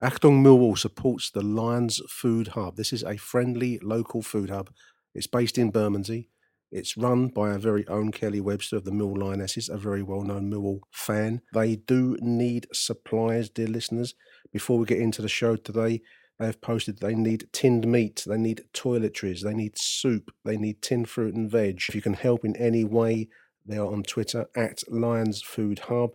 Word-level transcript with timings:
Achtung 0.00 0.44
Millwall 0.44 0.78
supports 0.78 1.28
the 1.28 1.42
Lions 1.42 2.00
Food 2.08 2.48
Hub. 2.48 2.76
This 2.76 2.92
is 2.92 3.02
a 3.02 3.16
friendly 3.16 3.80
local 3.82 4.22
food 4.22 4.48
hub. 4.48 4.70
It's 5.12 5.26
based 5.26 5.58
in 5.58 5.72
Bermondsey. 5.72 6.28
It's 6.70 6.96
run 6.96 7.28
by 7.28 7.50
our 7.50 7.58
very 7.58 7.84
own 7.88 8.12
Kelly 8.12 8.40
Webster 8.40 8.76
of 8.76 8.84
the 8.84 8.92
Mill 8.92 9.12
Lionesses, 9.12 9.68
a 9.68 9.76
very 9.76 10.04
well 10.04 10.22
known 10.22 10.48
Millwall 10.48 10.82
fan. 10.92 11.40
They 11.52 11.74
do 11.74 12.16
need 12.20 12.68
supplies, 12.72 13.50
dear 13.50 13.66
listeners. 13.66 14.14
Before 14.52 14.78
we 14.78 14.86
get 14.86 15.00
into 15.00 15.20
the 15.20 15.28
show 15.28 15.56
today, 15.56 16.02
they 16.38 16.46
have 16.46 16.60
posted 16.60 17.00
they 17.00 17.16
need 17.16 17.48
tinned 17.52 17.84
meat, 17.84 18.22
they 18.24 18.38
need 18.38 18.62
toiletries, 18.72 19.40
they 19.40 19.54
need 19.54 19.76
soup, 19.76 20.30
they 20.44 20.56
need 20.56 20.80
tinned 20.80 21.08
fruit 21.08 21.34
and 21.34 21.50
veg. 21.50 21.80
If 21.88 21.96
you 21.96 22.02
can 22.02 22.14
help 22.14 22.44
in 22.44 22.54
any 22.54 22.84
way, 22.84 23.30
they 23.66 23.78
are 23.78 23.92
on 23.92 24.04
Twitter 24.04 24.46
at 24.54 24.84
Lions 24.88 25.42
Food 25.42 25.80
Hub. 25.80 26.10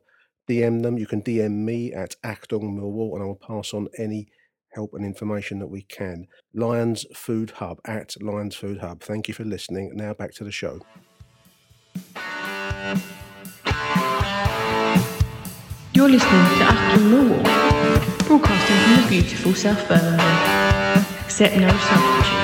DM 0.50 0.84
them. 0.84 0.98
You 0.98 1.08
can 1.08 1.22
DM 1.22 1.52
me 1.52 1.94
at 1.94 2.16
Achtung 2.24 2.76
Millwall, 2.78 3.14
and 3.14 3.24
I 3.24 3.26
will 3.26 3.36
pass 3.36 3.74
on 3.74 3.88
any 3.98 4.28
help 4.74 4.94
and 4.94 5.06
information 5.06 5.60
that 5.60 5.68
we 5.68 5.84
can. 5.84 6.28
Lions 6.54 7.06
Food 7.16 7.52
Hub 7.52 7.80
at 7.86 8.22
Lions 8.22 8.56
Food 8.56 8.80
Hub. 8.80 9.02
Thank 9.02 9.28
you 9.28 9.34
for 9.34 9.44
listening. 9.44 9.92
Now 9.96 10.14
back 10.14 10.34
to 10.36 10.44
the 10.44 10.52
show. 10.52 10.80
You're 15.94 16.10
listening 16.10 16.46
to 16.58 16.66
Achtung 16.66 17.10
Millwall, 17.12 18.28
broadcasting 18.28 18.76
from 18.78 19.04
the 19.04 19.08
beautiful 19.10 19.54
South 19.54 19.88
Birmingham. 19.88 21.06
Accept 21.26 21.56
no 21.58 21.70
substitute. 21.70 22.43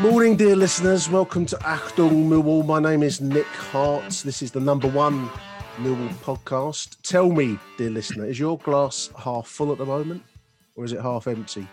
Morning, 0.00 0.36
dear 0.36 0.54
listeners. 0.54 1.10
Welcome 1.10 1.44
to 1.46 1.56
Achtung 1.56 2.28
Millwall. 2.28 2.64
My 2.64 2.78
name 2.78 3.02
is 3.02 3.20
Nick 3.20 3.46
Hart. 3.46 4.22
This 4.24 4.42
is 4.42 4.52
the 4.52 4.60
number 4.60 4.86
one 4.86 5.28
Millwall 5.78 6.14
podcast. 6.22 6.98
Tell 7.02 7.32
me, 7.32 7.58
dear 7.78 7.90
listener, 7.90 8.24
is 8.24 8.38
your 8.38 8.58
glass 8.58 9.10
half 9.18 9.48
full 9.48 9.72
at 9.72 9.78
the 9.78 9.84
moment 9.84 10.22
or 10.76 10.84
is 10.84 10.92
it 10.92 11.00
half 11.00 11.26
empty? 11.26 11.66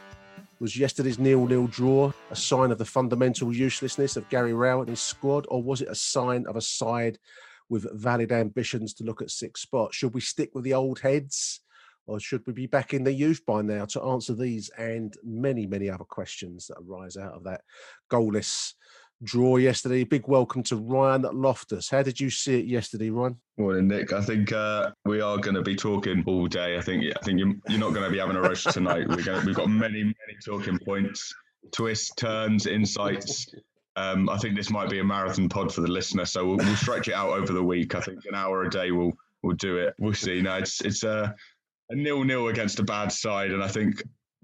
Was 0.59 0.76
yesterday's 0.76 1.20
nil-nil 1.20 1.67
draw 1.67 2.12
a 2.32 2.36
sign 2.36 2.72
of 2.72 2.80
the 2.80 2.86
fundamental 2.86 3.54
uselessness 3.54 4.17
of 4.17 4.28
Gary 4.30 4.54
Rowett 4.54 4.88
and 4.88 4.98
his 4.98 5.02
squad, 5.02 5.45
or 5.49 5.61
was 5.61 5.82
it 5.82 5.88
a 5.88 5.95
sign 5.95 6.48
of 6.48 6.55
a 6.55 6.61
side 6.61 7.20
with 7.70 7.88
valid 7.94 8.32
ambitions 8.32 8.95
to 8.95 9.04
look 9.04 9.22
at 9.22 9.30
six 9.30 9.61
spots? 9.61 9.98
Should 9.98 10.16
we 10.16 10.22
stick 10.22 10.49
with 10.55 10.64
the 10.64 10.73
old 10.73 10.98
heads, 10.98 11.60
or 12.08 12.20
should 12.20 12.45
we 12.45 12.54
be 12.54 12.67
back 12.67 12.93
in 12.93 13.04
the 13.04 13.14
youth 13.14 13.45
by 13.45 13.61
now 13.61 13.86
to 13.86 14.02
answer 14.04 14.33
these 14.33 14.70
and 14.77 15.14
many, 15.23 15.66
many 15.66 15.89
other 15.89 16.04
questions 16.04 16.67
that 16.67 16.77
arise 16.82 17.17
out 17.17 17.33
of 17.33 17.43
that 17.43 17.61
goalless 18.11 18.73
draw 19.23 19.58
yesterday? 19.58 20.04
Big 20.04 20.27
welcome 20.27 20.61
to 20.64 20.76
Ryan 20.76 21.23
Loftus. 21.33 21.89
How 21.89 22.04
did 22.04 22.20
you 22.20 22.30
see 22.30 22.60
it 22.60 22.66
yesterday, 22.66 23.10
Ryan? 23.10 23.39
Morning, 23.58 23.88
Nick. 23.88 24.14
I 24.14 24.21
think 24.21 24.52
uh, 24.52 24.92
we 25.05 25.21
are 25.21 25.38
going 25.38 25.55
to 25.55 25.64
be 25.64 25.76
talking 25.76 26.23
all 26.27 26.48
day. 26.48 26.77
I 26.77 26.82
think 26.82 27.05
I 27.05 27.23
think 27.23 27.39
you're, 27.39 27.54
you're 27.67 27.80
not 27.80 27.93
going 27.93 28.05
to 28.05 28.11
be 28.11 28.20
having 28.20 28.36
a 28.36 28.42
roast 28.42 28.70
tonight. 28.72 29.08
We're 29.08 29.23
going 29.23 29.45
we've 29.45 29.55
got 29.55 29.70
many 29.70 30.04
many 30.04 30.37
talking 30.45 30.77
points, 30.80 31.33
twists, 31.72 32.14
turns, 32.16 32.67
insights. 32.67 33.48
Um, 33.98 34.30
I 34.30 34.37
think 34.37 34.58
this 34.58 34.70
might 34.70 34.89
be 34.89 34.99
a 34.99 35.04
marathon 35.04 35.48
pod 35.48 35.73
for 35.73 35.80
the 35.80 35.87
listener, 35.87 36.26
so 36.26 36.45
we'll, 36.45 36.58
we'll 36.58 36.76
stretch 36.76 37.08
it 37.08 37.14
out 37.14 37.30
over 37.30 37.54
the 37.54 37.64
week. 37.64 37.95
I 37.95 38.02
think 38.02 38.26
an 38.26 38.36
hour 38.36 38.64
a 38.64 38.70
day 38.70 38.92
will 38.92 39.14
will 39.42 39.55
do 39.55 39.77
it. 39.77 39.93
We'll 39.99 40.14
see. 40.14 40.42
No, 40.42 40.55
it's 40.55 40.82
it's 40.82 41.04
a, 41.04 41.33
a 41.90 41.96
nil 41.96 42.23
nil 42.23 42.48
against 42.48 42.80
a 42.80 42.84
bad 42.84 43.12
side, 43.12 43.52
and 43.52 43.64
I 43.64 43.68
think 43.68 44.02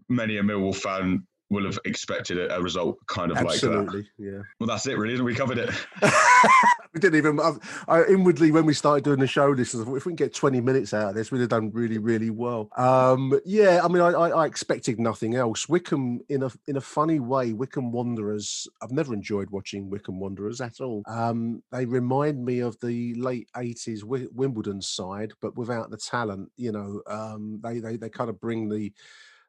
many 0.10 0.38
a 0.38 0.44
Millwall 0.44 0.76
fan 0.76 1.26
will 1.50 1.66
have 1.66 1.80
expected 1.86 2.38
a, 2.38 2.56
a 2.56 2.62
result 2.62 2.98
kind 3.08 3.32
of 3.32 3.38
Absolutely, 3.38 4.02
like 4.02 4.08
that. 4.18 4.26
yeah. 4.26 4.42
Well, 4.60 4.68
that's 4.68 4.88
it, 4.88 4.98
really. 4.98 5.22
We 5.22 5.36
covered 5.36 5.58
it. 5.58 5.70
we 6.94 7.00
didn't 7.00 7.18
even. 7.18 7.40
I, 7.40 7.54
I, 7.88 8.04
inwardly, 8.06 8.52
when 8.52 8.66
we 8.66 8.74
started 8.74 9.04
doing 9.04 9.20
the 9.20 9.28
show, 9.28 9.56
this 9.56 9.74
is 9.74 9.82
if 9.82 10.06
we 10.06 10.12
can 10.12 10.16
get 10.16 10.34
twenty 10.34 10.60
minutes 10.60 10.94
out 10.94 11.10
of 11.10 11.16
this, 11.16 11.32
we'd 11.32 11.40
have 11.40 11.50
done 11.50 11.72
really, 11.72 11.98
really 11.98 12.30
well. 12.30 12.70
Um, 12.76 13.40
yeah, 13.46 13.82
I 13.84 13.88
mean, 13.88 14.02
I, 14.02 14.12
I, 14.12 14.46
expected 14.46 15.00
nothing 15.00 15.36
else. 15.36 15.70
Wycombe, 15.70 16.22
in 16.30 16.44
a 16.44 16.52
in 16.68 16.78
a 16.78 16.82
funny 16.82 17.20
way, 17.20 17.54
Wycombe 17.54 17.92
Wanderers. 17.92 18.68
I've 18.82 18.92
never 18.92 19.14
enjoyed 19.14 19.50
watching 19.52 19.90
Wycombe 19.90 20.20
Wanderers 20.20 20.60
at 20.60 20.82
all. 20.82 21.04
Um, 21.08 21.64
they 21.72 21.86
remind 21.86 22.44
me 22.44 22.60
of 22.60 22.78
the 22.82 23.16
late 23.16 23.48
eighties 23.56 24.04
Wimbledon 24.04 24.82
side, 24.82 25.32
but 25.42 25.56
without 25.56 25.92
the 25.92 25.98
talent. 25.98 26.52
You 26.58 26.74
know, 26.74 27.02
um, 27.08 27.60
they 27.64 27.80
they 27.80 27.96
they 27.96 28.10
kind 28.10 28.30
of 28.30 28.40
bring 28.42 28.68
the 28.68 28.92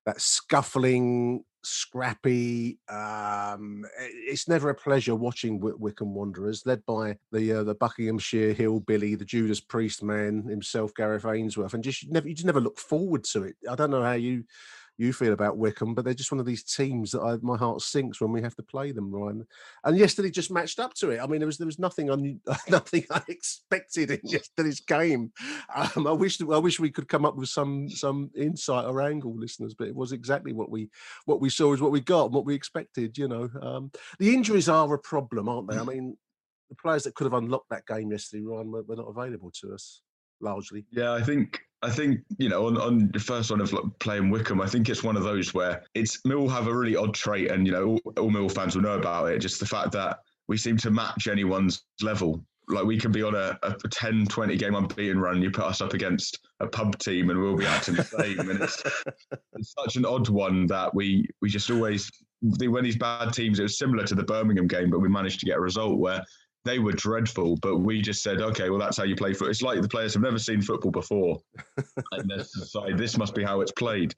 that 0.06 0.20
scuffling 0.20 1.44
scrappy. 1.64 2.78
Um, 2.88 3.84
it's 3.98 4.48
never 4.48 4.70
a 4.70 4.74
pleasure 4.74 5.14
watching 5.14 5.60
Wick- 5.60 5.78
Wycombe 5.78 6.14
Wanderers, 6.14 6.66
led 6.66 6.84
by 6.86 7.16
the 7.30 7.52
uh, 7.52 7.62
the 7.62 7.74
Buckinghamshire 7.74 8.52
hillbilly, 8.52 9.14
the 9.14 9.24
Judas 9.24 9.60
Priest 9.60 10.02
man 10.02 10.42
himself, 10.48 10.92
Gareth 10.94 11.24
Ainsworth, 11.24 11.74
and 11.74 11.84
just 11.84 12.10
never 12.10 12.28
you 12.28 12.34
just 12.34 12.46
never 12.46 12.60
look 12.60 12.78
forward 12.78 13.24
to 13.24 13.44
it. 13.44 13.56
I 13.70 13.74
don't 13.74 13.90
know 13.90 14.02
how 14.02 14.12
you 14.12 14.44
you 14.98 15.12
feel 15.12 15.32
about 15.32 15.56
Wycombe, 15.56 15.94
but 15.94 16.04
they're 16.04 16.14
just 16.14 16.30
one 16.30 16.40
of 16.40 16.46
these 16.46 16.62
teams 16.62 17.12
that 17.12 17.20
I, 17.20 17.36
my 17.42 17.56
heart 17.56 17.80
sinks 17.80 18.20
when 18.20 18.30
we 18.30 18.42
have 18.42 18.54
to 18.56 18.62
play 18.62 18.92
them, 18.92 19.10
Ryan. 19.10 19.46
And 19.84 19.98
yesterday 19.98 20.30
just 20.30 20.50
matched 20.50 20.78
up 20.78 20.94
to 20.94 21.10
it. 21.10 21.20
I 21.20 21.26
mean, 21.26 21.40
there 21.40 21.46
was 21.46 21.58
there 21.58 21.66
was 21.66 21.78
nothing 21.78 22.10
un, 22.10 22.40
nothing 22.68 23.04
unexpected 23.10 24.10
in 24.10 24.20
yesterday's 24.24 24.80
game. 24.80 25.32
Um, 25.74 26.06
I 26.06 26.12
wish 26.12 26.40
I 26.40 26.58
wish 26.58 26.78
we 26.78 26.90
could 26.90 27.08
come 27.08 27.24
up 27.24 27.36
with 27.36 27.48
some 27.48 27.88
some 27.88 28.30
insight 28.36 28.86
or 28.86 29.00
angle, 29.00 29.34
listeners, 29.36 29.74
but 29.74 29.88
it 29.88 29.94
was 29.94 30.12
exactly 30.12 30.52
what 30.52 30.70
we 30.70 30.90
what 31.24 31.40
we 31.40 31.50
saw 31.50 31.72
is 31.72 31.80
what 31.80 31.92
we 31.92 32.00
got 32.00 32.26
and 32.26 32.34
what 32.34 32.44
we 32.44 32.54
expected. 32.54 33.16
You 33.16 33.28
know, 33.28 33.50
um, 33.60 33.90
the 34.18 34.34
injuries 34.34 34.68
are 34.68 34.92
a 34.92 34.98
problem, 34.98 35.48
aren't 35.48 35.70
they? 35.70 35.78
I 35.78 35.84
mean, 35.84 36.16
the 36.68 36.76
players 36.76 37.04
that 37.04 37.14
could 37.14 37.24
have 37.24 37.34
unlocked 37.34 37.70
that 37.70 37.86
game 37.86 38.12
yesterday, 38.12 38.42
Ryan, 38.44 38.70
were, 38.70 38.82
were 38.82 38.96
not 38.96 39.08
available 39.08 39.50
to 39.62 39.74
us 39.74 40.02
largely. 40.40 40.86
Yeah, 40.90 41.12
I 41.12 41.22
think 41.22 41.62
I 41.82 41.90
think 41.90 42.20
you 42.38 42.48
know 42.48 42.66
on, 42.66 42.78
on 42.78 43.10
the 43.12 43.18
first 43.18 43.50
one 43.50 43.60
of 43.60 43.72
like 43.72 43.84
playing 43.98 44.30
Wycombe, 44.30 44.60
I 44.60 44.66
think 44.66 44.88
it's 44.88 45.02
one 45.02 45.16
of 45.16 45.24
those 45.24 45.52
where 45.52 45.82
it's 45.94 46.24
Mill 46.24 46.48
have 46.48 46.68
a 46.68 46.74
really 46.74 46.96
odd 46.96 47.14
trait, 47.14 47.50
and 47.50 47.66
you 47.66 47.72
know 47.72 47.98
all, 48.04 48.12
all 48.18 48.30
Mill 48.30 48.48
fans 48.48 48.76
will 48.76 48.82
know 48.82 48.98
about 48.98 49.26
it. 49.32 49.38
Just 49.40 49.58
the 49.58 49.66
fact 49.66 49.92
that 49.92 50.20
we 50.48 50.56
seem 50.56 50.76
to 50.78 50.90
match 50.90 51.26
anyone's 51.26 51.84
level. 52.00 52.44
Like 52.68 52.84
we 52.84 52.98
can 52.98 53.10
be 53.10 53.24
on 53.24 53.34
a, 53.34 53.58
a 53.64 53.74
10, 53.90 54.26
20 54.26 54.56
game 54.56 54.76
unbeaten 54.76 55.18
run. 55.18 55.42
You 55.42 55.50
put 55.50 55.64
us 55.64 55.80
up 55.80 55.94
against 55.94 56.38
a 56.60 56.66
pub 56.66 56.96
team, 56.98 57.30
and 57.30 57.40
we'll 57.40 57.56
be 57.56 57.66
acting 57.66 57.96
the 57.96 58.04
same. 58.04 58.38
and 58.38 58.62
it's, 58.62 58.82
it's 59.54 59.74
such 59.76 59.96
an 59.96 60.06
odd 60.06 60.28
one 60.28 60.66
that 60.68 60.94
we 60.94 61.26
we 61.40 61.48
just 61.48 61.70
always 61.70 62.10
when 62.40 62.84
these 62.84 62.96
bad 62.96 63.32
teams. 63.32 63.58
It 63.58 63.64
was 63.64 63.78
similar 63.78 64.04
to 64.04 64.14
the 64.14 64.22
Birmingham 64.22 64.68
game, 64.68 64.90
but 64.90 65.00
we 65.00 65.08
managed 65.08 65.40
to 65.40 65.46
get 65.46 65.58
a 65.58 65.60
result 65.60 65.98
where 65.98 66.22
they 66.64 66.78
were 66.78 66.92
dreadful, 66.92 67.56
but 67.56 67.78
we 67.78 68.00
just 68.00 68.22
said, 68.22 68.40
okay, 68.40 68.70
well, 68.70 68.78
that's 68.78 68.96
how 68.96 69.04
you 69.04 69.16
play 69.16 69.32
football. 69.32 69.50
It's 69.50 69.62
like 69.62 69.82
the 69.82 69.88
players 69.88 70.14
have 70.14 70.22
never 70.22 70.38
seen 70.38 70.62
football 70.62 70.92
before, 70.92 71.40
and 72.12 72.30
they 72.30 72.36
decided 72.36 72.98
this 72.98 73.18
must 73.18 73.34
be 73.34 73.42
how 73.42 73.60
it's 73.60 73.72
played. 73.72 74.14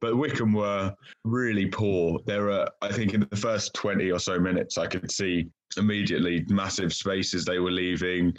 But 0.00 0.16
Wycombe 0.16 0.52
were 0.52 0.94
really 1.24 1.66
poor. 1.66 2.20
There 2.26 2.44
were, 2.44 2.68
I 2.82 2.92
think, 2.92 3.14
in 3.14 3.26
the 3.30 3.36
first 3.36 3.72
twenty 3.72 4.10
or 4.10 4.18
so 4.18 4.38
minutes, 4.38 4.76
I 4.76 4.86
could 4.86 5.10
see 5.10 5.48
immediately 5.78 6.44
massive 6.48 6.92
spaces 6.92 7.44
they 7.44 7.58
were 7.58 7.70
leaving, 7.70 8.34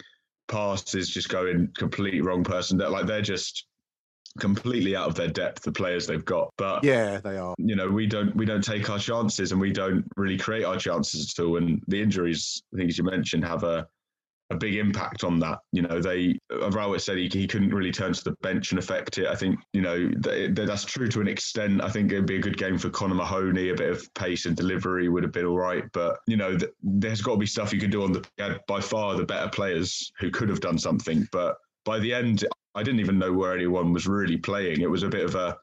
passes 0.46 1.10
just 1.10 1.28
going 1.28 1.68
complete 1.76 2.24
wrong 2.24 2.44
person. 2.44 2.78
That 2.78 2.92
like 2.92 3.06
they're 3.06 3.20
just 3.20 3.66
completely 4.40 4.96
out 4.96 5.08
of 5.08 5.14
their 5.14 5.28
depth 5.28 5.62
the 5.62 5.72
players 5.72 6.06
they've 6.06 6.24
got 6.24 6.52
but 6.56 6.82
yeah 6.82 7.18
they 7.18 7.36
are 7.36 7.54
you 7.58 7.76
know 7.76 7.88
we 7.88 8.06
don't 8.06 8.34
we 8.36 8.44
don't 8.44 8.64
take 8.64 8.88
our 8.90 8.98
chances 8.98 9.52
and 9.52 9.60
we 9.60 9.72
don't 9.72 10.04
really 10.16 10.38
create 10.38 10.64
our 10.64 10.76
chances 10.76 11.32
at 11.36 11.42
all 11.42 11.56
and 11.56 11.82
the 11.88 12.00
injuries 12.00 12.62
i 12.74 12.78
think 12.78 12.88
as 12.88 12.98
you 12.98 13.04
mentioned 13.04 13.44
have 13.44 13.64
a 13.64 13.86
a 14.50 14.56
big 14.56 14.74
impact 14.76 15.24
on 15.24 15.38
that. 15.38 15.60
You 15.72 15.82
know, 15.82 16.00
they 16.00 16.38
Rowett 16.50 17.00
said 17.00 17.18
he, 17.18 17.28
he 17.28 17.46
couldn't 17.46 17.72
really 17.72 17.92
turn 17.92 18.12
to 18.12 18.24
the 18.24 18.32
bench 18.42 18.72
and 18.72 18.78
affect 18.78 19.18
it. 19.18 19.26
I 19.26 19.36
think 19.36 19.58
you 19.72 19.80
know 19.80 20.08
that, 20.18 20.54
that's 20.54 20.84
true 20.84 21.08
to 21.08 21.20
an 21.20 21.28
extent. 21.28 21.82
I 21.82 21.88
think 21.88 22.12
it'd 22.12 22.26
be 22.26 22.36
a 22.36 22.40
good 22.40 22.58
game 22.58 22.76
for 22.76 22.90
Connor 22.90 23.14
Mahoney. 23.14 23.70
A 23.70 23.74
bit 23.74 23.90
of 23.90 24.12
pace 24.14 24.46
and 24.46 24.56
delivery 24.56 25.08
would 25.08 25.22
have 25.22 25.32
been 25.32 25.46
all 25.46 25.58
right, 25.58 25.84
but 25.92 26.18
you 26.26 26.36
know, 26.36 26.56
th- 26.56 26.72
there's 26.82 27.22
got 27.22 27.32
to 27.32 27.38
be 27.38 27.46
stuff 27.46 27.72
you 27.72 27.80
can 27.80 27.90
do 27.90 28.02
on 28.02 28.12
the 28.12 28.60
by 28.66 28.80
far 28.80 29.16
the 29.16 29.24
better 29.24 29.48
players 29.48 30.12
who 30.18 30.30
could 30.30 30.48
have 30.48 30.60
done 30.60 30.78
something. 30.78 31.26
But 31.32 31.56
by 31.84 31.98
the 32.00 32.12
end, 32.12 32.44
I 32.74 32.82
didn't 32.82 33.00
even 33.00 33.18
know 33.18 33.32
where 33.32 33.54
anyone 33.54 33.92
was 33.92 34.06
really 34.06 34.36
playing. 34.36 34.80
It 34.80 34.90
was 34.90 35.02
a 35.02 35.08
bit 35.08 35.24
of 35.24 35.34
a 35.34 35.56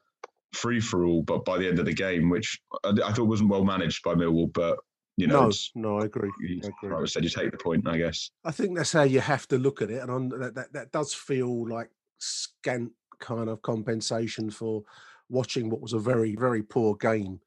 free 0.52 0.80
for 0.80 1.04
all, 1.04 1.22
but 1.22 1.44
by 1.44 1.58
the 1.58 1.68
end 1.68 1.78
of 1.78 1.86
the 1.86 1.94
game, 1.94 2.28
which 2.28 2.60
I, 2.84 2.92
I 3.04 3.12
thought 3.12 3.28
wasn't 3.28 3.50
well 3.50 3.64
managed 3.64 4.02
by 4.02 4.14
Millwall, 4.14 4.52
but 4.52 4.78
you 5.16 5.26
know, 5.26 5.48
no, 5.48 5.52
no, 5.74 6.00
I 6.00 6.04
agree. 6.04 6.30
I 6.40 6.68
agree. 6.68 6.96
I 6.96 7.04
said 7.06 7.24
you 7.24 7.30
take 7.30 7.50
the 7.50 7.58
point, 7.58 7.88
I 7.88 7.98
guess. 7.98 8.30
I 8.44 8.52
think 8.52 8.76
that's 8.76 8.92
how 8.92 9.02
you 9.02 9.20
have 9.20 9.48
to 9.48 9.58
look 9.58 9.82
at 9.82 9.90
it, 9.90 10.00
and 10.02 10.10
on, 10.10 10.28
that, 10.28 10.54
that 10.54 10.72
that 10.72 10.92
does 10.92 11.12
feel 11.12 11.68
like 11.68 11.90
scant 12.18 12.92
kind 13.18 13.48
of 13.48 13.60
compensation 13.62 14.50
for 14.50 14.84
watching 15.28 15.70
what 15.70 15.80
was 15.80 15.92
a 15.92 15.98
very 15.98 16.36
very 16.36 16.62
poor 16.62 16.94
game. 16.94 17.40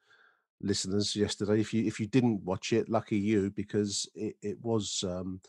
Listeners, 0.61 1.15
yesterday, 1.15 1.61
if 1.61 1.73
you 1.73 1.85
if 1.85 1.99
you 1.99 2.07
didn't 2.07 2.43
watch 2.43 2.73
it, 2.73 2.89
lucky 2.89 3.17
you 3.17 3.51
because 3.51 4.07
it 4.15 4.35
it 4.41 4.57
was. 4.61 5.03
Um, 5.07 5.39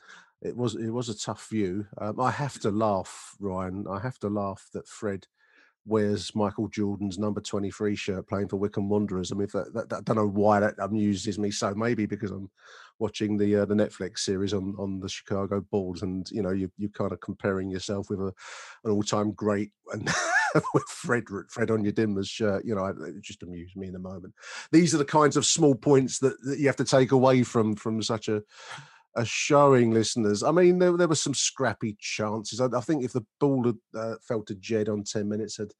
it 0.43 0.57
was 0.57 0.75
it 0.75 0.91
was 0.91 1.09
a 1.09 1.19
tough 1.19 1.49
view. 1.49 1.87
Um, 1.99 2.21
I 2.21 2.31
have 2.31 2.59
to 2.61 2.71
laugh, 2.71 3.37
Ryan. 3.39 3.87
I 3.89 4.01
have 4.01 4.19
to 4.21 4.29
laugh 4.29 4.69
that 4.75 4.89
Fred 4.89 5.27
wears 5.85 6.35
Michael 6.35 6.69
Jordan's 6.69 7.19
number 7.19 7.41
23 7.41 7.97
shirt 7.97 8.29
playing 8.29 8.49
for 8.49 8.57
Wycombe 8.57 8.89
Wanderers. 8.89 9.33
I 9.33 9.35
mean, 9.35 9.49
that, 9.53 9.73
that, 9.75 9.97
I 9.97 10.01
don't 10.03 10.17
know 10.17 10.29
why 10.29 10.61
that 10.61 10.75
amuses 10.79 11.39
me 11.39 11.51
so. 11.51 11.75
Maybe 11.75 12.07
because 12.07 12.31
I'm 12.31 12.51
watching 12.99 13.37
the 13.37 13.57
uh, 13.57 13.65
the 13.65 13.75
Netflix 13.75 14.21
series 14.21 14.53
on 14.53 14.75
on 14.79 15.01
the 15.01 15.09
Chicago 15.09 15.61
Bulls, 15.71 16.03
and 16.03 16.29
you 16.31 16.43
know, 16.43 16.51
you 16.51 16.71
you're 16.77 16.91
kind 16.91 17.13
of 17.13 17.21
comparing 17.21 17.71
yourself 17.71 18.11
with 18.11 18.21
a 18.21 18.33
an 18.85 18.91
all 18.91 19.03
time 19.03 19.33
great 19.33 19.71
and. 19.93 20.11
with 20.75 20.83
Fred 20.85 21.25
Fred 21.49 21.69
Onyedinma's 21.69 22.29
shirt, 22.29 22.63
you 22.67 22.75
know, 22.75 22.85
it 22.85 23.23
just 23.23 23.43
amused 23.43 23.75
me 23.75 23.87
in 23.87 23.95
the 23.95 23.99
moment. 23.99 24.35
These 24.71 24.95
are 24.95 24.99
the 24.99 25.05
kinds 25.07 25.39
of 25.39 25.47
small 25.47 25.75
points 25.75 26.19
that, 26.19 26.35
that 26.45 26.59
you 26.59 26.67
have 26.67 26.77
to 26.77 26.85
take 26.85 27.13
away 27.13 27.43
from 27.43 27.75
from 27.75 28.03
such 28.03 28.29
a 28.29 28.43
a 29.15 29.25
showing 29.25 29.91
listeners. 29.91 30.43
I 30.43 30.51
mean, 30.51 30.79
there, 30.79 30.97
there 30.97 31.09
were 31.09 31.15
some 31.15 31.35
scrappy 31.35 31.97
chances. 32.01 32.61
I, 32.61 32.67
I 32.67 32.81
think 32.81 33.05
if 33.05 33.13
the 33.13 33.25
ball 33.41 33.65
had 33.65 33.79
uh, 33.95 34.15
fell 34.27 34.43
to 34.45 34.55
Jed 34.55 34.89
on 34.89 35.05
10 35.05 35.29
minutes, 35.29 35.59
had, 35.59 35.73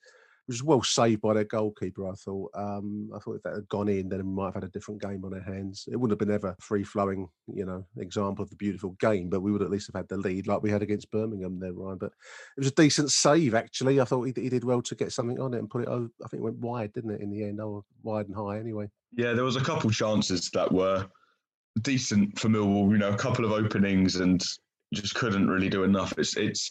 which 0.47 0.57
was 0.57 0.63
well 0.63 0.83
saved 0.83 1.23
by 1.23 1.35
their 1.35 1.45
goalkeeper, 1.45 2.09
I 2.09 2.15
thought. 2.15 2.51
Um, 2.55 3.11
I 3.15 3.19
thought 3.21 3.37
if 3.37 3.43
that 3.45 3.55
had 3.55 3.69
gone 3.69 3.89
in, 3.89 4.09
then 4.09 4.27
we 4.27 4.35
might 4.35 4.47
have 4.47 4.55
had 4.55 4.65
a 4.65 4.69
different 4.69 5.01
game 5.01 5.25
on 5.25 5.33
our 5.33 5.41
hands. 5.41 5.89
It 5.91 5.97
wouldn't 5.97 6.21
have 6.21 6.27
been 6.27 6.35
ever 6.35 6.57
free 6.61 6.85
flowing, 6.85 7.29
you 7.47 7.65
know, 7.65 7.87
example 7.97 8.43
of 8.43 8.51
the 8.51 8.57
beautiful 8.57 8.97
game, 9.01 9.31
but 9.31 9.41
we 9.41 9.53
would 9.53 9.63
at 9.63 9.71
least 9.71 9.89
have 9.93 10.01
had 10.01 10.09
the 10.09 10.17
lead 10.17 10.47
like 10.47 10.63
we 10.63 10.71
had 10.71 10.83
against 10.83 11.11
Birmingham 11.11 11.59
there, 11.59 11.73
Ryan. 11.73 11.99
But 11.99 12.13
it 12.57 12.61
was 12.61 12.69
a 12.69 12.73
decent 12.73 13.13
save, 13.13 13.55
actually. 13.55 14.01
I 14.01 14.05
thought 14.05 14.25
he, 14.25 14.33
he 14.37 14.49
did 14.49 14.65
well 14.65 14.83
to 14.83 14.95
get 14.95 15.13
something 15.13 15.41
on 15.41 15.55
it 15.55 15.59
and 15.59 15.71
put 15.71 15.83
it 15.83 15.89
over. 15.89 16.09
I 16.25 16.29
think 16.29 16.41
it 16.41 16.45
went 16.45 16.59
wide, 16.59 16.93
didn't 16.93 17.13
it, 17.13 17.21
in 17.21 17.31
the 17.31 17.45
end? 17.45 17.61
Oh, 17.61 17.85
wide 18.03 18.27
and 18.27 18.37
high 18.37 18.59
anyway. 18.59 18.91
Yeah, 19.17 19.33
there 19.33 19.45
was 19.45 19.57
a 19.57 19.65
couple 19.65 19.91
chances 19.91 20.51
that 20.51 20.71
were 20.71 21.07
decent 21.81 22.39
for 22.39 22.49
Millwall. 22.49 22.91
You 22.91 22.99
know, 22.99 23.11
a 23.11 23.17
couple 23.17 23.45
of 23.45 23.53
openings 23.53 24.17
and 24.17 24.43
just 24.93 25.15
couldn't 25.15 25.49
really 25.49 25.69
do 25.69 25.85
enough. 25.85 26.13
It's 26.19 26.37
it's 26.37 26.71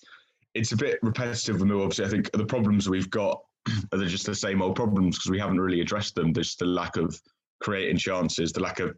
it's 0.54 0.72
a 0.72 0.78
bit 0.78 1.00
repetitive 1.02 1.60
with 1.60 1.70
Millwall. 1.70 1.86
Obviously, 1.86 2.06
I 2.06 2.10
think 2.10 2.32
the 2.32 2.46
problems 2.46 2.90
we've 2.90 3.10
got 3.10 3.42
are 3.94 4.06
just 4.06 4.26
the 4.26 4.36
same 4.36 4.62
old 4.62 4.76
problems 4.76 5.18
because 5.18 5.32
we 5.32 5.40
haven't 5.40 5.60
really 5.60 5.82
addressed 5.82 6.16
them. 6.16 6.34
There's 6.34 6.56
the 6.56 6.66
lack 6.66 6.98
of 6.98 7.20
creating 7.62 7.98
chances, 7.98 8.52
the 8.52 8.62
lack 8.62 8.80
of 8.80 8.96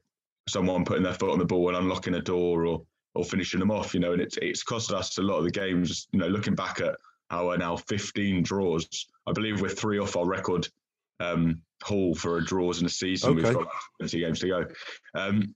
someone 0.49 0.85
putting 0.85 1.03
their 1.03 1.13
foot 1.13 1.31
on 1.31 1.39
the 1.39 1.45
ball 1.45 1.69
and 1.69 1.77
unlocking 1.77 2.15
a 2.15 2.21
door 2.21 2.65
or 2.65 2.81
or 3.15 3.23
finishing 3.23 3.59
them 3.59 3.71
off. 3.71 3.93
You 3.93 3.99
know, 3.99 4.13
and 4.13 4.21
it's 4.21 4.37
it's 4.41 4.63
cost 4.63 4.91
us 4.91 5.17
a 5.17 5.21
lot 5.21 5.37
of 5.37 5.45
the 5.45 5.51
games. 5.51 6.07
You 6.11 6.19
know, 6.19 6.27
looking 6.27 6.55
back 6.55 6.81
at 6.81 6.95
our 7.31 7.57
now 7.57 7.75
15 7.75 8.43
draws, 8.43 8.87
I 9.25 9.31
believe 9.31 9.61
we're 9.61 9.69
three 9.69 9.99
off 9.99 10.15
our 10.15 10.25
record 10.25 10.67
um, 11.19 11.61
haul 11.83 12.15
for 12.15 12.39
draws 12.41 12.79
in 12.79 12.85
a 12.85 12.89
season. 12.89 13.31
Okay. 13.31 13.43
We've 13.43 13.53
got 13.53 13.67
20 13.99 14.19
games 14.19 14.39
to 14.39 14.47
go. 14.47 14.65
Um, 15.15 15.55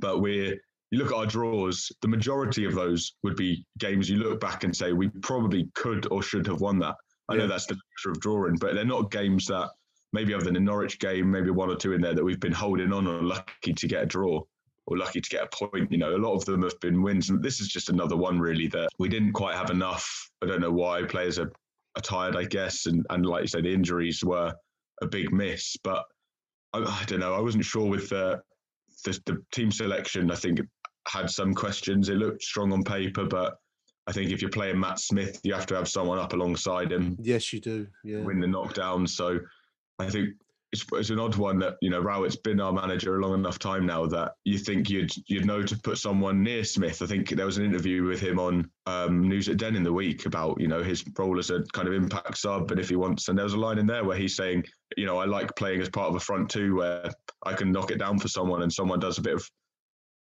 but 0.00 0.20
we're 0.20 0.58
you 0.90 0.98
look 0.98 1.12
at 1.12 1.18
our 1.18 1.26
draws, 1.26 1.92
the 2.00 2.08
majority 2.08 2.64
of 2.64 2.74
those 2.74 3.12
would 3.22 3.36
be 3.36 3.64
games 3.78 4.08
you 4.08 4.16
look 4.16 4.40
back 4.40 4.64
and 4.64 4.74
say 4.74 4.92
we 4.92 5.08
probably 5.22 5.68
could 5.74 6.06
or 6.10 6.22
should 6.22 6.46
have 6.46 6.60
won 6.60 6.78
that. 6.78 6.94
I 7.28 7.34
yeah. 7.34 7.40
know 7.40 7.48
that's 7.48 7.66
the 7.66 7.74
nature 7.74 8.10
of 8.10 8.20
drawing, 8.20 8.56
but 8.56 8.74
they're 8.74 8.84
not 8.84 9.10
games 9.10 9.46
that 9.46 9.70
maybe 10.12 10.32
other 10.32 10.44
than 10.44 10.54
the 10.54 10.60
Norwich 10.60 10.98
game, 10.98 11.30
maybe 11.30 11.50
one 11.50 11.68
or 11.68 11.76
two 11.76 11.92
in 11.92 12.00
there 12.00 12.14
that 12.14 12.24
we've 12.24 12.40
been 12.40 12.52
holding 12.52 12.92
on 12.92 13.06
or 13.06 13.22
lucky 13.22 13.74
to 13.74 13.86
get 13.86 14.02
a 14.02 14.06
draw 14.06 14.40
or 14.86 14.96
lucky 14.96 15.20
to 15.20 15.28
get 15.28 15.44
a 15.44 15.48
point. 15.48 15.92
You 15.92 15.98
know, 15.98 16.16
a 16.16 16.16
lot 16.16 16.34
of 16.34 16.46
them 16.46 16.62
have 16.62 16.80
been 16.80 17.02
wins. 17.02 17.28
And 17.28 17.42
this 17.42 17.60
is 17.60 17.68
just 17.68 17.90
another 17.90 18.16
one 18.16 18.40
really 18.40 18.68
that 18.68 18.88
we 18.98 19.10
didn't 19.10 19.32
quite 19.32 19.54
have 19.54 19.70
enough. 19.70 20.30
I 20.42 20.46
don't 20.46 20.62
know 20.62 20.72
why 20.72 21.02
players 21.02 21.38
are, 21.38 21.52
are 21.96 22.02
tired, 22.02 22.36
I 22.36 22.44
guess. 22.44 22.86
And, 22.86 23.04
and 23.10 23.26
like 23.26 23.42
you 23.42 23.48
say, 23.48 23.60
the 23.60 23.74
injuries 23.74 24.24
were 24.24 24.54
a 25.02 25.06
big 25.06 25.30
miss. 25.30 25.76
But 25.84 26.04
I, 26.72 26.78
I 26.78 27.04
don't 27.06 27.20
know. 27.20 27.34
I 27.34 27.40
wasn't 27.40 27.66
sure 27.66 27.86
with 27.86 28.08
the 28.08 28.40
the, 29.04 29.20
the 29.26 29.42
team 29.52 29.70
selection, 29.70 30.30
I 30.30 30.34
think, 30.34 30.60
had 31.06 31.30
some 31.30 31.54
questions. 31.54 32.08
It 32.08 32.16
looked 32.16 32.42
strong 32.42 32.72
on 32.72 32.82
paper, 32.82 33.24
but 33.24 33.56
I 34.06 34.12
think 34.12 34.30
if 34.30 34.40
you're 34.40 34.50
playing 34.50 34.80
Matt 34.80 34.98
Smith, 34.98 35.40
you 35.42 35.54
have 35.54 35.66
to 35.66 35.74
have 35.76 35.88
someone 35.88 36.18
up 36.18 36.32
alongside 36.32 36.92
him. 36.92 37.16
Yes, 37.20 37.52
you 37.52 37.60
do. 37.60 37.86
Yeah. 38.04 38.20
Win 38.20 38.40
the 38.40 38.46
knockdown. 38.46 39.06
So 39.06 39.38
I 39.98 40.08
think 40.08 40.30
it's, 40.72 40.84
it's 40.92 41.10
an 41.10 41.18
odd 41.18 41.36
one 41.36 41.58
that 41.58 41.76
you 41.80 41.90
know 41.90 42.00
Rowett's 42.00 42.36
been 42.36 42.60
our 42.60 42.72
manager 42.72 43.16
a 43.16 43.20
long 43.20 43.34
enough 43.34 43.58
time 43.58 43.86
now 43.86 44.06
that 44.06 44.32
you 44.44 44.58
think 44.58 44.90
you'd 44.90 45.10
you'd 45.26 45.46
know 45.46 45.62
to 45.62 45.78
put 45.78 45.98
someone 45.98 46.42
near 46.42 46.64
Smith. 46.64 47.00
I 47.00 47.06
think 47.06 47.30
there 47.30 47.46
was 47.46 47.58
an 47.58 47.64
interview 47.64 48.04
with 48.04 48.20
him 48.20 48.38
on 48.38 48.70
um, 48.86 49.26
News 49.28 49.48
at 49.48 49.56
Den 49.56 49.76
in 49.76 49.82
the 49.82 49.92
week 49.92 50.26
about 50.26 50.60
you 50.60 50.68
know 50.68 50.82
his 50.82 51.04
role 51.18 51.38
as 51.38 51.50
a 51.50 51.62
kind 51.72 51.88
of 51.88 51.94
impact 51.94 52.36
sub, 52.36 52.70
and 52.70 52.80
if 52.80 52.88
he 52.88 52.96
wants. 52.96 53.28
And 53.28 53.38
there 53.38 53.44
was 53.44 53.54
a 53.54 53.58
line 53.58 53.78
in 53.78 53.86
there 53.86 54.04
where 54.04 54.16
he's 54.16 54.36
saying, 54.36 54.64
you 54.96 55.06
know, 55.06 55.18
I 55.18 55.26
like 55.26 55.54
playing 55.56 55.80
as 55.80 55.88
part 55.88 56.08
of 56.08 56.14
a 56.14 56.20
front 56.20 56.50
two 56.50 56.76
where 56.76 57.10
I 57.44 57.52
can 57.52 57.72
knock 57.72 57.90
it 57.90 57.98
down 57.98 58.18
for 58.18 58.28
someone 58.28 58.62
and 58.62 58.72
someone 58.72 59.00
does 59.00 59.18
a 59.18 59.22
bit 59.22 59.34
of 59.34 59.50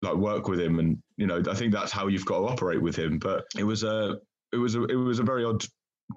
like 0.02 0.16
work 0.16 0.48
with 0.48 0.60
him, 0.60 0.80
and 0.80 0.98
you 1.18 1.28
know 1.28 1.42
I 1.50 1.56
think 1.56 1.74
that's 1.74 1.92
how 1.92 2.08
you've 2.08 2.26
got 2.26 2.40
to 2.40 2.48
operate 2.48 2.82
with 2.82 2.96
him. 2.96 3.18
But 3.18 3.46
it 3.58 3.64
was 3.64 3.84
a 3.84 4.18
it 4.54 4.58
was 4.58 4.76
a 4.76 4.84
it 4.86 4.96
was 4.96 5.20
a 5.20 5.24
very 5.24 5.44
odd 5.44 5.64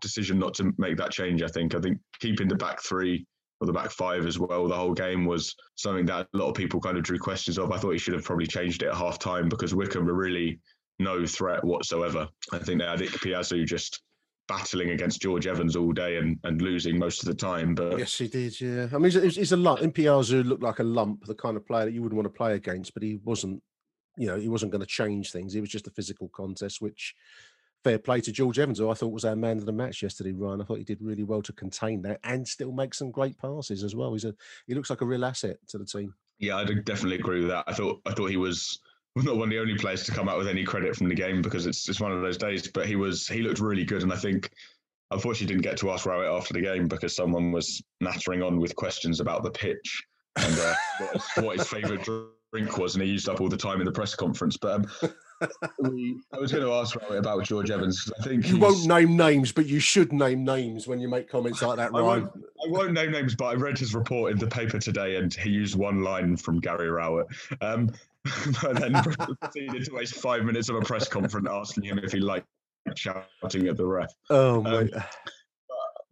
decision 0.01 0.39
not 0.39 0.55
to 0.55 0.73
make 0.79 0.97
that 0.99 1.11
change. 1.11 1.43
I 1.43 1.49
think 1.49 1.75
I 1.75 1.81
think 1.81 1.99
keeping 2.21 2.49
the 2.49 2.57
back 2.57 2.83
three 2.83 3.27
or 3.61 3.67
the 3.67 3.73
back 3.73 3.91
five 3.91 4.27
as 4.27 4.39
well. 4.39 4.69
The 4.69 4.77
whole 4.77 4.95
game 4.95 5.27
was 5.27 5.55
something 5.77 6.07
that 6.07 6.27
a 6.33 6.37
lot 6.37 6.49
of 6.49 6.55
people 6.55 6.81
kind 6.81 6.97
of 6.97 7.03
drew 7.03 7.19
questions 7.19 7.59
of. 7.59 7.73
I 7.73 7.79
thought 7.79 7.93
he 7.93 7.99
should 7.99 8.15
have 8.15 8.25
probably 8.25 8.47
changed 8.47 8.83
it 8.83 8.89
at 8.89 8.95
half 8.95 9.19
time 9.19 9.49
because 9.49 9.75
Wycombe 9.75 10.07
were 10.07 10.15
really 10.15 10.61
no 10.99 11.27
threat 11.27 11.65
whatsoever. 11.65 12.29
I 12.53 12.59
think 12.59 12.81
they 12.81 12.87
had 12.87 13.01
Ikpeazu 13.01 13.67
just 13.67 14.03
battling 14.51 14.91
against 14.91 15.23
George 15.23 15.47
Evans 15.47 15.77
all 15.77 15.93
day 15.93 16.17
and, 16.17 16.37
and 16.43 16.61
losing 16.61 16.99
most 16.99 17.23
of 17.23 17.29
the 17.29 17.35
time. 17.35 17.73
But 17.73 18.01
yes, 18.01 18.19
he 18.19 18.27
did. 18.27 18.61
Yeah, 18.61 18.89
I 18.93 18.99
mean, 18.99 19.13
he's, 19.13 19.37
he's 19.37 19.53
a 19.53 19.57
lump. 19.57 19.79
Ikpeazu 19.79 20.45
looked 20.45 20.63
like 20.63 20.81
a 20.81 20.85
lump, 20.85 21.25
the 21.27 21.37
kind 21.37 21.57
of 21.57 21.65
player 21.65 21.85
that 21.85 21.93
you 21.93 22.03
wouldn't 22.03 22.17
want 22.17 22.27
to 22.27 22.37
play 22.37 22.55
against, 22.55 22.93
but 22.93 23.05
he 23.05 23.21
wasn't. 23.25 23.63
You 24.19 24.27
know, 24.27 24.37
he 24.37 24.49
wasn't 24.49 24.73
going 24.73 24.81
to 24.81 24.87
change 24.87 25.31
things. 25.31 25.55
It 25.55 25.61
was 25.61 25.71
just 25.71 25.87
a 25.87 25.93
physical 25.93 26.29
contest, 26.35 26.83
which 26.83 27.15
fair 27.85 27.99
play 27.99 28.21
to 28.21 28.33
George 28.33 28.59
Evans, 28.59 28.81
who 28.81 28.91
I 28.91 28.95
thought 28.95 29.13
was 29.13 29.25
our 29.25 29.37
man 29.37 29.57
of 29.59 29.67
the 29.67 29.73
match 29.73 30.03
yesterday, 30.03 30.33
Ryan. 30.33 30.61
I 30.61 30.65
thought 30.65 30.79
he 30.79 30.85
did 30.85 31.01
really 31.01 31.23
well 31.23 31.43
to 31.43 31.53
contain 31.53 32.03
that 32.03 32.19
and 32.25 32.47
still 32.47 32.73
make 32.73 32.93
some 32.93 33.13
great 33.13 33.39
passes 33.39 33.85
as 33.85 33.95
well. 33.95 34.13
He's 34.13 34.25
a 34.25 34.35
he 34.67 34.75
looks 34.75 34.91
like 34.91 35.01
a 35.01 35.07
real 35.07 35.25
asset 35.25 35.59
to 35.69 35.79
the 35.79 35.87
team. 35.87 36.13
Yeah, 36.41 36.57
I 36.57 36.65
definitely 36.65 37.17
agree 37.17 37.41
with 37.41 37.51
that. 37.51 37.65
I 37.69 37.73
thought 37.73 38.01
I 38.05 38.13
thought 38.13 38.31
he 38.31 38.37
was 38.37 38.81
not 39.17 39.37
one 39.37 39.49
of 39.49 39.51
the 39.51 39.59
only 39.59 39.77
players 39.77 40.05
to 40.05 40.13
come 40.13 40.29
out 40.29 40.39
with 40.39 40.49
any 40.49 40.65
credit 40.65 40.97
from 40.97 41.09
the 41.09 41.15
game 41.15 41.43
because 41.43 41.67
it's 41.67 41.85
just 41.85 42.01
one 42.01 42.13
of 42.13 42.21
those 42.21 42.37
days. 42.37 42.69
But 42.69 42.87
he 42.87 42.97
was 42.97 43.27
he 43.27 43.43
looked 43.43 43.61
really 43.61 43.85
good, 43.85 44.03
and 44.03 44.13
I 44.13 44.17
think 44.17 44.51
unfortunately 45.11 45.55
didn't 45.55 45.65
get 45.65 45.77
to 45.79 45.91
ask 45.91 46.07
Rowett 46.07 46.31
after 46.31 46.55
the 46.55 46.61
game 46.61 46.87
because 46.87 47.15
someone 47.15 47.53
was 47.53 47.83
nattering 48.01 48.43
on 48.43 48.61
with 48.61 48.77
questions 48.77 49.21
about 49.21 49.43
the 49.43 49.51
pitch 49.51 50.05
and 50.37 50.59
uh, 50.59 50.75
what, 50.99 51.45
what 51.45 51.59
his 51.59 51.67
favourite 51.67 52.05
drink 52.53 52.79
was, 52.79 52.95
and 52.95 53.03
he 53.05 53.11
used 53.11 53.29
up 53.29 53.41
all 53.41 53.49
the 53.49 53.57
time 53.57 53.81
in 53.81 53.85
the 53.87 53.93
press 53.93 54.15
conference. 54.15 54.57
But 54.57 54.75
um, 54.75 54.87
I 56.33 56.39
was 56.39 56.53
going 56.53 56.65
to 56.65 56.73
ask 56.73 56.97
Rowett 56.97 57.19
about 57.19 57.45
George 57.45 57.71
Evans 57.71 58.11
I 58.19 58.23
think 58.23 58.49
you 58.49 58.59
won't 58.59 58.87
name 58.87 59.17
names, 59.17 59.53
but 59.53 59.67
you 59.67 59.81
should 59.81 60.13
name 60.13 60.45
names 60.45 60.87
when 60.87 61.01
you 61.01 61.09
make 61.09 61.29
comments 61.29 61.63
like 61.63 61.77
that, 61.77 61.93
Ryan. 61.93 62.05
I 62.05 62.07
won't, 62.07 62.31
I 62.37 62.69
won't 62.69 62.93
name 62.93 63.13
names, 63.13 63.35
but 63.35 63.47
I 63.47 63.55
read 63.55 63.79
his 63.79 63.95
report 63.95 64.33
in 64.33 64.39
the 64.39 64.47
paper 64.47 64.79
today, 64.79 65.17
and 65.17 65.33
he 65.35 65.51
used 65.51 65.77
one 65.77 66.03
line 66.03 66.37
from 66.37 66.61
Gary 66.61 66.91
Rowett. 66.91 67.27
Um, 67.61 67.91
but 68.63 68.81
then 68.81 68.93
proceeded 69.41 69.85
to 69.85 69.95
waste 69.95 70.15
five 70.17 70.45
minutes 70.45 70.69
of 70.69 70.77
a 70.77 70.81
press 70.81 71.09
conference 71.09 71.49
asking 71.51 71.85
him 71.85 71.99
if 71.99 72.13
he 72.13 72.21
liked 72.21 72.47
shouting 72.97 73.69
at 73.69 73.77
the 73.77 73.87
ref. 73.87 74.13
Oh 74.29 74.63
my! 74.63 74.79
Um, 74.79 74.91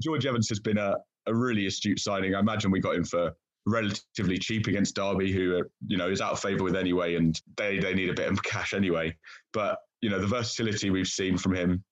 George 0.02 0.26
Evans 0.26 0.48
has 0.48 0.60
been 0.60 0.78
a, 0.78 0.96
a 1.26 1.34
really 1.34 1.66
astute 1.66 1.98
signing. 1.98 2.34
I 2.34 2.40
imagine 2.40 2.70
we 2.70 2.80
got 2.80 2.94
him 2.94 3.04
for 3.04 3.32
relatively 3.66 4.38
cheap 4.38 4.66
against 4.66 4.96
Derby, 4.96 5.32
who 5.32 5.56
are, 5.56 5.70
you 5.86 5.96
know 5.96 6.08
is 6.08 6.20
out 6.20 6.32
of 6.32 6.40
favour 6.40 6.64
with 6.64 6.76
anyway, 6.76 7.16
and 7.16 7.40
they 7.56 7.78
they 7.78 7.94
need 7.94 8.10
a 8.10 8.14
bit 8.14 8.30
of 8.30 8.42
cash 8.42 8.74
anyway. 8.74 9.16
But 9.52 9.78
you 10.00 10.10
know 10.10 10.20
the 10.20 10.26
versatility 10.26 10.90
we've 10.90 11.08
seen 11.08 11.36
from 11.36 11.54
him 11.54 11.84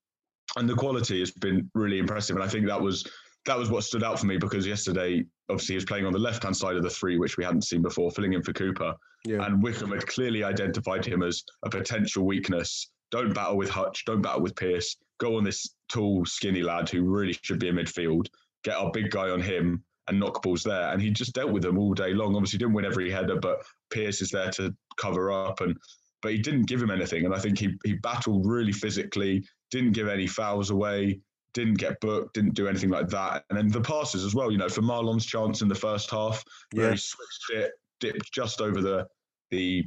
and 0.56 0.68
the 0.68 0.74
quality 0.74 1.20
has 1.20 1.30
been 1.30 1.70
really 1.74 1.98
impressive, 1.98 2.36
and 2.36 2.44
I 2.44 2.48
think 2.48 2.66
that 2.66 2.80
was 2.80 3.06
that 3.46 3.58
was 3.58 3.70
what 3.70 3.84
stood 3.84 4.02
out 4.02 4.18
for 4.18 4.26
me 4.26 4.38
because 4.38 4.66
yesterday, 4.66 5.24
obviously, 5.48 5.74
he 5.74 5.76
was 5.76 5.84
playing 5.84 6.06
on 6.06 6.12
the 6.12 6.18
left 6.18 6.42
hand 6.42 6.56
side 6.56 6.76
of 6.76 6.82
the 6.82 6.90
three, 6.90 7.18
which 7.18 7.36
we 7.36 7.44
hadn't 7.44 7.62
seen 7.62 7.82
before, 7.82 8.10
filling 8.10 8.32
in 8.32 8.42
for 8.42 8.52
Cooper. 8.52 8.94
Yeah. 9.24 9.44
And 9.44 9.62
Wycombe 9.62 9.92
had 9.92 10.06
clearly 10.06 10.44
identified 10.44 11.04
him 11.04 11.22
as 11.22 11.42
a 11.64 11.70
potential 11.70 12.24
weakness 12.24 12.90
don't 13.10 13.34
battle 13.34 13.56
with 13.56 13.70
Hutch, 13.70 14.04
don't 14.04 14.22
battle 14.22 14.42
with 14.42 14.56
Pearce. 14.56 14.96
Go 15.18 15.36
on 15.36 15.44
this 15.44 15.74
tall, 15.88 16.24
skinny 16.26 16.62
lad 16.62 16.88
who 16.88 17.02
really 17.02 17.36
should 17.42 17.58
be 17.58 17.68
in 17.68 17.76
midfield. 17.76 18.26
Get 18.64 18.76
our 18.76 18.90
big 18.90 19.10
guy 19.10 19.30
on 19.30 19.40
him 19.40 19.82
and 20.08 20.20
knock 20.20 20.42
balls 20.42 20.62
there. 20.62 20.92
And 20.92 21.00
he 21.00 21.10
just 21.10 21.34
dealt 21.34 21.52
with 21.52 21.62
them 21.62 21.78
all 21.78 21.94
day 21.94 22.12
long. 22.12 22.34
Obviously, 22.34 22.58
didn't 22.58 22.74
win 22.74 22.84
every 22.84 23.10
header, 23.10 23.38
but 23.38 23.64
Pearce 23.90 24.20
is 24.20 24.30
there 24.30 24.50
to 24.52 24.74
cover 24.96 25.30
up. 25.30 25.60
And 25.60 25.76
but 26.22 26.32
he 26.32 26.38
didn't 26.38 26.66
give 26.66 26.82
him 26.82 26.90
anything. 26.90 27.24
And 27.24 27.34
I 27.34 27.38
think 27.38 27.58
he 27.58 27.74
he 27.84 27.94
battled 27.94 28.46
really 28.46 28.72
physically, 28.72 29.44
didn't 29.70 29.92
give 29.92 30.08
any 30.08 30.26
fouls 30.26 30.70
away, 30.70 31.20
didn't 31.56 31.78
get 31.78 31.98
booked, 32.00 32.34
didn't 32.34 32.54
do 32.54 32.68
anything 32.68 32.90
like 32.90 33.08
that. 33.08 33.44
And 33.48 33.58
then 33.58 33.68
the 33.68 33.80
passes 33.80 34.24
as 34.24 34.34
well. 34.34 34.52
You 34.52 34.58
know, 34.58 34.68
for 34.68 34.82
Mahlon's 34.82 35.24
chance 35.24 35.62
in 35.62 35.68
the 35.68 35.74
first 35.74 36.10
half, 36.10 36.44
where 36.72 36.90
he 36.90 36.98
switched 36.98 37.50
it, 37.54 37.72
dipped 37.98 38.30
just 38.32 38.60
over 38.60 38.82
the 38.82 39.06
the 39.50 39.84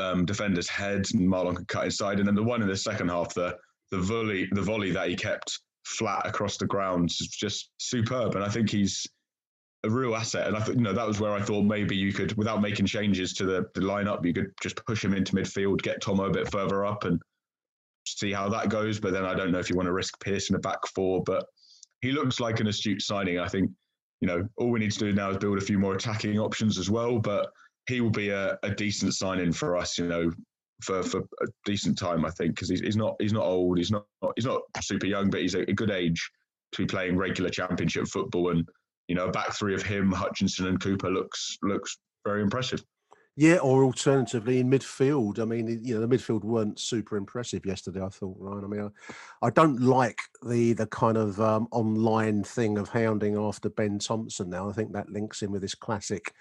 um, 0.00 0.24
defender's 0.24 0.68
head, 0.68 1.04
and 1.12 1.28
Mahlon 1.28 1.56
could 1.56 1.66
cut 1.66 1.86
inside. 1.86 2.20
And 2.20 2.28
then 2.28 2.36
the 2.36 2.42
one 2.42 2.62
in 2.62 2.68
the 2.68 2.76
second 2.76 3.08
half, 3.08 3.34
the 3.34 3.56
the 3.90 3.98
volley, 3.98 4.48
the 4.52 4.62
volley 4.62 4.92
that 4.92 5.08
he 5.08 5.16
kept 5.16 5.60
flat 5.84 6.24
across 6.24 6.56
the 6.56 6.66
ground 6.66 7.10
is 7.10 7.28
just 7.28 7.70
superb. 7.78 8.36
And 8.36 8.44
I 8.44 8.48
think 8.48 8.70
he's 8.70 9.06
a 9.84 9.90
real 9.90 10.14
asset. 10.14 10.46
And 10.46 10.56
I 10.56 10.60
thought, 10.60 10.76
you 10.76 10.82
know, 10.82 10.92
that 10.92 11.06
was 11.06 11.20
where 11.20 11.32
I 11.32 11.42
thought 11.42 11.62
maybe 11.64 11.96
you 11.96 12.12
could, 12.12 12.36
without 12.36 12.62
making 12.62 12.86
changes 12.86 13.32
to 13.34 13.44
the, 13.44 13.66
the 13.74 13.80
lineup, 13.80 14.24
you 14.24 14.32
could 14.32 14.52
just 14.60 14.84
push 14.86 15.04
him 15.04 15.14
into 15.14 15.34
midfield, 15.34 15.82
get 15.82 16.00
Tomo 16.00 16.24
a 16.26 16.30
bit 16.30 16.50
further 16.50 16.84
up, 16.84 17.04
and 17.04 17.20
see 18.06 18.32
how 18.32 18.48
that 18.48 18.68
goes. 18.68 19.00
But 19.00 19.12
then 19.12 19.24
I 19.24 19.34
don't 19.34 19.52
know 19.52 19.58
if 19.58 19.70
you 19.70 19.76
want 19.76 19.86
to 19.86 19.92
risk 19.92 20.14
in 20.26 20.34
the 20.50 20.58
back 20.58 20.78
four. 20.94 21.22
But 21.24 21.44
he 22.00 22.12
looks 22.12 22.40
like 22.40 22.60
an 22.60 22.68
astute 22.68 23.02
signing. 23.02 23.38
I 23.38 23.48
think, 23.48 23.70
you 24.20 24.28
know, 24.28 24.48
all 24.56 24.70
we 24.70 24.80
need 24.80 24.92
to 24.92 24.98
do 24.98 25.12
now 25.12 25.30
is 25.30 25.38
build 25.38 25.58
a 25.58 25.62
few 25.62 25.78
more 25.78 25.94
attacking 25.94 26.38
options 26.38 26.78
as 26.78 26.90
well. 26.90 27.18
But 27.18 27.50
he 27.86 28.00
will 28.00 28.10
be 28.10 28.30
a, 28.30 28.58
a 28.62 28.70
decent 28.70 29.14
signing 29.14 29.52
for 29.52 29.76
us, 29.76 29.98
you 29.98 30.06
know, 30.06 30.30
for, 30.82 31.02
for 31.02 31.20
a 31.20 31.46
decent 31.64 31.98
time, 31.98 32.24
I 32.24 32.30
think, 32.30 32.54
because 32.54 32.68
he's, 32.68 32.80
he's 32.80 32.96
not 32.96 33.16
he's 33.20 33.32
not 33.32 33.44
old, 33.44 33.78
he's 33.78 33.90
not 33.90 34.04
he's 34.34 34.44
not 34.44 34.62
super 34.80 35.06
young, 35.06 35.30
but 35.30 35.40
he's 35.40 35.54
a, 35.54 35.60
a 35.60 35.72
good 35.72 35.90
age 35.90 36.30
to 36.72 36.82
be 36.82 36.86
playing 36.86 37.16
regular 37.16 37.50
championship 37.50 38.06
football. 38.08 38.50
And 38.50 38.68
you 39.08 39.14
know, 39.14 39.26
a 39.26 39.30
back 39.30 39.52
three 39.52 39.74
of 39.74 39.82
him, 39.82 40.12
Hutchinson, 40.12 40.66
and 40.66 40.80
Cooper 40.80 41.10
looks 41.10 41.56
looks 41.62 41.98
very 42.26 42.42
impressive. 42.42 42.84
Yeah, 43.38 43.56
or 43.56 43.84
alternatively 43.84 44.60
in 44.60 44.70
midfield. 44.70 45.38
I 45.38 45.44
mean, 45.44 45.68
you 45.84 45.94
know, 45.94 46.06
the 46.06 46.16
midfield 46.16 46.42
weren't 46.42 46.80
super 46.80 47.18
impressive 47.18 47.66
yesterday. 47.66 48.02
I 48.02 48.08
thought, 48.08 48.34
Ryan. 48.38 48.64
I 48.64 48.66
mean, 48.66 48.80
I, 49.42 49.46
I 49.46 49.50
don't 49.50 49.78
like 49.82 50.20
the 50.42 50.72
the 50.72 50.86
kind 50.86 51.18
of 51.18 51.38
um, 51.38 51.68
online 51.70 52.44
thing 52.44 52.78
of 52.78 52.88
hounding 52.88 53.36
after 53.36 53.68
Ben 53.68 53.98
Thompson. 53.98 54.48
Now, 54.48 54.70
I 54.70 54.72
think 54.72 54.94
that 54.94 55.10
links 55.10 55.42
in 55.42 55.50
with 55.52 55.60
this 55.60 55.74
classic 55.74 56.32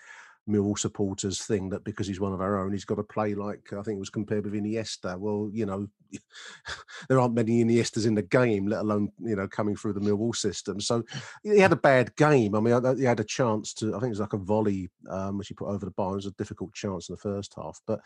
Millwall 0.50 0.78
supporters 0.78 1.44
thing 1.44 1.70
that 1.70 1.84
because 1.84 2.08
he's 2.08 2.20
one 2.20 2.34
of 2.34 2.42
our 2.42 2.60
own, 2.60 2.72
he's 2.72 2.86
got 2.86 2.96
to 2.96 3.04
play 3.04 3.34
like 3.34 3.74
I 3.74 3.82
think 3.82 3.98
it 3.98 4.00
was 4.00 4.10
compared 4.10 4.46
with 4.46 4.54
Iniesta. 4.54 5.18
Well, 5.18 5.50
you 5.52 5.66
know, 5.66 5.88
there 7.10 7.20
aren't 7.20 7.34
many 7.34 7.64
Iniestas 7.64 8.06
in 8.06 8.16
the 8.16 8.22
game, 8.22 8.68
let 8.68 8.82
alone 8.82 9.12
you 9.20 9.36
know 9.36 9.48
coming 9.48 9.76
through 9.76 9.94
the 9.94 10.00
Millwall 10.00 10.36
system. 10.36 10.80
So 10.80 11.04
he 11.44 11.60
had 11.60 11.72
a 11.72 11.78
bad 11.78 12.16
game. 12.16 12.56
I 12.56 12.60
mean, 12.60 12.98
he 12.98 13.04
had 13.04 13.20
a 13.20 13.24
chance 13.24 13.74
to. 13.76 13.90
I 13.90 14.00
think 14.00 14.06
it 14.06 14.10
was 14.10 14.20
like 14.20 14.34
a 14.34 14.38
volley 14.38 14.90
um, 15.10 15.38
which 15.38 15.48
he 15.48 15.54
put 15.54 15.70
over 15.70 15.86
the 15.86 15.92
bar. 15.92 16.14
It 16.14 16.16
was 16.16 16.26
a 16.28 16.32
difficult 16.32 16.74
chance 16.74 17.10
in 17.10 17.14
the 17.14 17.22
first 17.22 17.54
half, 17.56 17.80
but 17.88 18.00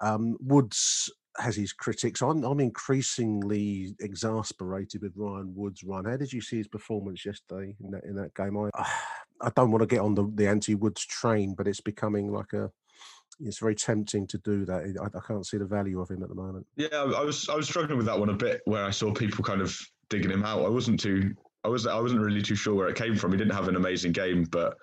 um, 0.00 0.36
Woods 0.40 1.10
has 1.38 1.56
his 1.56 1.72
critics. 1.72 2.22
I'm, 2.22 2.44
I'm 2.44 2.60
increasingly 2.60 3.94
exasperated 4.00 5.02
with 5.02 5.12
Ryan 5.16 5.52
Woods. 5.54 5.84
Ryan, 5.84 6.06
how 6.06 6.16
did 6.16 6.32
you 6.32 6.40
see 6.40 6.58
his 6.58 6.68
performance 6.68 7.24
yesterday 7.24 7.76
in 7.82 7.90
that 7.92 8.04
in 8.04 8.14
that 8.16 8.34
game? 8.34 8.56
I 8.56 8.70
I 9.42 9.50
don't 9.56 9.70
want 9.70 9.80
to 9.80 9.86
get 9.86 10.00
on 10.00 10.14
the, 10.14 10.30
the 10.34 10.46
anti 10.46 10.74
Woods 10.74 11.04
train, 11.06 11.54
but 11.54 11.66
it's 11.66 11.80
becoming 11.80 12.30
like 12.30 12.52
a 12.52 12.70
it's 13.42 13.58
very 13.58 13.74
tempting 13.74 14.26
to 14.26 14.38
do 14.38 14.66
that. 14.66 14.94
I, 15.00 15.16
I, 15.16 15.20
can't 15.26 15.46
see 15.46 15.56
the 15.56 15.64
value 15.64 15.98
of 15.98 16.10
him 16.10 16.22
at 16.22 16.28
the 16.28 16.34
moment. 16.34 16.66
Yeah, 16.76 16.88
I 16.92 17.24
was 17.24 17.48
I 17.48 17.54
was 17.54 17.66
struggling 17.66 17.96
with 17.96 18.06
that 18.06 18.18
one 18.18 18.28
a 18.28 18.34
bit, 18.34 18.60
where 18.66 18.84
I 18.84 18.90
saw 18.90 19.14
people 19.14 19.42
kind 19.42 19.62
of 19.62 19.78
digging 20.10 20.30
him 20.30 20.44
out. 20.44 20.64
I 20.64 20.68
wasn't 20.68 21.00
too 21.00 21.34
I 21.64 21.68
was 21.68 21.86
I 21.86 21.98
wasn't 21.98 22.22
really 22.22 22.42
too 22.42 22.54
sure 22.54 22.74
where 22.74 22.88
it 22.88 22.96
came 22.96 23.16
from. 23.16 23.32
He 23.32 23.38
didn't 23.38 23.54
have 23.54 23.68
an 23.68 23.76
amazing 23.76 24.12
game, 24.12 24.44
but 24.44 24.76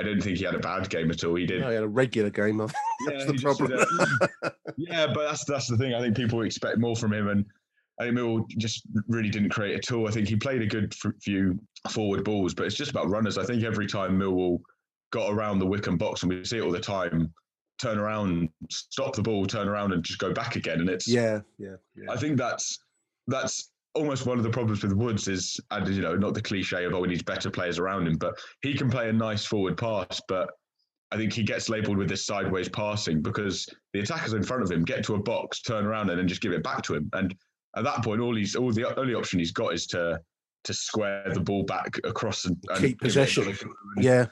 I 0.00 0.02
didn't 0.02 0.22
think 0.22 0.38
he 0.38 0.44
had 0.44 0.54
a 0.54 0.58
bad 0.58 0.88
game 0.88 1.10
at 1.10 1.22
all. 1.24 1.34
He 1.34 1.44
did. 1.44 1.60
No, 1.60 1.68
he 1.68 1.74
had 1.74 1.84
a 1.84 1.88
regular 1.88 2.30
game. 2.30 2.56
that's 2.56 2.72
yeah, 3.06 3.24
the 3.26 3.38
problem. 3.42 3.72
Hmm. 3.72 4.48
yeah, 4.78 5.06
but 5.06 5.28
that's 5.28 5.44
that's 5.44 5.68
the 5.68 5.76
thing. 5.76 5.94
I 5.94 6.00
think 6.00 6.16
people 6.16 6.40
expect 6.42 6.78
more 6.78 6.96
from 6.96 7.12
him, 7.12 7.28
and 7.28 7.44
I 8.00 8.04
think 8.04 8.14
Mill 8.14 8.46
just 8.56 8.82
really 9.08 9.28
didn't 9.28 9.50
create 9.50 9.76
at 9.76 9.92
all. 9.92 10.08
I 10.08 10.10
think 10.10 10.26
he 10.26 10.36
played 10.36 10.62
a 10.62 10.66
good 10.66 10.94
few 11.22 11.60
forward 11.90 12.24
balls, 12.24 12.54
but 12.54 12.64
it's 12.64 12.76
just 12.76 12.90
about 12.90 13.10
runners. 13.10 13.36
I 13.36 13.44
think 13.44 13.62
every 13.62 13.86
time 13.86 14.18
Millwall 14.18 14.60
got 15.12 15.30
around 15.30 15.58
the 15.58 15.66
Wycombe 15.66 15.98
box, 15.98 16.22
and 16.22 16.32
we 16.32 16.42
see 16.44 16.58
it 16.58 16.62
all 16.62 16.72
the 16.72 16.80
time, 16.80 17.32
turn 17.78 17.98
around, 17.98 18.48
stop 18.70 19.14
the 19.14 19.22
ball, 19.22 19.44
turn 19.44 19.68
around, 19.68 19.92
and 19.92 20.02
just 20.02 20.18
go 20.18 20.32
back 20.32 20.56
again. 20.56 20.80
And 20.80 20.88
it's 20.88 21.06
yeah, 21.06 21.40
yeah. 21.58 21.76
yeah. 21.94 22.10
I 22.10 22.16
think 22.16 22.38
that's 22.38 22.78
that's 23.26 23.70
almost 23.94 24.26
one 24.26 24.38
of 24.38 24.44
the 24.44 24.50
problems 24.50 24.82
with 24.82 24.92
Woods 24.92 25.28
is, 25.28 25.60
and 25.70 25.88
you 25.88 26.02
know, 26.02 26.16
not 26.16 26.34
the 26.34 26.42
cliche 26.42 26.84
of 26.84 26.94
oh, 26.94 27.00
we 27.00 27.08
need 27.08 27.24
better 27.24 27.50
players 27.50 27.78
around 27.78 28.06
him, 28.06 28.16
but 28.16 28.38
he 28.62 28.74
can 28.74 28.90
play 28.90 29.08
a 29.08 29.12
nice 29.12 29.44
forward 29.44 29.76
pass, 29.76 30.20
but 30.28 30.50
I 31.12 31.16
think 31.16 31.32
he 31.32 31.42
gets 31.42 31.68
labelled 31.68 31.96
with 31.96 32.08
this 32.08 32.24
sideways 32.24 32.68
passing 32.68 33.20
because 33.20 33.68
the 33.92 34.00
attackers 34.00 34.32
in 34.32 34.44
front 34.44 34.62
of 34.62 34.70
him 34.70 34.84
get 34.84 35.04
to 35.04 35.14
a 35.14 35.18
box, 35.18 35.60
turn 35.60 35.84
around, 35.84 36.10
and 36.10 36.18
then 36.18 36.28
just 36.28 36.40
give 36.40 36.52
it 36.52 36.62
back 36.62 36.82
to 36.82 36.94
him. 36.94 37.10
And 37.14 37.34
at 37.76 37.84
that 37.84 38.04
point, 38.04 38.20
all 38.20 38.36
he's 38.36 38.54
all 38.54 38.72
the 38.72 38.96
only 38.98 39.14
option 39.14 39.38
he's 39.38 39.52
got 39.52 39.74
is 39.74 39.86
to 39.88 40.20
to 40.64 40.74
square 40.74 41.24
the 41.32 41.40
ball 41.40 41.64
back 41.64 41.98
across 42.04 42.44
and, 42.44 42.56
and 42.68 42.80
keep 42.80 43.00
possession. 43.00 43.56
Yeah, 43.96 44.26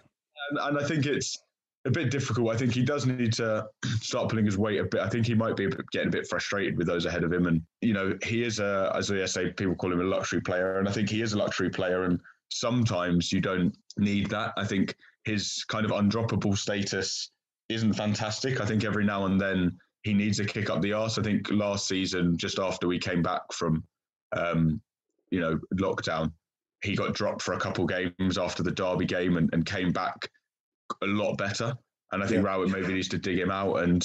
and, 0.50 0.58
and, 0.60 0.78
I 0.78 0.86
think 0.86 1.06
it's 1.06 1.38
a 1.84 1.90
bit 1.90 2.10
difficult. 2.10 2.54
I 2.54 2.56
think 2.56 2.72
he 2.72 2.82
does 2.82 3.06
need 3.06 3.32
to 3.34 3.66
start 4.00 4.30
pulling 4.30 4.44
his 4.44 4.58
weight 4.58 4.80
a 4.80 4.84
bit. 4.84 5.00
I 5.00 5.08
think 5.08 5.26
he 5.26 5.34
might 5.34 5.56
be 5.56 5.68
getting 5.92 6.08
a 6.08 6.12
bit 6.12 6.28
frustrated 6.28 6.76
with 6.76 6.86
those 6.86 7.06
ahead 7.06 7.24
of 7.24 7.32
him, 7.32 7.46
and 7.46 7.62
you 7.80 7.92
know 7.92 8.16
he 8.24 8.42
is 8.42 8.58
a 8.58 8.92
as 8.94 9.10
I 9.10 9.24
say 9.26 9.52
people 9.52 9.74
call 9.74 9.92
him 9.92 10.00
a 10.00 10.04
luxury 10.04 10.40
player, 10.40 10.78
and 10.78 10.88
I 10.88 10.92
think 10.92 11.08
he 11.08 11.22
is 11.22 11.32
a 11.32 11.38
luxury 11.38 11.70
player, 11.70 12.04
and 12.04 12.20
sometimes 12.50 13.32
you 13.32 13.40
don't 13.40 13.76
need 13.96 14.30
that. 14.30 14.52
I 14.56 14.64
think 14.64 14.94
his 15.24 15.64
kind 15.68 15.84
of 15.84 15.92
undroppable 15.92 16.56
status 16.56 17.30
isn't 17.68 17.94
fantastic. 17.94 18.60
I 18.60 18.66
think 18.66 18.84
every 18.84 19.04
now 19.04 19.26
and 19.26 19.40
then 19.40 19.76
he 20.02 20.14
needs 20.14 20.40
a 20.40 20.44
kick 20.44 20.70
up 20.70 20.80
the 20.80 20.92
arse. 20.92 21.18
I 21.18 21.22
think 21.22 21.50
last 21.50 21.86
season, 21.86 22.36
just 22.36 22.58
after 22.58 22.86
we 22.86 22.98
came 22.98 23.22
back 23.22 23.42
from, 23.52 23.84
um, 24.34 24.80
you 25.30 25.40
know, 25.40 25.58
lockdown, 25.74 26.32
he 26.82 26.94
got 26.94 27.12
dropped 27.12 27.42
for 27.42 27.54
a 27.54 27.60
couple 27.60 27.84
games 27.84 28.38
after 28.38 28.62
the 28.62 28.70
Derby 28.70 29.04
game 29.04 29.36
and, 29.36 29.50
and 29.52 29.66
came 29.66 29.92
back 29.92 30.30
a 31.02 31.06
lot 31.06 31.36
better. 31.36 31.74
And 32.12 32.22
I 32.22 32.26
think 32.26 32.42
yeah. 32.42 32.50
Rowett 32.50 32.70
maybe 32.70 32.92
needs 32.94 33.08
to 33.08 33.18
dig 33.18 33.38
him 33.38 33.50
out. 33.50 33.82
And, 33.82 34.04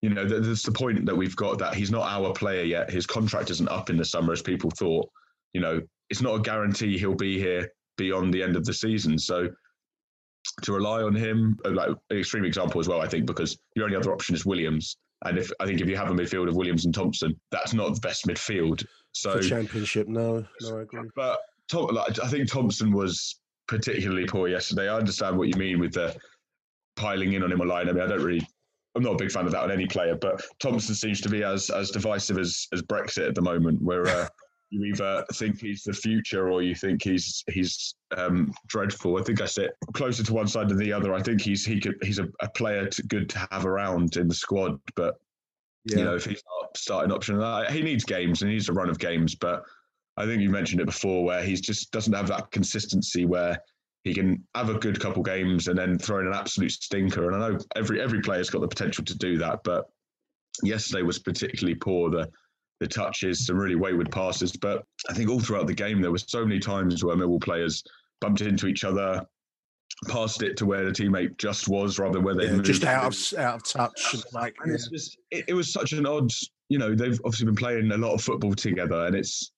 you 0.00 0.10
know, 0.10 0.24
there's 0.24 0.62
the 0.62 0.72
point 0.72 1.04
that 1.06 1.16
we've 1.16 1.36
got 1.36 1.58
that 1.58 1.74
he's 1.74 1.90
not 1.90 2.08
our 2.08 2.32
player 2.32 2.64
yet. 2.64 2.90
His 2.90 3.06
contract 3.06 3.50
isn't 3.50 3.68
up 3.68 3.90
in 3.90 3.96
the 3.96 4.04
summer 4.04 4.32
as 4.32 4.42
people 4.42 4.70
thought. 4.70 5.08
You 5.52 5.60
know, 5.60 5.80
it's 6.08 6.22
not 6.22 6.36
a 6.36 6.40
guarantee 6.40 6.98
he'll 6.98 7.14
be 7.14 7.38
here 7.38 7.70
beyond 7.98 8.32
the 8.32 8.42
end 8.42 8.56
of 8.56 8.64
the 8.64 8.72
season. 8.72 9.18
So 9.18 9.48
to 10.62 10.72
rely 10.72 11.02
on 11.02 11.14
him, 11.14 11.58
uh, 11.64 11.70
like 11.70 11.90
an 12.10 12.18
extreme 12.18 12.44
example 12.44 12.80
as 12.80 12.88
well, 12.88 13.00
I 13.00 13.08
think, 13.08 13.26
because 13.26 13.58
your 13.76 13.84
only 13.84 13.96
other 13.96 14.12
option 14.12 14.34
is 14.34 14.46
Williams. 14.46 14.96
And 15.24 15.38
if 15.38 15.50
I 15.60 15.66
think 15.66 15.80
if 15.80 15.88
you 15.88 15.96
have 15.96 16.10
a 16.10 16.14
midfield 16.14 16.48
of 16.48 16.56
Williams 16.56 16.84
and 16.84 16.94
Thompson, 16.94 17.38
that's 17.52 17.74
not 17.74 17.94
the 17.94 18.00
best 18.00 18.26
midfield. 18.26 18.84
So 19.12 19.32
For 19.32 19.42
championship, 19.42 20.08
no, 20.08 20.44
no, 20.62 20.78
I 20.78 20.82
agree. 20.82 21.08
But 21.14 21.38
like, 21.72 22.18
I 22.18 22.28
think 22.28 22.50
Thompson 22.50 22.92
was 22.92 23.40
particularly 23.72 24.26
poor 24.26 24.48
yesterday. 24.48 24.88
I 24.90 24.98
understand 24.98 25.38
what 25.38 25.48
you 25.48 25.54
mean 25.56 25.80
with 25.80 25.94
the 25.94 26.14
piling 26.96 27.32
in 27.32 27.42
on 27.42 27.50
him 27.50 27.62
a 27.62 27.64
line. 27.64 27.88
I 27.88 27.92
mean, 27.92 28.02
I 28.02 28.06
don't 28.06 28.22
really. 28.22 28.46
I'm 28.94 29.02
not 29.02 29.14
a 29.14 29.16
big 29.16 29.32
fan 29.32 29.46
of 29.46 29.52
that 29.52 29.62
on 29.62 29.70
any 29.70 29.86
player, 29.86 30.14
but 30.14 30.44
Thompson 30.60 30.94
seems 30.94 31.22
to 31.22 31.30
be 31.30 31.42
as 31.42 31.70
as 31.70 31.90
divisive 31.90 32.38
as 32.38 32.68
as 32.74 32.82
Brexit 32.82 33.26
at 33.26 33.34
the 33.34 33.40
moment, 33.40 33.80
where 33.80 34.06
uh, 34.06 34.28
you 34.70 34.84
either 34.84 35.24
think 35.32 35.58
he's 35.58 35.84
the 35.84 35.94
future 35.94 36.50
or 36.50 36.62
you 36.62 36.74
think 36.74 37.02
he's 37.02 37.42
he's 37.48 37.94
um, 38.14 38.52
dreadful. 38.66 39.18
I 39.18 39.22
think 39.22 39.40
I 39.40 39.46
sit 39.46 39.70
closer 39.94 40.22
to 40.22 40.34
one 40.34 40.48
side 40.48 40.68
than 40.68 40.76
the 40.76 40.92
other. 40.92 41.14
I 41.14 41.22
think 41.22 41.40
he's 41.40 41.64
he 41.64 41.80
could 41.80 41.96
he's 42.02 42.18
a, 42.18 42.28
a 42.42 42.50
player 42.50 42.86
to, 42.86 43.02
good 43.04 43.30
to 43.30 43.48
have 43.50 43.64
around 43.64 44.18
in 44.18 44.28
the 44.28 44.34
squad, 44.34 44.78
but 44.94 45.14
yeah. 45.86 45.96
you 45.96 46.04
know 46.04 46.14
if 46.14 46.26
he's 46.26 46.42
not 46.60 46.76
starting 46.76 47.10
option, 47.10 47.40
uh, 47.40 47.70
he 47.72 47.80
needs 47.80 48.04
games 48.04 48.42
and 48.42 48.50
he 48.50 48.56
needs 48.56 48.68
a 48.68 48.74
run 48.74 48.90
of 48.90 48.98
games. 48.98 49.34
But 49.34 49.62
I 50.16 50.26
think 50.26 50.42
you 50.42 50.50
mentioned 50.50 50.80
it 50.80 50.86
before, 50.86 51.24
where 51.24 51.42
he 51.42 51.54
just 51.54 51.90
doesn't 51.90 52.12
have 52.12 52.28
that 52.28 52.50
consistency 52.50 53.24
where 53.24 53.58
he 54.04 54.12
can 54.12 54.42
have 54.54 54.68
a 54.68 54.78
good 54.78 55.00
couple 55.00 55.22
games 55.22 55.68
and 55.68 55.78
then 55.78 55.98
throw 55.98 56.20
in 56.20 56.26
an 56.26 56.34
absolute 56.34 56.72
stinker. 56.72 57.30
And 57.30 57.42
I 57.42 57.48
know 57.48 57.58
every 57.76 58.00
every 58.00 58.20
player's 58.20 58.50
got 58.50 58.60
the 58.60 58.68
potential 58.68 59.04
to 59.04 59.16
do 59.16 59.38
that, 59.38 59.60
but 59.64 59.86
yesterday 60.62 61.02
was 61.02 61.18
particularly 61.18 61.76
poor. 61.76 62.10
The 62.10 62.28
the 62.80 62.88
touches, 62.88 63.46
some 63.46 63.56
really 63.56 63.76
wayward 63.76 64.10
passes. 64.10 64.52
But 64.52 64.84
I 65.08 65.14
think 65.14 65.30
all 65.30 65.40
throughout 65.40 65.68
the 65.68 65.74
game, 65.74 66.02
there 66.02 66.10
were 66.10 66.18
so 66.18 66.44
many 66.44 66.58
times 66.58 67.04
where 67.04 67.16
Millwall 67.16 67.40
players 67.40 67.82
bumped 68.20 68.40
into 68.40 68.66
each 68.66 68.82
other, 68.82 69.24
passed 70.08 70.42
it 70.42 70.56
to 70.56 70.66
where 70.66 70.84
the 70.84 70.90
teammate 70.90 71.38
just 71.38 71.68
was 71.68 72.00
rather 72.00 72.14
than 72.14 72.24
where 72.24 72.34
they 72.34 72.46
yeah, 72.46 72.52
moved. 72.52 72.64
just 72.64 72.84
out 72.84 73.04
of 73.04 73.38
out 73.38 73.54
of 73.54 73.64
touch. 73.64 74.16
Like 74.32 74.56
yeah. 74.66 74.76
just, 74.90 75.16
it, 75.30 75.44
it, 75.48 75.54
was 75.54 75.72
such 75.72 75.92
an 75.92 76.06
odd. 76.06 76.30
You 76.68 76.78
know, 76.78 76.94
they've 76.94 77.20
obviously 77.24 77.46
been 77.46 77.54
playing 77.54 77.92
a 77.92 77.96
lot 77.96 78.14
of 78.14 78.20
football 78.20 78.54
together, 78.54 79.06
and 79.06 79.14
it's 79.14 79.52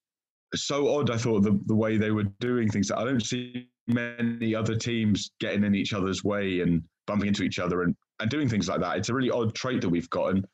so 0.57 0.97
odd. 0.97 1.11
I 1.11 1.17
thought 1.17 1.43
the 1.43 1.59
the 1.67 1.75
way 1.75 1.97
they 1.97 2.11
were 2.11 2.25
doing 2.41 2.69
things. 2.69 2.91
I 2.91 3.05
don't 3.05 3.25
see 3.25 3.69
many 3.87 4.55
other 4.55 4.77
teams 4.77 5.31
getting 5.41 5.65
in 5.65 5.75
each 5.75 5.93
other's 5.93 6.25
way 6.25 6.61
and 6.61 6.83
bumping 7.07 7.29
into 7.29 7.43
each 7.43 7.59
other 7.59 7.83
and 7.83 7.95
and 8.21 8.31
doing 8.31 8.49
things 8.49 8.69
like 8.69 8.81
that. 8.81 8.97
It's 8.97 9.09
a 9.09 9.15
really 9.15 9.31
odd 9.31 9.55
trait 9.55 9.81
that 9.81 9.89
we've 9.89 10.11
got, 10.11 10.31
and 10.31 10.47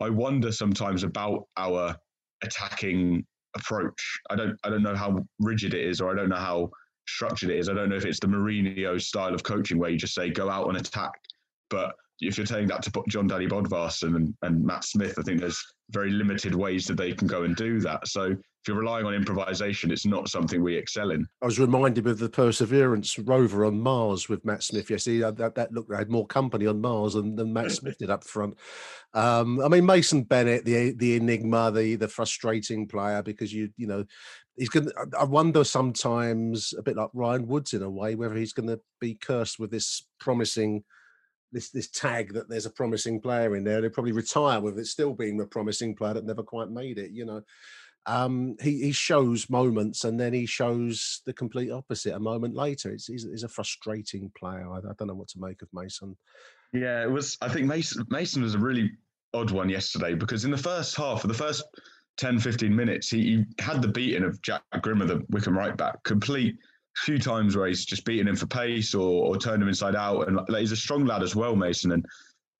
I 0.00 0.10
wonder 0.10 0.52
sometimes 0.52 1.02
about 1.02 1.46
our 1.56 1.96
attacking 2.42 3.24
approach. 3.56 4.20
I 4.30 4.36
don't 4.36 4.56
I 4.64 4.70
don't 4.70 4.82
know 4.82 4.96
how 4.96 5.24
rigid 5.40 5.74
it 5.74 5.84
is, 5.84 6.00
or 6.00 6.12
I 6.12 6.14
don't 6.16 6.28
know 6.28 6.36
how 6.36 6.70
structured 7.08 7.50
it 7.50 7.58
is. 7.58 7.68
I 7.68 7.74
don't 7.74 7.88
know 7.88 7.96
if 7.96 8.04
it's 8.04 8.20
the 8.20 8.26
Mourinho 8.26 9.00
style 9.00 9.34
of 9.34 9.42
coaching 9.42 9.78
where 9.78 9.90
you 9.90 9.96
just 9.96 10.14
say 10.14 10.30
go 10.30 10.50
out 10.50 10.68
and 10.68 10.76
attack. 10.76 11.12
But 11.70 11.94
if 12.20 12.38
you're 12.38 12.46
telling 12.46 12.66
that 12.68 12.82
to 12.82 13.04
Jon 13.08 13.28
Dadi 13.28 13.48
Bodvarsson 13.48 14.16
and, 14.16 14.34
and 14.42 14.64
Matt 14.64 14.84
Smith, 14.84 15.18
I 15.18 15.22
think 15.22 15.40
there's 15.40 15.62
very 15.90 16.10
limited 16.10 16.54
ways 16.54 16.86
that 16.86 16.96
they 16.96 17.12
can 17.12 17.28
go 17.28 17.42
and 17.42 17.54
do 17.54 17.80
that. 17.80 18.08
So 18.08 18.34
if 18.66 18.68
you're 18.68 18.78
relying 18.78 19.06
on 19.06 19.14
improvisation, 19.14 19.92
it's 19.92 20.06
not 20.06 20.28
something 20.28 20.60
we 20.60 20.74
excel 20.74 21.10
in. 21.12 21.26
I 21.40 21.46
was 21.46 21.60
reminded 21.60 22.06
of 22.06 22.18
the 22.18 22.28
Perseverance 22.28 23.18
rover 23.18 23.64
on 23.64 23.80
Mars 23.80 24.28
with 24.28 24.44
Matt 24.44 24.64
Smith 24.64 24.90
yesterday. 24.90 25.30
That, 25.30 25.54
that 25.54 25.72
looked 25.72 25.94
had 25.94 26.10
more 26.10 26.26
company 26.26 26.66
on 26.66 26.80
Mars 26.80 27.14
than, 27.14 27.36
than 27.36 27.52
Matt 27.52 27.70
Smith 27.72 27.98
did 27.98 28.10
up 28.10 28.24
front. 28.24 28.56
Um, 29.14 29.60
I 29.60 29.68
mean, 29.68 29.86
Mason 29.86 30.24
Bennett, 30.24 30.64
the 30.64 30.92
the 30.92 31.14
enigma, 31.14 31.70
the 31.70 31.94
the 31.94 32.08
frustrating 32.08 32.88
player, 32.88 33.22
because 33.22 33.52
you 33.52 33.70
you 33.76 33.86
know 33.86 34.04
he's 34.56 34.68
going. 34.68 34.90
I 35.16 35.24
wonder 35.24 35.62
sometimes, 35.62 36.74
a 36.76 36.82
bit 36.82 36.96
like 36.96 37.10
Ryan 37.14 37.46
Woods 37.46 37.72
in 37.72 37.82
a 37.82 37.90
way, 37.90 38.16
whether 38.16 38.34
he's 38.34 38.52
going 38.52 38.68
to 38.68 38.80
be 39.00 39.14
cursed 39.14 39.60
with 39.60 39.70
this 39.70 40.04
promising 40.18 40.82
this 41.52 41.70
this 41.70 41.88
tag 41.88 42.34
that 42.34 42.48
there's 42.48 42.66
a 42.66 42.70
promising 42.70 43.20
player 43.20 43.56
in 43.56 43.64
there. 43.64 43.80
They 43.80 43.88
probably 43.88 44.12
retire 44.12 44.60
with 44.60 44.78
it 44.78 44.86
still 44.86 45.14
being 45.14 45.40
a 45.40 45.46
promising 45.46 45.94
player 45.94 46.14
that 46.14 46.24
never 46.24 46.42
quite 46.42 46.70
made 46.70 46.98
it. 46.98 47.10
You 47.10 47.24
know, 47.24 47.42
um, 48.06 48.56
he 48.60 48.82
he 48.82 48.92
shows 48.92 49.50
moments 49.50 50.04
and 50.04 50.18
then 50.18 50.32
he 50.32 50.46
shows 50.46 51.22
the 51.26 51.32
complete 51.32 51.70
opposite 51.70 52.14
a 52.14 52.20
moment 52.20 52.54
later. 52.54 52.90
It's 52.90 53.06
he's, 53.06 53.24
he's 53.24 53.42
a 53.42 53.48
frustrating 53.48 54.30
player. 54.38 54.68
I, 54.70 54.78
I, 54.78 54.92
don't 54.98 55.08
know 55.08 55.14
what 55.14 55.28
to 55.28 55.40
make 55.40 55.62
of 55.62 55.68
Mason. 55.72 56.16
Yeah, 56.72 57.02
it 57.02 57.10
was. 57.10 57.36
I 57.40 57.48
think 57.48 57.66
Mason 57.66 58.04
Mason 58.10 58.42
was 58.42 58.54
a 58.54 58.58
really 58.58 58.90
odd 59.34 59.50
one 59.50 59.68
yesterday 59.68 60.14
because 60.14 60.44
in 60.44 60.50
the 60.50 60.58
first 60.58 60.96
half, 60.96 61.20
for 61.20 61.26
the 61.26 61.34
first 61.34 61.64
10, 62.16 62.40
15 62.40 62.74
minutes, 62.74 63.10
he, 63.10 63.22
he 63.22 63.44
had 63.62 63.82
the 63.82 63.88
beating 63.88 64.24
of 64.24 64.40
Jack 64.40 64.62
Grimmer, 64.80 65.04
the 65.04 65.24
Wycombe 65.28 65.58
right 65.58 65.76
back, 65.76 66.02
complete 66.04 66.56
few 66.96 67.18
times 67.18 67.56
where 67.56 67.66
he's 67.66 67.84
just 67.84 68.04
beating 68.04 68.26
him 68.26 68.36
for 68.36 68.46
pace 68.46 68.94
or, 68.94 69.26
or 69.26 69.36
turned 69.36 69.62
him 69.62 69.68
inside 69.68 69.94
out. 69.94 70.28
And 70.28 70.36
like, 70.48 70.60
he's 70.60 70.72
a 70.72 70.76
strong 70.76 71.04
lad 71.04 71.22
as 71.22 71.36
well, 71.36 71.54
Mason. 71.54 71.92
And, 71.92 72.04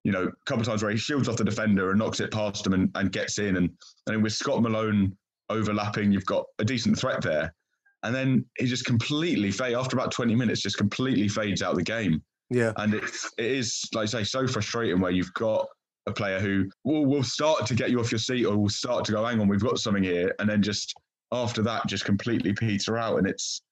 you 0.04 0.12
know, 0.12 0.24
a 0.24 0.44
couple 0.46 0.60
of 0.60 0.66
times 0.66 0.82
where 0.82 0.92
he 0.92 0.98
shields 0.98 1.28
off 1.28 1.36
the 1.36 1.44
defender 1.44 1.90
and 1.90 1.98
knocks 1.98 2.20
it 2.20 2.30
past 2.30 2.66
him 2.66 2.74
and, 2.74 2.90
and 2.94 3.12
gets 3.12 3.38
in. 3.38 3.56
And, 3.56 3.70
and 4.06 4.22
with 4.22 4.32
Scott 4.32 4.62
Malone 4.62 5.16
overlapping, 5.48 6.12
you've 6.12 6.26
got 6.26 6.44
a 6.58 6.64
decent 6.64 6.98
threat 6.98 7.22
there. 7.22 7.54
And 8.02 8.14
then 8.14 8.44
he 8.58 8.66
just 8.66 8.84
completely 8.84 9.50
fade 9.50 9.74
after 9.74 9.96
about 9.96 10.12
20 10.12 10.34
minutes, 10.34 10.60
just 10.60 10.76
completely 10.76 11.28
fades 11.28 11.62
out 11.62 11.74
the 11.74 11.82
game. 11.82 12.22
Yeah. 12.50 12.72
And 12.76 12.94
it's, 12.94 13.32
it 13.38 13.46
is, 13.46 13.82
like 13.94 14.04
I 14.04 14.06
say, 14.06 14.24
so 14.24 14.46
frustrating 14.46 15.00
where 15.00 15.10
you've 15.10 15.34
got 15.34 15.66
a 16.06 16.12
player 16.12 16.38
who 16.38 16.70
will, 16.84 17.04
will 17.06 17.24
start 17.24 17.66
to 17.66 17.74
get 17.74 17.90
you 17.90 17.98
off 17.98 18.12
your 18.12 18.20
seat 18.20 18.44
or 18.44 18.56
will 18.56 18.68
start 18.68 19.04
to 19.06 19.12
go, 19.12 19.24
hang 19.24 19.40
on, 19.40 19.48
we've 19.48 19.60
got 19.60 19.78
something 19.78 20.04
here. 20.04 20.32
And 20.38 20.48
then 20.48 20.62
just 20.62 20.94
after 21.32 21.62
that, 21.62 21.86
just 21.88 22.04
completely 22.04 22.52
peter 22.52 22.96
out. 22.96 23.18
And 23.18 23.26
it's, 23.26 23.62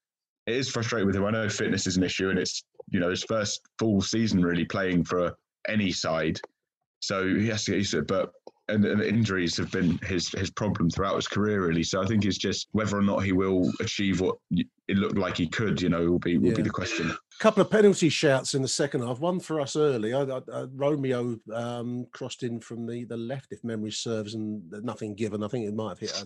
it 0.47 0.57
is 0.57 0.69
frustrating 0.69 1.07
with 1.07 1.17
him. 1.17 1.25
I 1.25 1.31
know 1.31 1.49
fitness 1.49 1.87
is 1.87 1.97
an 1.97 2.03
issue, 2.03 2.31
and 2.31 2.39
it's 2.39 2.65
you 2.91 3.01
know 3.01 3.11
his 3.11 3.25
first 3.25 3.63
full 3.79 4.01
season 4.01 4.43
really 4.43 4.65
playing 4.65 5.05
for 5.05 5.35
any 5.69 5.91
side, 5.91 6.39
so 7.01 7.27
he 7.27 7.49
has 7.49 7.65
to 7.65 7.73
get 7.73 7.79
used 7.79 7.93
to 7.93 7.99
it. 7.99 8.07
But 8.07 8.33
and, 8.69 8.85
and 8.85 9.03
injuries 9.03 9.57
have 9.57 9.71
been 9.71 9.99
his 9.99 10.29
his 10.31 10.51
problem 10.51 10.89
throughout 10.91 11.17
his 11.17 11.29
career 11.29 11.67
really. 11.67 11.83
So 11.83 12.03
I 12.03 12.07
think 12.07 12.25
it's 12.25 12.39
just 12.39 12.69
whether 12.73 12.97
or 12.97 13.03
not 13.03 13.25
he 13.25 13.33
will 13.33 13.71
achieve 13.81 14.21
what 14.21 14.37
it 14.51 14.97
looked 14.97 15.19
like 15.19 15.37
he 15.37 15.47
could. 15.47 15.81
You 15.81 15.91
know, 15.91 16.11
will 16.11 16.19
be 16.19 16.39
will 16.39 16.49
yeah. 16.49 16.57
be 16.57 16.63
the 16.63 16.71
question. 16.71 17.11
A 17.11 17.43
couple 17.43 17.63
of 17.63 17.71
penalty 17.71 18.09
shouts 18.09 18.55
in 18.55 18.63
the 18.63 18.69
second 18.69 19.03
half. 19.03 19.21
One 19.21 19.41
for 19.41 19.61
us 19.61 19.77
early. 19.77 20.15
I, 20.15 20.23
I, 20.23 20.41
I, 20.53 20.63
Romeo 20.73 21.39
um, 21.53 22.07
crossed 22.13 22.43
in 22.43 22.61
from 22.61 22.87
the 22.87 23.05
the 23.05 23.17
left, 23.17 23.53
if 23.53 23.63
memory 23.65 23.93
serves, 23.93 24.35
and 24.35 24.71
nothing 24.83 25.15
given. 25.15 25.43
I 25.43 25.49
think 25.49 25.67
it 25.67 25.75
might 25.75 25.91
have 25.91 25.99
hit 25.99 26.23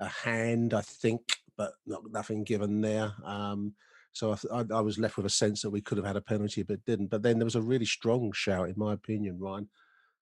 a, 0.00 0.04
a 0.04 0.08
hand. 0.08 0.74
I 0.74 0.82
think 0.82 1.22
but 1.56 1.72
not, 1.86 2.02
nothing 2.10 2.44
given 2.44 2.80
there. 2.80 3.12
Um, 3.24 3.74
so 4.12 4.36
I, 4.52 4.64
I, 4.70 4.80
was 4.80 4.98
left 4.98 5.16
with 5.16 5.26
a 5.26 5.30
sense 5.30 5.62
that 5.62 5.70
we 5.70 5.80
could 5.80 5.96
have 5.96 6.06
had 6.06 6.16
a 6.16 6.20
penalty, 6.20 6.62
but 6.62 6.84
didn't. 6.84 7.08
But 7.08 7.22
then 7.22 7.38
there 7.38 7.46
was 7.46 7.54
a 7.54 7.62
really 7.62 7.86
strong 7.86 8.30
shout, 8.32 8.68
in 8.68 8.74
my 8.76 8.92
opinion, 8.92 9.38
Ryan, 9.38 9.68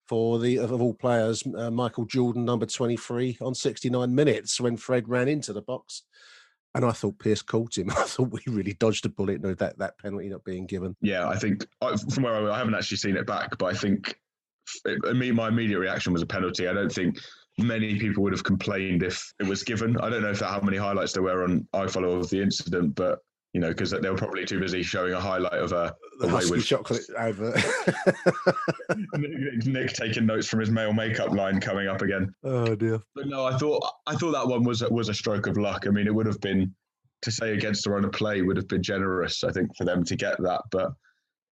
for 0.09 0.39
the 0.39 0.59
of 0.59 0.81
all 0.81 0.95
players, 0.95 1.45
uh, 1.57 1.71
Michael 1.71 2.07
Jordan, 2.07 2.45
number 2.45 2.67
twenty 2.67 2.97
three, 2.97 3.37
on 3.43 3.55
sixty 3.55 3.91
nine 3.91 4.15
minutes 4.15 4.59
when 4.59 4.77
Fred 4.77 5.09
ran 5.09 5.29
into 5.29 5.53
the 5.53 5.63
box. 5.63 6.03
And 6.75 6.85
I 6.85 6.91
thought 6.93 7.19
Pearce 7.19 7.43
caught 7.43 7.77
him. 7.77 7.91
I 7.97 8.05
thought 8.05 8.33
we 8.33 8.41
really 8.47 8.73
dodged 8.73 9.05
a 9.05 9.11
bullet, 9.11 9.43
no, 9.43 9.55
that 9.55 9.79
that 9.79 9.99
penalty 9.99 10.31
not 10.31 10.45
being 10.45 10.67
given. 10.67 10.97
Yeah, 11.03 11.29
I 11.29 11.37
think 11.37 11.67
from 12.13 12.23
where 12.23 12.35
I, 12.35 12.55
I 12.55 12.59
haven't 12.59 12.75
actually 12.75 12.97
seen 12.97 13.17
it 13.17 13.27
back, 13.27 13.59
but 13.59 13.67
I 13.67 13.75
think 13.75 14.19
it, 14.87 15.17
me, 15.17 15.31
my 15.31 15.49
immediate 15.49 15.79
reaction 15.79 16.15
was 16.15 16.23
a 16.23 16.27
penalty. 16.27 16.69
I 16.69 16.73
don't 16.73 16.93
think 16.93 17.19
many 17.59 17.99
people 17.99 18.23
would 18.23 18.33
have 18.33 18.45
complained 18.45 19.03
if 19.03 19.33
it 19.41 19.47
was 19.47 19.63
given. 19.63 19.97
I 20.01 20.11
don't 20.11 20.23
know 20.23 20.31
if 20.31 20.41
that 20.41 20.49
how 20.49 20.61
many 20.61 20.77
highlights 20.77 21.13
there 21.13 21.23
were 21.23 21.45
on 21.45 21.67
iFollow 21.75 22.19
of 22.19 22.31
the 22.31 22.41
incident, 22.41 22.95
but 22.95 23.21
you 23.53 23.61
know, 23.61 23.69
because 23.69 23.93
they 23.93 24.11
were 24.11 24.17
probably 24.17 24.45
too 24.45 24.59
busy 24.59 24.83
showing 24.83 25.13
a 25.13 25.21
highlight 25.21 25.53
of 25.53 25.71
a, 25.71 25.95
the 26.19 26.49
with 26.51 26.67
chocolate 26.67 27.05
advert. 27.17 27.55
Nick, 29.17 29.67
Nick, 29.67 29.93
taking 29.93 30.27
notes 30.27 30.49
from 30.49 30.59
his 30.59 30.71
male 30.71 30.93
makeup 30.93 31.31
line 31.31 31.61
coming 31.61 31.87
up 31.87 32.03
again. 32.03 32.35
Oh 32.43 32.75
dear! 32.75 32.99
But 33.15 33.29
no, 33.29 33.45
I 33.45 33.57
thought 33.57 33.89
I 34.09 34.17
thought 34.17 34.33
that 34.33 34.49
one 34.49 34.65
was 34.65 34.83
was 34.91 35.09
a 35.09 35.15
stroke 35.15 35.47
of 35.47 35.57
luck. 35.57 35.87
I 35.87 35.91
mean, 35.91 36.09
it 36.09 36.15
would 36.15 36.27
have 36.27 36.41
been 36.41 36.75
to 37.23 37.31
say 37.31 37.53
against 37.53 37.85
the 37.85 37.91
run 37.91 38.05
of 38.05 38.13
play 38.13 38.43
would 38.43 38.57
have 38.57 38.69
been 38.69 38.83
generous, 38.83 39.45
I 39.45 39.53
think, 39.53 39.75
for 39.77 39.85
them 39.85 40.05
to 40.05 40.17
get 40.17 40.37
that, 40.43 40.63
but 40.71 40.91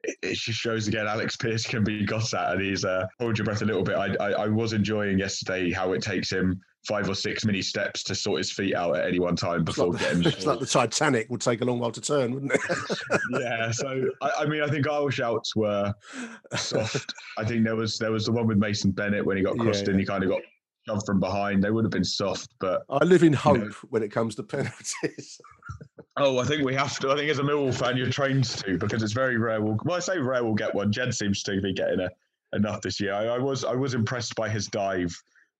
it, 0.04 0.34
just 0.34 0.58
shows 0.58 0.88
again 0.88 1.06
Alex 1.06 1.36
Pearce 1.36 1.64
can 1.64 1.84
be 1.84 2.04
got 2.04 2.32
at, 2.34 2.52
and 2.52 2.62
he's 2.62 2.84
uh, 2.84 3.06
hold 3.18 3.38
your 3.38 3.44
breath 3.44 3.62
a 3.62 3.64
little 3.64 3.82
bit. 3.82 3.96
I, 3.96 4.14
I, 4.20 4.30
I 4.30 4.46
was 4.48 4.72
enjoying 4.72 5.18
yesterday 5.18 5.70
how 5.70 5.92
it 5.92 6.02
takes 6.02 6.30
him 6.30 6.60
five 6.86 7.08
or 7.08 7.14
six 7.14 7.44
mini 7.44 7.60
steps 7.60 8.02
to 8.02 8.14
sort 8.14 8.38
his 8.38 8.50
feet 8.50 8.74
out 8.74 8.96
at 8.96 9.06
any 9.06 9.18
one 9.18 9.36
time 9.36 9.64
before 9.64 9.94
it's 9.94 10.02
like, 10.02 10.12
getting. 10.12 10.24
It's 10.32 10.46
like 10.46 10.60
the 10.60 10.66
Titanic 10.66 11.28
would 11.28 11.40
take 11.40 11.60
a 11.60 11.64
long 11.64 11.78
while 11.78 11.92
to 11.92 12.00
turn, 12.00 12.32
wouldn't 12.32 12.52
it? 12.52 12.60
yeah. 13.32 13.70
So 13.70 14.08
I, 14.22 14.30
I, 14.40 14.46
mean, 14.46 14.62
I 14.62 14.68
think 14.68 14.88
our 14.88 15.10
shouts 15.10 15.54
were 15.54 15.92
soft. 16.56 17.12
I 17.38 17.44
think 17.44 17.64
there 17.64 17.76
was 17.76 17.98
there 17.98 18.12
was 18.12 18.26
the 18.26 18.32
one 18.32 18.46
with 18.46 18.58
Mason 18.58 18.90
Bennett 18.92 19.24
when 19.24 19.36
he 19.36 19.42
got 19.42 19.58
crossed 19.58 19.86
yeah, 19.86 19.92
in. 19.92 19.98
He 19.98 20.06
kind 20.06 20.24
of 20.24 20.30
got 20.30 20.40
shoved 20.88 21.04
from 21.04 21.20
behind. 21.20 21.62
They 21.62 21.70
would 21.70 21.84
have 21.84 21.92
been 21.92 22.04
soft, 22.04 22.48
but 22.60 22.82
I 22.88 23.04
live 23.04 23.22
in 23.22 23.32
hope 23.32 23.58
you 23.58 23.64
know, 23.64 23.74
when 23.90 24.02
it 24.02 24.10
comes 24.10 24.34
to 24.36 24.42
penalties. 24.42 25.40
Oh, 26.20 26.38
I 26.38 26.44
think 26.44 26.62
we 26.62 26.74
have 26.74 26.98
to. 27.00 27.11
I 27.11 27.16
think 27.16 27.30
as 27.30 27.38
a 27.38 27.42
Millwall 27.42 27.74
fan, 27.74 27.96
you're 27.96 28.11
trained 28.11 28.44
to 28.44 28.76
because 28.76 29.02
it's 29.02 29.12
very 29.12 29.38
rare. 29.38 29.62
We'll, 29.62 29.78
well, 29.85 29.96
I 29.96 30.00
say 30.00 30.18
rare 30.18 30.44
we'll 30.44 30.54
get 30.54 30.74
one. 30.74 30.92
Jed 30.92 31.14
seems 31.14 31.42
to 31.44 31.61
be 31.61 31.72
getting 31.72 32.00
a, 32.00 32.11
enough 32.54 32.83
this 32.83 33.00
year. 33.00 33.14
I, 33.14 33.26
I 33.26 33.38
was 33.38 33.64
I 33.64 33.74
was 33.74 33.94
impressed 33.94 34.35
by 34.35 34.48
his 34.48 34.66
dive. 34.66 35.14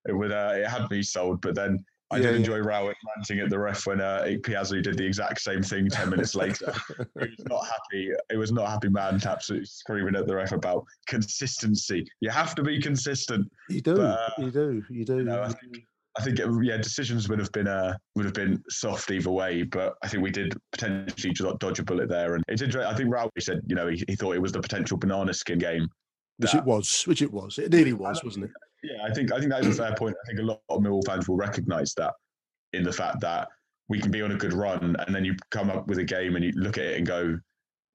It 0.07 0.12
would 0.12 0.33
uh, 0.33 0.53
it 0.55 0.66
had 0.66 0.90
me 0.90 1.03
sold, 1.03 1.40
but 1.40 1.55
then 1.55 1.83
I 2.11 2.16
yeah, 2.16 2.25
did 2.25 2.37
enjoy 2.37 2.57
yeah. 2.57 2.62
Rowett 2.66 2.96
ranting 3.16 3.38
at 3.40 3.51
the 3.51 3.59
ref 3.59 3.87
when 3.87 4.01
uh, 4.01 4.27
Piazza 4.42 4.83
did 4.83 4.99
the 4.99 5.07
exact 5.07 5.40
same 5.40 5.62
thing 5.62 5.88
ten 5.88 6.11
minutes 6.11 6.35
later. 6.35 6.75
he 7.20 7.29
was 7.29 7.44
not 7.49 7.64
happy. 7.66 8.11
It 8.31 8.37
was 8.37 8.53
not 8.53 8.66
a 8.66 8.70
happy 8.70 8.88
man 8.88 9.20
absolutely 9.25 9.66
screaming 9.66 10.16
at 10.16 10.27
the 10.27 10.35
ref 10.35 10.53
about 10.53 10.85
consistency. 11.07 12.07
You 12.20 12.31
have 12.31 12.55
to 12.57 12.62
be 12.62 12.83
consistent. 12.83 13.51
You 13.68 13.81
do. 13.81 13.96
But, 13.96 14.03
uh, 14.03 14.31
you 14.38 14.51
do. 14.51 14.85
You 14.90 15.05
do. 15.05 15.16
You 15.18 15.25
know, 15.25 15.42
I 15.42 15.49
think 15.49 15.85
I 16.21 16.23
think 16.23 16.39
yeah, 16.63 16.77
decisions 16.77 17.31
would 17.31 17.39
have 17.39 17.51
been 17.53 17.67
uh, 17.67 17.97
would 18.15 18.27
have 18.27 18.35
been 18.35 18.63
soft 18.69 19.11
either 19.11 19.31
way, 19.31 19.63
but 19.63 19.95
I 20.03 20.09
think 20.09 20.23
we 20.23 20.31
did 20.31 20.55
potentially 20.71 21.33
just 21.33 21.59
dodge 21.59 21.79
a 21.79 21.83
bullet 21.83 22.11
there. 22.11 22.35
And 22.35 22.45
it's 22.47 22.61
interesting. 22.61 22.93
I 22.93 22.95
think 22.95 23.11
Rowett 23.11 23.31
said, 23.39 23.63
you 23.67 23.75
know, 23.75 23.89
he, 23.89 24.05
he 24.07 24.17
thought 24.17 24.35
it 24.35 24.43
was 24.43 24.53
the 24.53 24.61
potential 24.61 24.99
banana 24.99 25.33
skin 25.33 25.59
game, 25.59 25.89
which 26.37 26.55
it 26.55 26.65
was, 26.65 27.05
which 27.05 27.23
it 27.23 27.33
was. 27.33 27.59
It 27.59 27.73
nearly 27.73 27.95
was, 27.95 28.23
wasn't 28.23 28.47
it? 28.47 28.51
Yeah, 28.83 29.03
I 29.03 29.15
think 29.15 29.33
I 29.33 29.39
think 29.39 29.51
that 29.51 29.65
is 29.65 29.79
a 29.79 29.83
fair 29.83 29.95
point. 29.95 30.15
I 30.23 30.27
think 30.27 30.41
a 30.41 30.43
lot 30.43 30.61
of 30.69 30.83
Millwall 30.83 31.07
fans 31.07 31.27
will 31.27 31.37
recognise 31.37 31.95
that 31.95 32.13
in 32.75 32.83
the 32.83 32.93
fact 32.93 33.21
that 33.21 33.49
we 33.89 33.99
can 33.99 34.11
be 34.11 34.21
on 34.21 34.33
a 34.33 34.37
good 34.37 34.53
run 34.53 34.97
and 34.99 35.15
then 35.15 35.25
you 35.25 35.35
come 35.51 35.71
up 35.71 35.87
with 35.89 35.99
a 35.99 36.05
game 36.05 36.37
and 36.37 36.45
you 36.45 36.53
look 36.55 36.77
at 36.77 36.85
it 36.85 36.99
and 36.99 37.07
go, 37.07 37.39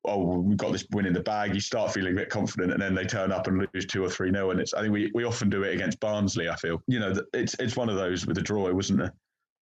oh, 0.07 0.39
we've 0.39 0.57
got 0.57 0.71
this 0.71 0.85
win 0.91 1.05
in 1.05 1.13
the 1.13 1.21
bag. 1.21 1.53
You 1.53 1.59
start 1.59 1.93
feeling 1.93 2.13
a 2.13 2.15
bit 2.15 2.29
confident, 2.29 2.71
and 2.71 2.81
then 2.81 2.95
they 2.95 3.05
turn 3.05 3.31
up 3.31 3.47
and 3.47 3.67
lose 3.73 3.85
two 3.85 4.03
or 4.03 4.09
three 4.09 4.31
nil. 4.31 4.51
And 4.51 4.59
it's 4.59 4.73
I 4.73 4.81
think 4.81 4.93
we, 4.93 5.11
we 5.13 5.23
often 5.23 5.49
do 5.49 5.63
it 5.63 5.73
against 5.73 5.99
Barnsley. 5.99 6.49
I 6.49 6.55
feel 6.55 6.81
you 6.87 6.99
know 6.99 7.13
it's 7.33 7.55
it's 7.59 7.75
one 7.75 7.89
of 7.89 7.95
those 7.95 8.25
with 8.25 8.35
the 8.35 8.41
draw. 8.41 8.67
It 8.67 8.75
wasn't 8.75 8.99
the, 8.99 9.11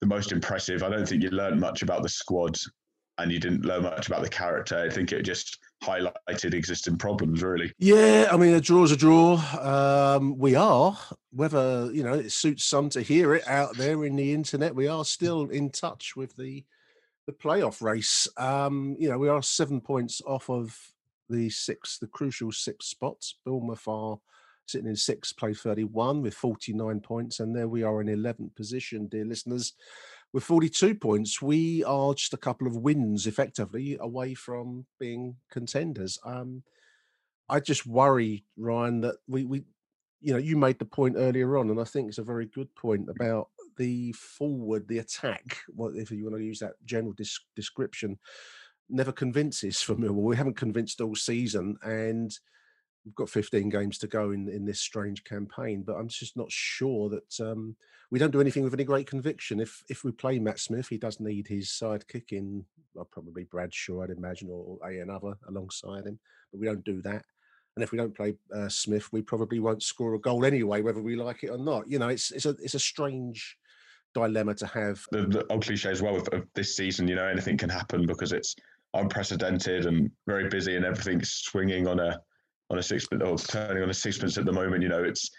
the 0.02 0.08
most 0.08 0.32
impressive. 0.32 0.84
I 0.84 0.90
don't 0.90 1.08
think 1.08 1.24
you 1.24 1.30
learned 1.30 1.60
much 1.60 1.82
about 1.82 2.04
the 2.04 2.10
squad, 2.10 2.58
and 3.18 3.32
you 3.32 3.40
didn't 3.40 3.66
learn 3.66 3.84
much 3.84 4.08
about 4.08 4.22
the 4.22 4.30
character. 4.30 4.78
I 4.80 4.90
think 4.90 5.12
it 5.12 5.24
just 5.24 5.60
highlighted 5.84 6.54
existing 6.54 6.98
problems 6.98 7.44
really 7.44 7.72
yeah 7.78 8.28
i 8.32 8.38
mean 8.38 8.54
a 8.54 8.62
draw's 8.62 8.92
a 8.92 8.96
draw 8.96 9.36
um, 9.60 10.38
we 10.38 10.56
are 10.56 10.98
whether 11.32 11.92
you 11.92 12.04
know 12.04 12.14
it 12.14 12.32
suits 12.32 12.64
some 12.64 12.90
to 12.90 13.02
hear 13.02 13.36
it 13.36 13.46
out 13.48 13.76
there 13.76 14.06
in 14.06 14.16
the 14.16 14.34
internet 14.34 14.74
we 14.74 14.88
are 14.88 15.04
still 15.04 15.50
in 15.50 15.70
touch 15.70 16.16
with 16.16 16.36
the 16.38 16.64
the 17.26 17.34
playoff 17.34 17.82
race. 17.82 18.28
Um, 18.38 18.96
you 19.00 19.10
know, 19.10 19.18
we 19.18 19.30
are 19.30 19.42
seven 19.42 19.82
points 19.82 20.22
off 20.26 20.50
of 20.50 20.78
the 21.30 21.50
six, 21.50 21.98
the 21.98 22.08
crucial 22.08 22.52
six 22.52 22.88
spots. 22.88 23.36
Bournemouth 23.46 23.88
are 23.88 24.20
sitting 24.66 24.88
in 24.88 24.96
sixth, 24.96 25.36
play 25.38 25.54
31 25.54 26.22
with 26.22 26.34
49 26.34 27.00
points. 27.02 27.40
And 27.40 27.56
there 27.56 27.68
we 27.68 27.84
are 27.84 28.02
in 28.02 28.08
11th 28.08 28.56
position, 28.56 29.08
dear 29.08 29.26
listeners, 29.26 29.74
with 30.32 30.44
42 30.44 30.96
points. 30.96 31.42
We 31.42 31.84
are 31.84 32.14
just 32.14 32.34
a 32.34 32.38
couple 32.38 32.68
of 32.68 32.78
wins 32.78 33.28
effectively 33.28 33.98
away 34.00 34.34
from 34.34 34.86
being 35.00 35.36
contenders. 35.52 36.18
Um, 36.26 36.64
I 37.50 37.60
just 37.60 37.86
worry, 37.86 38.46
Ryan, 38.58 39.02
that 39.02 39.16
we, 39.28 39.46
we, 39.46 39.64
you 40.22 40.34
know, 40.34 40.40
you 40.40 40.56
made 40.56 40.80
the 40.80 40.86
point 40.86 41.16
earlier 41.18 41.58
on, 41.58 41.70
and 41.70 41.80
I 41.80 41.84
think 41.84 42.08
it's 42.08 42.18
a 42.18 42.24
very 42.24 42.46
good 42.46 42.74
point 42.76 43.10
about 43.10 43.50
the 43.78 44.12
forward, 44.14 44.88
the 44.88 45.00
attack, 45.00 45.60
what 45.70 45.96
if 45.96 46.12
you 46.12 46.24
want 46.24 46.38
to 46.38 46.44
use 46.44 46.60
that 46.60 46.74
general 46.86 47.14
dis- 47.14 47.40
description, 47.56 48.18
never 48.90 49.12
convinces 49.12 49.82
for 49.82 49.96
Millwall. 49.96 50.24
We 50.24 50.38
haven't 50.38 50.58
convinced 50.58 51.02
all 51.02 51.16
season, 51.16 51.78
and 51.84 52.32
we've 53.06 53.16
got 53.16 53.30
15 53.30 53.70
games 53.70 53.98
to 54.00 54.08
go 54.08 54.32
in 54.32 54.48
in 54.50 54.66
this 54.66 54.80
strange 54.80 55.24
campaign. 55.24 55.84
But 55.86 55.96
I'm 55.96 56.08
just 56.08 56.38
not 56.38 56.52
sure 56.52 57.10
that 57.10 57.40
um, 57.40 57.76
we 58.12 58.20
don't 58.20 58.32
do 58.32 58.42
anything 58.42 58.64
with 58.64 58.74
any 58.74 58.84
great 58.84 59.08
conviction. 59.08 59.60
If 59.60 59.84
if 59.90 60.04
we 60.04 60.12
play 60.12 60.40
Matt 60.40 60.60
Smith, 60.60 60.88
he 60.88 60.98
does 60.98 61.20
need 61.20 61.48
his 61.48 61.70
sidekick 61.70 62.32
in 62.32 62.66
well, 62.94 63.08
probably 63.12 63.44
Bradshaw, 63.44 64.04
I'd 64.04 64.12
imagine, 64.12 64.50
or, 64.50 64.78
or 64.80 64.90
a 64.90 65.00
another 65.00 65.34
alongside 65.48 66.06
him. 66.06 66.20
But 66.52 66.60
we 66.60 66.68
don't 66.68 66.86
do 66.86 67.02
that. 67.02 67.26
And 67.76 67.84
if 67.84 67.92
we 67.92 67.98
don't 67.98 68.16
play 68.16 68.36
uh, 68.54 68.70
Smith, 68.70 69.12
we 69.12 69.24
probably 69.24 69.60
won't 69.60 69.82
score 69.82 70.14
a 70.14 70.20
goal 70.20 70.46
anyway, 70.46 70.82
whether 70.82 71.02
we 71.02 71.16
like 71.16 71.44
it 71.44 71.50
or 71.50 71.58
not. 71.58 71.90
You 71.90 71.98
know, 71.98 72.10
it's 72.10 72.32
it's 72.32 72.46
a 72.46 72.52
it's 72.62 72.76
a 72.76 72.80
strange 72.80 73.58
dilemma 74.14 74.54
to 74.56 74.68
have. 74.68 75.02
The, 75.12 75.26
the 75.26 75.46
old 75.50 75.64
cliche 75.64 75.92
as 75.92 76.02
well 76.02 76.16
of, 76.16 76.28
of 76.30 76.46
this 76.56 76.76
season, 76.76 77.08
you 77.08 77.16
know, 77.16 77.28
anything 77.28 77.58
can 77.58 77.70
happen 77.70 78.06
because 78.06 78.32
it's 78.32 78.56
unprecedented 78.94 79.86
and 79.86 80.12
very 80.28 80.50
busy 80.50 80.76
and 80.76 80.86
everything's 80.86 81.30
swinging 81.32 81.88
on 81.88 82.00
a 82.00 82.20
on 82.70 82.80
a 82.80 82.84
sixpence 82.84 83.22
or 83.24 83.38
turning 83.38 83.84
on 83.84 83.90
a 83.90 83.94
sixpence 83.94 84.38
at 84.38 84.46
the 84.46 84.52
moment. 84.52 84.84
You 84.84 84.90
know, 84.90 85.04
it's 85.04 85.30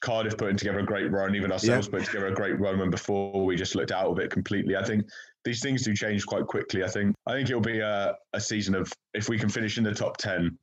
Cardiff 0.00 0.36
putting 0.36 0.56
together 0.56 0.80
a 0.80 0.84
great 0.84 1.10
run, 1.10 1.34
even 1.34 1.52
ourselves 1.52 1.86
yeah. 1.86 1.90
putting 1.90 2.06
together 2.06 2.28
a 2.28 2.34
great 2.34 2.58
run 2.58 2.78
when 2.78 2.90
before 2.90 3.44
we 3.44 3.56
just 3.56 3.74
looked 3.74 3.92
out 3.92 4.06
of 4.06 4.18
it 4.18 4.30
completely. 4.30 4.76
I 4.76 4.84
think 4.84 5.06
these 5.44 5.60
things 5.60 5.82
do 5.82 5.94
change 5.94 6.26
quite 6.26 6.46
quickly. 6.46 6.82
I 6.82 6.88
think 6.88 7.14
I 7.26 7.32
think 7.32 7.48
it'll 7.48 7.60
be 7.60 7.80
a, 7.80 8.14
a 8.32 8.40
season 8.40 8.74
of 8.74 8.92
if 9.14 9.28
we 9.28 9.38
can 9.38 9.48
finish 9.48 9.78
in 9.78 9.84
the 9.84 9.94
top 9.94 10.16
ten, 10.16 10.58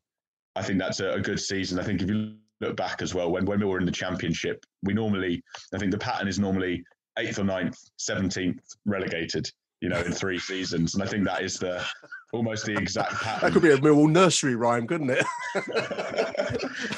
I 0.56 0.62
think 0.62 0.80
that's 0.80 1.00
a, 1.00 1.14
a 1.14 1.22
good 1.22 1.40
season. 1.40 1.80
I 1.80 1.84
think 1.84 2.02
if 2.02 2.10
you 2.10 2.36
look 2.62 2.76
back 2.76 3.02
as 3.02 3.14
well, 3.14 3.32
when 3.32 3.46
when 3.46 3.60
we 3.60 3.66
were 3.66 3.80
in 3.80 3.86
the 3.86 3.92
championship, 3.92 4.66
we 4.84 4.94
normally 4.94 5.42
I 5.74 5.78
think 5.78 5.92
the 5.92 5.98
pattern 5.98 6.28
is 6.28 6.40
normally 6.40 6.84
eighth 7.18 7.40
or 7.40 7.44
ninth, 7.44 7.78
seventeenth 7.98 8.64
relegated 8.86 9.50
you 9.84 9.90
know, 9.90 10.00
in 10.00 10.14
three 10.14 10.40
seasons. 10.52 10.96
And 10.96 11.04
I 11.04 11.06
think 11.06 11.26
that 11.26 11.44
is 11.44 11.60
the 11.60 11.86
almost 12.32 12.66
the 12.66 12.76
exact 12.76 13.14
pattern. 13.16 13.42
That 13.42 13.54
could 13.54 13.62
be 13.62 13.72
a 13.72 13.78
Millwall 13.78 14.10
nursery 14.10 14.56
rhyme, 14.56 14.88
couldn't 14.88 15.12
it? 15.12 15.26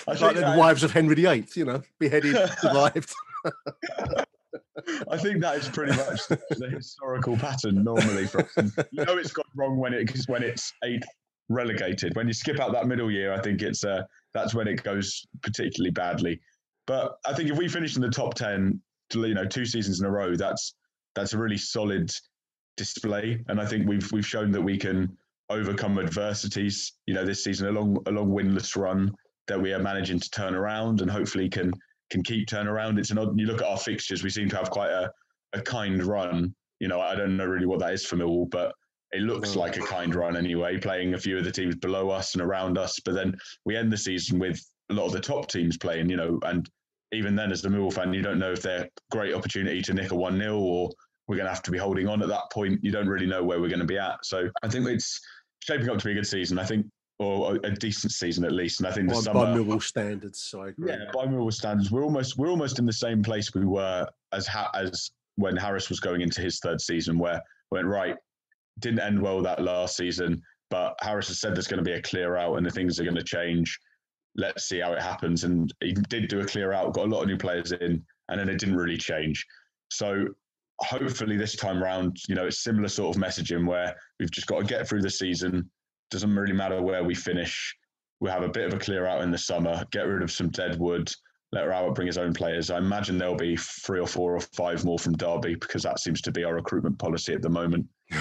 like 0.08 0.36
the 0.36 0.56
wives 0.58 0.84
of 0.84 0.91
Henry 0.91 1.15
VIII, 1.15 1.47
you 1.56 1.65
know, 1.65 1.82
beheaded, 1.99 2.36
survived. 2.60 3.12
I 5.10 5.17
think 5.17 5.41
that 5.41 5.58
is 5.58 5.67
pretty 5.67 5.97
much 5.97 6.28
the, 6.28 6.69
historical 6.69 7.36
pattern 7.38 7.84
normally 7.84 8.28
for 8.28 8.41
us. 8.41 8.71
You 8.91 9.04
know 9.04 9.17
it's 9.17 9.34
gone 9.34 9.45
wrong 9.56 9.78
when 9.78 9.93
it 9.93 10.12
when 10.28 10.43
it's 10.43 10.71
eighth 10.84 11.08
relegated. 11.49 12.15
When 12.15 12.28
you 12.28 12.34
skip 12.34 12.60
out 12.60 12.71
that 12.73 12.88
middle 12.88 13.10
year, 13.10 13.34
I 13.34 13.41
think 13.41 13.62
it's 13.62 13.84
uh, 13.84 14.04
that's 14.34 14.54
when 14.54 14.67
it 14.67 14.84
goes 14.84 15.25
particularly 15.41 15.91
badly. 15.91 16.39
But 16.86 17.17
I 17.25 17.34
think 17.34 17.49
if 17.49 17.58
we 17.58 17.67
finish 17.67 17.95
in 17.95 18.01
the 18.04 18.10
top 18.10 18.36
ten, 18.36 18.80
you 19.15 19.34
know, 19.34 19.45
two 19.45 19.65
seasons 19.65 19.99
in 19.99 20.06
a 20.06 20.12
row, 20.12 20.36
that's 20.36 20.75
that's 21.15 21.34
a 21.34 21.38
really 21.38 21.58
solid 21.58 22.12
display. 22.78 23.43
And 23.47 23.60
I 23.60 23.65
think 23.65 23.88
we've 23.88 24.10
we've 24.12 24.25
shown 24.25 24.51
that 24.51 24.62
we 24.62 24.78
can 24.78 25.15
overcome 25.49 25.97
adversities. 25.99 26.93
You 27.06 27.13
know, 27.13 27.25
this 27.25 27.43
season, 27.43 27.67
a 27.67 27.71
long 27.71 27.97
a 28.06 28.12
long 28.12 28.30
winless 28.30 28.75
run 28.75 29.13
that 29.47 29.62
we 29.62 29.73
are 29.73 29.80
managing 29.80 30.19
to 30.19 30.30
turn 30.30 30.56
around, 30.56 31.01
and 31.01 31.10
hopefully 31.10 31.49
can 31.49 31.71
can 32.10 32.23
keep 32.23 32.47
turn 32.47 32.67
around. 32.67 32.99
It's 32.99 33.12
an 33.12 33.17
odd. 33.17 33.39
You 33.39 33.47
look 33.47 33.62
at 33.62 33.67
our 33.67 33.78
fixtures; 33.78 34.23
we 34.23 34.30
seem 34.30 34.49
to 34.49 34.58
have 34.58 34.69
quite 34.69 34.91
a 34.91 35.12
a 35.54 35.62
kind 35.62 36.04
run. 36.04 36.54
You 36.80 36.88
know, 36.88 36.99
I 36.99 37.15
don't 37.15 37.38
know 37.38 37.45
really 37.45 37.65
what 37.65 37.80
that 37.80 37.93
is 37.93 38.06
for 38.06 38.17
Millwall, 38.17 38.49
but 38.49 38.73
it 39.12 39.21
looks 39.21 39.51
mm. 39.51 39.58
like 39.58 39.78
a 39.78 39.82
kind 39.82 40.13
run 40.13 40.36
anyway. 40.36 40.78
Playing 40.78 41.13
a 41.13 41.19
few 41.19 41.38
of 41.38 41.45
the 41.45 41.51
teams 41.51 41.75
below 41.75 42.10
us 42.10 42.34
and 42.34 42.41
around 42.41 42.78
us, 42.78 42.99
but 42.99 43.15
then 43.15 43.36
we 43.65 43.78
end 43.78 43.91
the 43.91 43.97
season 43.97 44.39
with 44.39 44.60
a 44.89 44.93
lot 44.93 45.06
of 45.06 45.13
the 45.13 45.19
top 45.19 45.47
teams 45.47 45.78
playing. 45.78 46.10
You 46.10 46.17
know, 46.17 46.39
and 46.43 46.69
even 47.15 47.36
then, 47.36 47.51
as 47.51 47.62
the 47.62 47.69
Millwall 47.69 47.93
fan, 47.93 48.13
you 48.13 48.21
don't 48.21 48.39
know 48.39 48.51
if 48.51 48.62
they're 48.62 48.89
great 49.12 49.34
opportunity 49.34 49.82
to 49.82 49.93
nick 49.93 50.12
a 50.12 50.15
one 50.15 50.38
0 50.38 50.58
or 50.58 50.89
we're 51.28 51.36
going 51.36 51.45
to 51.45 51.51
have 51.51 51.63
to 51.63 51.71
be 51.71 51.78
holding 51.78 52.08
on 52.08 52.21
at 52.21 52.28
that 52.28 52.51
point. 52.51 52.84
You 52.84 52.91
don't 52.91 53.08
really 53.08 53.25
know 53.25 53.43
where 53.43 53.60
we're 53.60 53.69
going 53.69 53.80
to 53.80 53.86
be 53.86 53.97
at. 53.97 54.23
So 54.23 54.49
I 54.62 54.67
think 54.67 54.88
it's 54.88 55.19
shaping 55.60 55.89
up 55.89 55.97
to 55.97 56.06
be 56.06 56.12
a 56.12 56.15
good 56.15 56.28
season. 56.28 56.60
I 56.60 56.65
think, 56.65 56.86
or 57.17 57.56
a 57.63 57.71
decent 57.71 58.12
season 58.12 58.43
at 58.43 58.51
least. 58.51 58.80
And 58.80 58.88
I 58.88 58.91
think 58.91 59.08
the 59.08 59.15
by, 59.15 59.21
summer, 59.21 59.45
by 59.45 59.54
Millwall 59.54 59.82
standards, 59.82 60.54
I 60.58 60.67
agree. 60.67 60.91
Yeah, 60.91 61.06
by 61.13 61.25
Millwall 61.25 61.54
standards, 61.54 61.91
we're 61.91 62.04
almost 62.04 62.38
we're 62.38 62.49
almost 62.49 62.78
in 62.78 62.86
the 62.86 62.93
same 62.93 63.23
place 63.23 63.54
we 63.54 63.65
were 63.65 64.06
as 64.34 64.47
ha- 64.47 64.71
as 64.75 65.12
when 65.36 65.56
Harris 65.56 65.89
was 65.89 65.99
going 65.99 66.21
into 66.21 66.41
his 66.41 66.60
third 66.60 66.80
season, 66.80 67.17
where 67.17 67.41
went 67.71 67.88
right, 67.88 68.15
didn't 68.80 68.99
end 68.99 69.21
well 69.21 69.41
that 69.41 69.62
last 69.62 69.97
season. 69.97 70.41
But 70.69 70.95
Harris 71.01 71.28
has 71.28 71.39
said 71.39 71.56
there's 71.56 71.67
going 71.67 71.84
to 71.84 71.89
be 71.89 71.93
a 71.93 72.01
clear 72.01 72.36
out 72.36 72.56
and 72.56 72.65
the 72.65 72.71
things 72.71 72.99
are 72.99 73.04
going 73.04 73.15
to 73.15 73.23
change. 73.23 73.80
Let's 74.36 74.67
see 74.67 74.80
how 74.80 74.93
it 74.93 75.02
happens. 75.02 75.43
And 75.43 75.74
he 75.82 75.93
did 75.93 76.28
do 76.28 76.41
a 76.41 76.45
clear 76.45 76.74
out, 76.74 76.93
got 76.93 77.06
a 77.06 77.10
lot 77.10 77.21
of 77.21 77.28
new 77.28 77.38
players 77.38 77.71
in, 77.71 78.04
and 78.30 78.39
then 78.39 78.50
it 78.50 78.60
didn't 78.60 78.76
really 78.76 78.98
change. 78.98 79.45
So 79.89 80.28
hopefully 80.80 81.38
this 81.38 81.56
time 81.56 81.82
round, 81.82 82.17
you 82.28 82.36
know, 82.36 82.45
it's 82.45 82.63
similar 82.63 82.88
sort 82.88 83.15
of 83.15 83.21
messaging 83.21 83.65
where 83.65 83.95
we've 84.19 84.32
just 84.32 84.48
got 84.48 84.60
to 84.60 84.65
get 84.65 84.88
through 84.88 85.02
the 85.02 85.10
season. 85.10 85.69
Doesn't 86.12 86.36
really 86.36 86.54
matter 86.54 86.82
where 86.82 87.04
we 87.04 87.15
finish. 87.15 87.76
We'll 88.19 88.32
have 88.32 88.43
a 88.43 88.50
bit 88.50 88.67
of 88.67 88.74
a 88.74 88.80
clear 88.80 89.06
out 89.06 89.21
in 89.21 89.32
the 89.32 89.38
summer, 89.38 89.84
get 89.91 90.08
rid 90.08 90.24
of 90.24 90.32
some 90.32 90.50
dead 90.50 90.80
wood, 90.80 91.12
let 91.52 91.67
Rowett 91.67 91.95
bring 91.95 92.08
his 92.08 92.17
own 92.17 92.34
players. 92.34 92.69
I 92.69 92.78
imagine 92.78 93.17
there'll 93.17 93.36
be 93.36 93.58
three 93.58 94.00
or 94.00 94.08
four 94.08 94.36
or 94.36 94.41
five 94.41 94.84
more 94.84 95.00
from 95.00 95.15
Derby 95.15 95.56
because 95.56 95.84
that 95.84 96.00
seems 96.00 96.21
to 96.21 96.32
be 96.32 96.43
our 96.43 96.56
recruitment 96.56 97.00
policy 97.00 97.34
at 97.34 97.41
the 97.41 97.50
moment. 97.50 97.88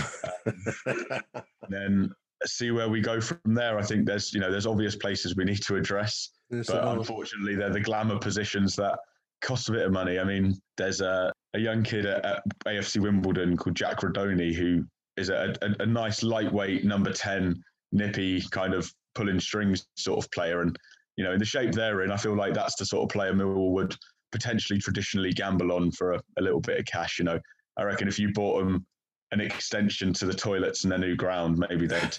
um, 0.87 1.23
then 1.69 2.11
see 2.47 2.71
where 2.71 2.89
we 2.89 3.01
go 3.01 3.21
from 3.21 3.39
there. 3.45 3.79
I 3.79 3.83
think 3.83 4.07
there's, 4.07 4.33
you 4.33 4.41
know, 4.41 4.51
there's 4.51 4.67
obvious 4.67 4.97
places 4.97 5.37
we 5.37 5.45
need 5.45 5.63
to 5.63 5.77
address, 5.77 6.31
yes, 6.51 6.67
but 6.67 6.87
unfortunately 6.87 7.55
they're 7.55 7.73
the 7.73 7.81
glamour 7.81 8.19
positions 8.19 8.77
that 8.77 8.99
cost 9.43 9.69
a 9.69 9.73
bit 9.73 9.87
of 9.87 9.93
money. 9.93 10.19
I 10.19 10.25
mean, 10.25 10.55
there's 10.77 11.01
a, 11.01 11.33
a 11.55 11.59
young 11.59 11.83
kid 11.83 12.07
at, 12.07 12.25
at 12.25 12.43
AFC 12.67 13.01
Wimbledon 13.01 13.57
called 13.57 13.77
Jack 13.77 14.01
Rudoni 14.01 14.55
who 14.55 14.85
is 15.17 15.29
a, 15.29 15.55
a, 15.63 15.83
a, 15.83 15.87
nice 15.87 16.23
lightweight 16.23 16.85
number 16.85 17.13
10, 17.13 17.63
nippy 17.93 18.43
kind 18.51 18.75
of 18.75 18.93
pulling 19.15 19.39
strings 19.39 19.87
sort 19.97 20.25
of 20.25 20.31
player. 20.33 20.63
And, 20.63 20.77
you 21.17 21.25
know, 21.25 21.33
in 21.33 21.39
the 21.39 21.45
shape 21.45 21.73
they're 21.73 22.03
in, 22.03 22.11
I 22.11 22.17
feel 22.17 22.37
like 22.37 22.55
that's 22.55 22.77
the 22.77 22.87
sort 22.87 23.05
of 23.05 23.13
player 23.13 23.33
Millwall 23.33 23.73
would 23.73 23.95
potentially 24.33 24.81
traditionally 24.81 25.33
gamble 25.33 25.73
on 25.73 25.93
for 25.93 26.15
a, 26.15 26.23
a 26.39 26.43
little 26.43 26.61
bit 26.61 26.79
of 26.79 26.85
cash. 26.87 27.19
You 27.19 27.27
know, 27.27 27.39
I 27.77 27.85
reckon 27.85 28.09
if 28.09 28.19
you 28.19 28.33
bought 28.33 28.65
them 28.65 28.85
an 29.31 29.41
extension 29.41 30.13
to 30.15 30.27
the 30.27 30.35
toilets 30.35 30.85
and 30.85 30.91
their 30.91 30.99
new 30.99 31.17
ground, 31.17 31.59
maybe 31.69 31.87
they'd. 31.87 32.17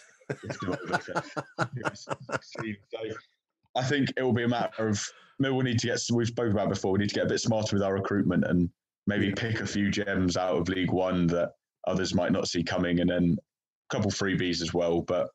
So 1.93 2.13
I 3.75 3.83
think 3.83 4.09
it 4.17 4.23
will 4.23 4.33
be 4.33 4.43
a 4.43 4.47
matter 4.47 4.87
of 4.87 5.01
Millwall 5.41 5.63
need 5.63 5.79
to 5.79 5.87
get. 5.87 5.99
We've 6.13 6.27
spoken 6.27 6.53
about 6.53 6.69
before. 6.69 6.91
We 6.93 6.99
need 6.99 7.09
to 7.09 7.15
get 7.15 7.25
a 7.25 7.29
bit 7.29 7.41
smarter 7.41 7.75
with 7.75 7.83
our 7.83 7.93
recruitment 7.93 8.45
and 8.45 8.69
maybe 9.07 9.31
pick 9.31 9.59
a 9.59 9.67
few 9.67 9.91
gems 9.91 10.37
out 10.37 10.55
of 10.57 10.69
League 10.69 10.91
One 10.91 11.27
that 11.27 11.51
others 11.87 12.15
might 12.15 12.31
not 12.31 12.47
see 12.47 12.63
coming, 12.63 13.01
and 13.01 13.09
then 13.09 13.37
a 13.37 13.95
couple 13.95 14.09
freebies 14.11 14.61
as 14.61 14.73
well. 14.73 15.01
But 15.01 15.29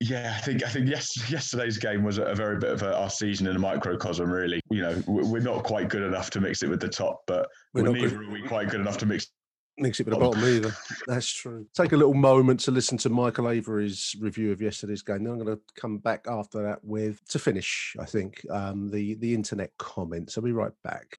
yeah, 0.00 0.34
I 0.36 0.40
think 0.40 0.64
I 0.64 0.68
think 0.68 0.88
yes, 0.88 1.30
yesterday's 1.30 1.78
game 1.78 2.04
was 2.04 2.18
a 2.18 2.34
very 2.34 2.58
bit 2.58 2.70
of 2.70 2.82
a, 2.82 2.96
our 2.96 3.10
season 3.10 3.46
in 3.46 3.56
a 3.56 3.58
microcosm. 3.58 4.30
Really, 4.30 4.60
you 4.70 4.82
know, 4.82 5.02
we're 5.06 5.40
not 5.40 5.64
quite 5.64 5.88
good 5.88 6.02
enough 6.02 6.30
to 6.30 6.40
mix 6.40 6.62
it 6.62 6.70
with 6.70 6.80
the 6.80 6.88
top, 6.88 7.22
but 7.26 7.48
we're, 7.72 7.82
we're 7.82 7.92
neither 7.92 8.16
good. 8.16 8.28
are 8.28 8.30
we 8.30 8.42
quite 8.42 8.70
good 8.70 8.80
enough 8.80 8.98
to 8.98 9.06
mix 9.06 9.28
Mix 9.76 9.98
it 9.98 10.06
with 10.06 10.14
the 10.14 10.20
bottom 10.20 10.44
either. 10.44 10.72
That's 11.08 11.30
true. 11.32 11.66
Take 11.74 11.92
a 11.92 11.96
little 11.96 12.14
moment 12.14 12.60
to 12.60 12.70
listen 12.70 12.96
to 12.98 13.08
Michael 13.08 13.48
Avery's 13.50 14.14
review 14.20 14.52
of 14.52 14.62
yesterday's 14.62 15.02
game. 15.02 15.24
Then 15.24 15.32
I'm 15.32 15.38
going 15.40 15.56
to 15.56 15.62
come 15.74 15.98
back 15.98 16.26
after 16.28 16.62
that 16.62 16.84
with 16.84 17.26
to 17.30 17.40
finish. 17.40 17.96
I 17.98 18.04
think 18.04 18.46
um, 18.50 18.90
the 18.90 19.14
the 19.14 19.34
internet 19.34 19.72
comments. 19.78 20.38
I'll 20.38 20.44
be 20.44 20.52
right 20.52 20.72
back. 20.84 21.18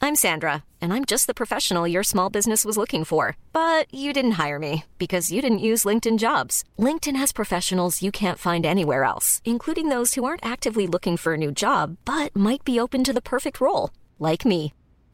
I'm 0.00 0.14
Sandra, 0.14 0.62
and 0.80 0.92
I'm 0.92 1.04
just 1.04 1.26
the 1.26 1.34
professional 1.34 1.86
your 1.86 2.04
small 2.04 2.30
business 2.30 2.64
was 2.64 2.76
looking 2.76 3.04
for. 3.04 3.36
But 3.52 3.92
you 3.92 4.12
didn't 4.12 4.38
hire 4.42 4.58
me 4.58 4.84
because 4.98 5.30
you 5.30 5.42
didn't 5.42 5.58
use 5.58 5.84
LinkedIn 5.84 6.18
Jobs. 6.18 6.64
LinkedIn 6.78 7.16
has 7.16 7.32
professionals 7.32 8.02
you 8.02 8.10
can't 8.10 8.38
find 8.38 8.64
anywhere 8.64 9.04
else, 9.04 9.40
including 9.44 9.88
those 9.88 10.14
who 10.14 10.24
aren't 10.24 10.44
actively 10.44 10.86
looking 10.86 11.16
for 11.16 11.34
a 11.34 11.38
new 11.38 11.52
job 11.52 11.96
but 12.04 12.34
might 12.34 12.64
be 12.64 12.80
open 12.80 13.04
to 13.04 13.12
the 13.12 13.22
perfect 13.22 13.60
role, 13.60 13.90
like 14.18 14.44
me. 14.44 14.72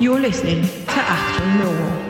You're 0.00 0.18
listening 0.18 0.62
to 0.62 0.68
Achtung 0.68 1.60
Millwall. 1.60 2.00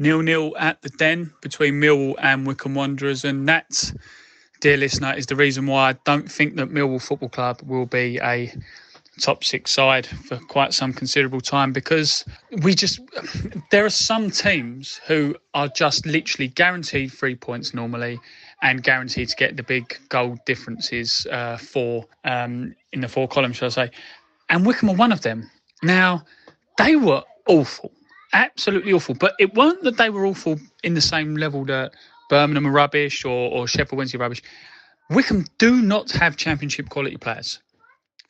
Nil 0.00 0.20
nil 0.22 0.56
at 0.58 0.82
the 0.82 0.88
den 0.88 1.32
between 1.40 1.74
Millwall 1.74 2.16
and 2.18 2.44
Wycombe 2.44 2.74
Wanderers, 2.74 3.24
and 3.24 3.48
that, 3.48 3.92
dear 4.60 4.76
listener, 4.76 5.14
is 5.14 5.26
the 5.26 5.36
reason 5.36 5.68
why 5.68 5.90
I 5.90 5.92
don't 6.04 6.28
think 6.28 6.56
that 6.56 6.70
Millwall 6.70 7.00
Football 7.00 7.28
Club 7.28 7.62
will 7.62 7.86
be 7.86 8.18
a 8.20 8.52
top 9.20 9.44
six 9.44 9.70
side 9.70 10.06
for 10.06 10.38
quite 10.38 10.74
some 10.74 10.92
considerable 10.92 11.40
time 11.40 11.72
because 11.72 12.24
we 12.62 12.74
just 12.74 12.98
there 13.70 13.84
are 13.84 13.90
some 13.90 14.28
teams 14.28 15.00
who 15.06 15.36
are 15.54 15.68
just 15.68 16.04
literally 16.04 16.48
guaranteed 16.48 17.12
three 17.12 17.36
points 17.36 17.72
normally 17.72 18.18
and 18.62 18.82
guaranteed 18.82 19.28
to 19.28 19.36
get 19.36 19.56
the 19.56 19.62
big 19.62 19.98
goal 20.08 20.36
differences 20.46 21.26
uh, 21.30 21.56
for 21.56 22.04
um, 22.24 22.74
in 22.92 23.00
the 23.00 23.08
four 23.08 23.28
columns, 23.28 23.56
shall 23.56 23.66
I 23.66 23.70
say? 23.70 23.90
And 24.48 24.64
Wycombe 24.64 24.90
are 24.90 24.96
one 24.96 25.12
of 25.12 25.22
them. 25.22 25.50
Now 25.82 26.24
they 26.78 26.96
were 26.96 27.22
awful, 27.46 27.92
absolutely 28.32 28.92
awful. 28.92 29.14
But 29.14 29.34
it 29.38 29.54
weren't 29.54 29.82
that 29.82 29.96
they 29.96 30.10
were 30.10 30.26
awful 30.26 30.58
in 30.82 30.94
the 30.94 31.00
same 31.00 31.36
level 31.36 31.64
that 31.66 31.92
Birmingham 32.28 32.66
are 32.66 32.72
rubbish 32.72 33.24
or, 33.24 33.50
or 33.50 33.66
Sheffield 33.66 33.98
Wednesday 33.98 34.18
rubbish. 34.18 34.42
Wycombe 35.10 35.46
do 35.58 35.80
not 35.82 36.10
have 36.12 36.36
championship 36.36 36.88
quality 36.88 37.16
players 37.16 37.60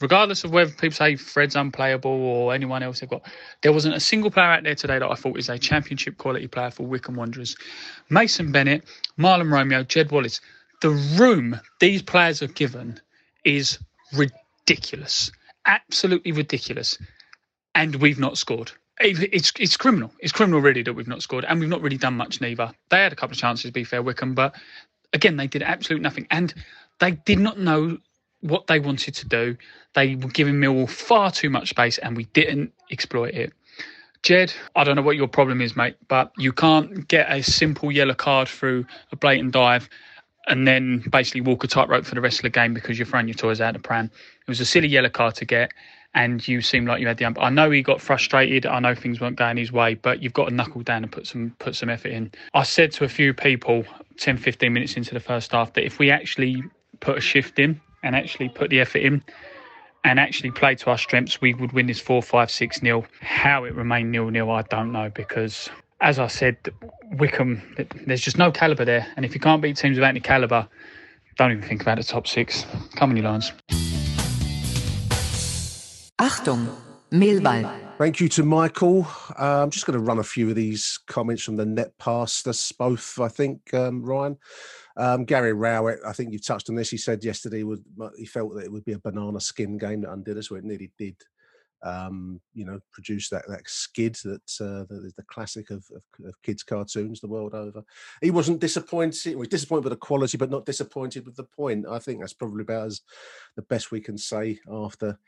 regardless 0.01 0.45
of 0.45 0.51
whether 0.51 0.71
people 0.71 0.93
say 0.93 1.17
Fred's 1.17 1.57
unplayable 1.57 2.11
or 2.11 2.55
anyone 2.55 2.83
else 2.83 3.01
they've 3.01 3.11
got, 3.11 3.23
there 3.63 3.73
wasn't 3.73 3.95
a 3.95 4.01
single 4.01 4.31
player 4.31 4.47
out 4.47 4.63
there 4.63 4.75
today 4.75 4.99
that 4.99 5.11
I 5.11 5.15
thought 5.15 5.39
is 5.39 5.49
a 5.49 5.59
championship 5.59 6.19
quality 6.19 6.47
player 6.47 6.71
for 6.71 6.87
Wycombe 6.87 7.17
Wanderers. 7.17 7.57
Mason 8.11 8.53
Bennett, 8.53 8.85
Mahlon 9.19 9.51
Romeo, 9.51 9.83
Jed 9.83 10.11
Wallace. 10.11 10.41
The 10.83 10.91
room 10.91 11.59
these 11.81 12.03
players 12.03 12.43
are 12.43 12.49
given 12.49 13.01
is 13.45 13.79
ridiculous, 14.13 15.31
absolutely 15.67 16.33
ridiculous, 16.33 16.99
and 17.75 17.97
we've 17.97 18.19
not 18.19 18.39
scored. 18.39 18.73
It's 18.99 19.53
it's 19.59 19.77
criminal. 19.77 20.11
It's 20.21 20.33
criminal 20.33 20.61
really 20.61 20.83
that 20.83 20.95
we've 20.95 21.09
not 21.09 21.23
scored, 21.23 21.45
and 21.45 21.61
we've 21.61 21.69
not 21.69 21.83
really 21.83 21.99
done 21.99 22.15
much 22.15 22.41
neither. 22.41 22.73
They 22.91 22.99
had 22.99 23.13
a 23.13 23.17
couple 23.17 23.35
of 23.35 23.39
chances, 23.39 23.65
to 23.65 23.73
be 23.73 23.85
fair, 23.85 24.03
Wycombe, 24.03 24.35
but 24.35 24.55
again 25.13 25.37
they 25.37 25.47
did 25.47 25.63
absolutely 25.63 26.03
nothing, 26.03 26.27
and 26.31 26.55
they 26.99 27.13
did 27.13 27.39
not 27.39 27.59
know 27.59 27.99
what 28.41 28.67
they 28.67 28.79
wanted 28.79 29.15
to 29.15 29.29
do. 29.29 29.57
They 29.95 30.15
were 30.17 30.31
giving 30.31 30.55
Millwall 30.55 30.89
far 30.89 31.31
too 31.31 31.51
much 31.51 31.71
space 31.71 31.99
and 31.99 32.17
we 32.17 32.25
didn't 32.27 32.73
exploit 32.91 33.35
it. 33.35 33.53
Jed, 34.23 34.53
I 34.75 34.85
don't 34.85 34.97
know 34.97 35.03
what 35.03 35.17
your 35.17 35.29
problem 35.29 35.61
is, 35.61 35.77
mate, 35.77 35.97
but 36.09 36.33
you 36.37 36.53
can't 36.53 37.07
get 37.09 37.31
a 37.31 37.43
simple 37.43 37.93
yellow 37.93 38.15
card 38.15 38.49
through 38.49 38.85
a 39.13 39.17
blatant 39.17 39.53
dive 39.53 39.89
and 40.47 40.67
then 40.67 41.05
basically 41.11 41.41
walk 41.41 41.65
a 41.65 41.67
tightrope 41.67 42.05
for 42.05 42.15
the 42.15 42.21
rest 42.21 42.39
of 42.39 42.43
the 42.43 42.51
game 42.51 42.75
because 42.75 42.99
you're 42.99 43.07
throwing 43.07 43.29
your 43.29 43.35
toys 43.35 43.61
out 43.61 43.75
the 43.75 43.81
pram. 43.81 44.07
It 44.07 44.49
was 44.49 44.61
a 44.61 44.65
silly 44.65 44.89
yellow 44.89 45.09
card 45.09 45.35
to 45.37 45.45
get, 45.45 45.73
and 46.15 46.47
you 46.47 46.63
seem 46.63 46.87
like 46.87 47.01
you 47.01 47.07
had 47.07 47.19
the. 47.19 47.25
Um 47.25 47.37
I 47.39 47.51
know 47.51 47.71
he 47.71 47.83
got 47.83 48.01
frustrated. 48.01 48.67
I 48.67 48.79
know 48.79 48.95
things 48.95 49.21
weren't 49.21 49.37
going 49.37 49.57
his 49.57 49.73
way, 49.73 49.95
but 49.95 50.23
you've 50.23 50.33
got 50.33 50.49
to 50.49 50.55
knuckle 50.55 50.83
down 50.83 51.03
and 51.03 51.13
put 51.13 51.27
some 51.27 51.55
put 51.59 51.75
some 51.75 51.89
effort 51.89 52.13
in. 52.13 52.33
I 52.55 52.63
said 52.63 52.93
to 52.93 53.05
a 53.05 53.09
few 53.09 53.35
people 53.35 53.85
10, 54.19 54.39
15 54.39 54.73
minutes 54.73 54.97
into 54.97 55.15
the 55.15 55.21
first 55.21 55.53
half 55.53 55.73
that 55.75 55.85
if 55.85 55.99
we 55.99 56.11
actually 56.11 56.63
put 57.01 57.19
a 57.19 57.21
shift 57.21 57.59
in 57.59 57.81
and 58.03 58.17
actually 58.17 58.49
put 58.49 58.71
the 58.71 58.81
effort 58.81 59.01
in 59.01 59.23
and 60.05 60.21
actually 60.21 60.53
play 60.53 60.75
to 60.77 60.91
our 60.91 60.99
strengths, 60.99 61.41
we 61.41 61.53
would 61.55 61.73
win 61.73 61.87
this 61.87 62.01
4 62.01 62.23
5 62.23 62.51
6 62.51 62.83
nil. 62.83 63.05
How 63.21 63.65
it 63.65 63.75
remained 63.75 64.13
nil 64.13 64.31
nil, 64.31 64.51
I 64.51 64.63
don't 64.63 64.93
know 64.93 65.11
because, 65.11 65.69
as 66.01 66.19
I 66.19 66.27
said, 66.27 66.57
Wycombe, 67.13 67.63
there's 68.07 68.21
just 68.21 68.39
no 68.39 68.53
calibre 68.53 68.85
there. 68.85 69.07
And 69.17 69.25
if 69.25 69.35
you 69.35 69.41
can't 69.41 69.63
beat 69.63 69.77
teams 69.77 69.97
without 69.97 70.09
any 70.09 70.21
calibre, 70.21 70.69
don't 71.37 71.53
even 71.53 71.63
think 71.63 71.83
about 71.83 71.99
the 71.99 72.05
top 72.05 72.27
six. 72.27 72.67
Come 72.97 73.11
on, 73.11 73.17
you 73.17 73.23
Lions. 73.23 73.53
Achtung, 76.19 76.75
Millwall. 77.11 77.83
Thank 77.99 78.21
you 78.21 78.29
to 78.31 78.43
Michael. 78.43 79.07
Uh, 79.39 79.63
I'm 79.63 79.71
just 79.71 79.87
going 79.87 79.99
to 79.99 80.05
run 80.05 80.19
a 80.19 80.25
few 80.25 80.51
of 80.51 80.55
these 80.55 80.99
comments 81.07 81.43
from 81.43 81.57
the 81.57 81.65
net 81.65 81.97
past 81.99 82.47
us 82.47 82.71
both, 82.73 83.19
I 83.19 83.29
think, 83.29 83.73
um, 83.73 84.03
Ryan. 84.03 84.37
Um, 84.99 85.25
Gary 85.25 85.55
Rowett, 85.55 86.01
I 86.07 86.13
think 86.13 86.33
you 86.33 86.39
touched 86.39 86.69
on 86.69 86.77
this. 86.77 86.91
He 86.91 86.99
said 86.99 87.25
yesterday 87.25 87.63
would 87.63 87.85
he 88.19 88.27
felt 88.27 88.55
that 88.55 88.65
it 88.65 88.73
would 88.73 88.85
be 88.85 88.93
a 88.93 88.99
banana 88.99 89.41
skin 89.41 89.79
game 89.79 90.03
that 90.03 90.13
undid 90.13 90.37
us, 90.37 90.51
where 90.51 90.59
it 90.59 90.65
nearly 90.65 90.91
did. 90.99 91.17
Um, 91.83 92.41
you 92.55 92.65
know, 92.65 92.81
produce 92.93 93.29
that 93.29 93.47
that 93.49 93.69
skid 93.69 94.15
that 94.25 94.41
uh, 94.61 94.85
the 94.89 95.25
classic 95.29 95.71
of, 95.71 95.85
of, 95.95 96.27
of, 96.27 96.35
kids' 96.43 96.63
cartoons 96.63 97.21
the 97.21 97.29
world 97.29 97.55
over. 97.55 97.83
He 98.23 98.31
wasn't 98.31 98.61
disappointed. 98.61 99.23
He 99.23 99.35
was 99.37 99.49
disappointed 99.49 99.85
with 99.85 99.93
the 99.93 99.99
quality, 99.99 100.39
but 100.39 100.51
not 100.51 100.65
disappointed 100.65 101.27
with 101.27 101.37
the 101.37 101.45
point. 101.45 101.87
I 101.89 101.99
think 101.99 102.21
that's 102.21 102.33
probably 102.33 102.63
about 102.63 102.87
as 102.87 103.03
the 103.57 103.63
best 103.63 103.91
we 103.91 104.01
can 104.01 104.17
say 104.17 104.59
after 104.71 105.19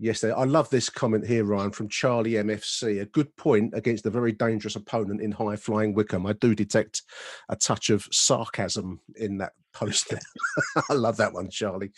yesterday. 0.00 0.32
I 0.32 0.44
love 0.44 0.70
this 0.70 0.88
comment 0.88 1.26
here, 1.26 1.44
Ryan, 1.44 1.70
from 1.70 1.88
Charlie 1.88 2.32
MFC. 2.32 3.00
A 3.00 3.06
good 3.06 3.34
point 3.36 3.74
against 3.74 4.06
a 4.06 4.10
very 4.10 4.32
dangerous 4.32 4.76
opponent 4.76 5.20
in 5.20 5.30
high 5.30 5.56
flying 5.56 5.94
Wycombe. 5.94 6.26
I 6.26 6.32
do 6.34 6.54
detect 6.54 7.02
a 7.48 7.56
touch 7.56 7.90
of 7.90 8.08
sarcasm 8.10 9.00
in 9.16 9.38
that 9.38 9.52
post 9.72 10.08
there. 10.08 10.20
I 10.90 10.94
love 10.94 11.16
that 11.18 11.32
one, 11.32 11.50
Charlie. 11.50 11.92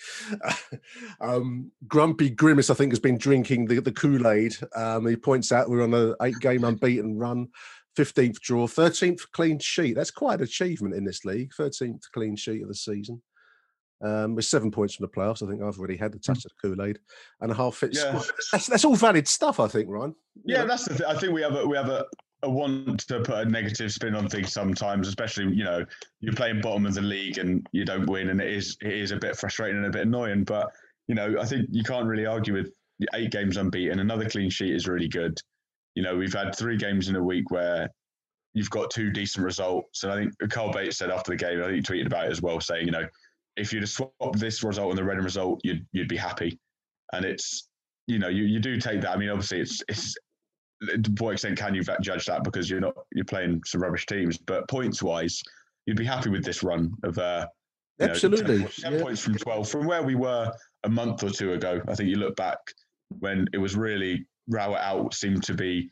um, 1.20 1.70
Grumpy 1.86 2.30
Grimace, 2.30 2.70
I 2.70 2.74
think, 2.74 2.92
has 2.92 3.00
been 3.00 3.18
drinking 3.18 3.66
the, 3.66 3.80
the 3.80 3.92
Kool 3.92 4.28
Aid. 4.28 4.56
Um, 4.74 5.06
he 5.06 5.16
points 5.16 5.52
out 5.52 5.70
we're 5.70 5.84
on 5.84 5.94
an 5.94 6.14
eight 6.22 6.38
game 6.40 6.64
unbeaten 6.64 7.18
run. 7.18 7.48
15th 7.96 8.40
draw, 8.40 8.66
13th 8.66 9.30
clean 9.32 9.58
sheet. 9.58 9.94
That's 9.94 10.10
quite 10.10 10.36
an 10.36 10.44
achievement 10.44 10.94
in 10.94 11.04
this 11.04 11.26
league. 11.26 11.52
13th 11.58 12.04
clean 12.12 12.36
sheet 12.36 12.62
of 12.62 12.68
the 12.68 12.74
season. 12.74 13.20
Um, 14.02 14.34
with 14.34 14.44
seven 14.44 14.72
points 14.72 14.94
from 14.94 15.04
the 15.06 15.12
playoffs, 15.12 15.44
I 15.44 15.50
think 15.50 15.62
I've 15.62 15.78
already 15.78 15.96
had 15.96 16.12
the 16.12 16.18
touch 16.18 16.40
mm. 16.40 16.46
of 16.46 16.50
the 16.50 16.68
Kool 16.68 16.84
Aid 16.84 16.98
and 17.40 17.52
a 17.52 17.54
half 17.54 17.76
fit 17.76 17.94
yeah. 17.94 18.18
squad. 18.18 18.36
That's, 18.50 18.66
that's, 18.66 18.84
all 18.84 18.96
valid 18.96 19.28
stuff, 19.28 19.60
I 19.60 19.68
think, 19.68 19.88
Ryan. 19.88 20.16
You 20.44 20.56
yeah, 20.56 20.62
know? 20.62 20.68
that's 20.68 20.86
the 20.86 20.94
thing. 20.94 21.06
I 21.06 21.14
think 21.14 21.32
we 21.32 21.42
have 21.42 21.54
a, 21.54 21.64
we 21.64 21.76
have 21.76 21.88
a, 21.88 22.04
a 22.42 22.50
want 22.50 23.06
to 23.06 23.20
put 23.20 23.36
a 23.36 23.44
negative 23.44 23.92
spin 23.92 24.16
on 24.16 24.28
things 24.28 24.52
sometimes, 24.52 25.06
especially 25.06 25.54
you 25.54 25.64
know 25.64 25.84
you're 26.20 26.34
playing 26.34 26.60
bottom 26.60 26.86
of 26.86 26.94
the 26.94 27.02
league 27.02 27.38
and 27.38 27.66
you 27.72 27.84
don't 27.84 28.08
win, 28.08 28.30
and 28.30 28.40
it 28.40 28.52
is 28.52 28.76
it 28.82 28.92
is 28.92 29.12
a 29.12 29.16
bit 29.16 29.36
frustrating 29.36 29.76
and 29.76 29.86
a 29.86 29.90
bit 29.90 30.02
annoying. 30.02 30.44
But 30.44 30.72
you 31.06 31.14
know, 31.14 31.36
I 31.40 31.44
think 31.44 31.68
you 31.70 31.84
can't 31.84 32.06
really 32.06 32.26
argue 32.26 32.54
with 32.54 32.74
eight 33.14 33.30
games 33.30 33.56
unbeaten. 33.56 34.00
Another 34.00 34.28
clean 34.28 34.50
sheet 34.50 34.74
is 34.74 34.88
really 34.88 35.08
good. 35.08 35.38
You 35.94 36.02
know, 36.02 36.16
we've 36.16 36.32
had 36.32 36.56
three 36.56 36.76
games 36.76 37.08
in 37.08 37.16
a 37.16 37.22
week 37.22 37.50
where 37.50 37.88
you've 38.54 38.70
got 38.70 38.90
two 38.90 39.10
decent 39.10 39.44
results, 39.44 40.02
and 40.02 40.12
I 40.12 40.16
think 40.16 40.50
Carl 40.50 40.72
Bates 40.72 40.98
said 40.98 41.10
after 41.10 41.30
the 41.30 41.36
game, 41.36 41.60
I 41.62 41.66
think 41.66 41.76
he 41.76 41.82
tweeted 41.82 42.06
about 42.06 42.26
it 42.26 42.32
as 42.32 42.42
well, 42.42 42.60
saying 42.60 42.86
you 42.86 42.92
know 42.92 43.06
if 43.56 43.72
you'd 43.72 43.82
have 43.82 43.90
swapped 43.90 44.38
this 44.38 44.62
result 44.62 44.90
and 44.90 44.98
the 44.98 45.04
Reading 45.04 45.24
result, 45.24 45.60
you'd 45.64 45.86
you'd 45.92 46.08
be 46.08 46.16
happy. 46.16 46.58
And 47.12 47.24
it's 47.24 47.68
you 48.06 48.18
know 48.18 48.28
you, 48.28 48.44
you 48.44 48.60
do 48.60 48.78
take 48.78 49.00
that. 49.02 49.10
I 49.10 49.16
mean, 49.16 49.28
obviously 49.28 49.60
it's 49.60 49.82
it's 49.88 50.16
to 50.88 51.12
what 51.18 51.32
extent 51.32 51.58
can 51.58 51.74
you 51.74 51.82
judge 52.00 52.26
that 52.26 52.44
because 52.44 52.68
you're 52.68 52.80
not 52.80 52.94
you're 53.12 53.24
playing 53.24 53.62
some 53.64 53.82
rubbish 53.82 54.06
teams, 54.06 54.38
but 54.38 54.68
points 54.68 55.02
wise, 55.02 55.42
you'd 55.86 55.96
be 55.96 56.04
happy 56.04 56.30
with 56.30 56.44
this 56.44 56.62
run 56.62 56.92
of 57.04 57.18
uh, 57.18 57.46
absolutely 58.00 58.58
know, 58.58 58.66
10, 58.66 58.70
10 58.82 58.92
yeah. 58.92 59.02
points 59.02 59.20
from 59.20 59.36
twelve 59.36 59.68
from 59.68 59.86
where 59.86 60.02
we 60.02 60.14
were 60.14 60.52
a 60.84 60.88
month 60.88 61.22
or 61.22 61.30
two 61.30 61.52
ago. 61.52 61.80
I 61.88 61.94
think 61.94 62.08
you 62.08 62.16
look 62.16 62.36
back 62.36 62.58
when 63.20 63.46
it 63.52 63.58
was 63.58 63.76
really 63.76 64.26
Rowett 64.48 64.80
out 64.80 65.14
seemed 65.14 65.42
to 65.44 65.54
be 65.54 65.90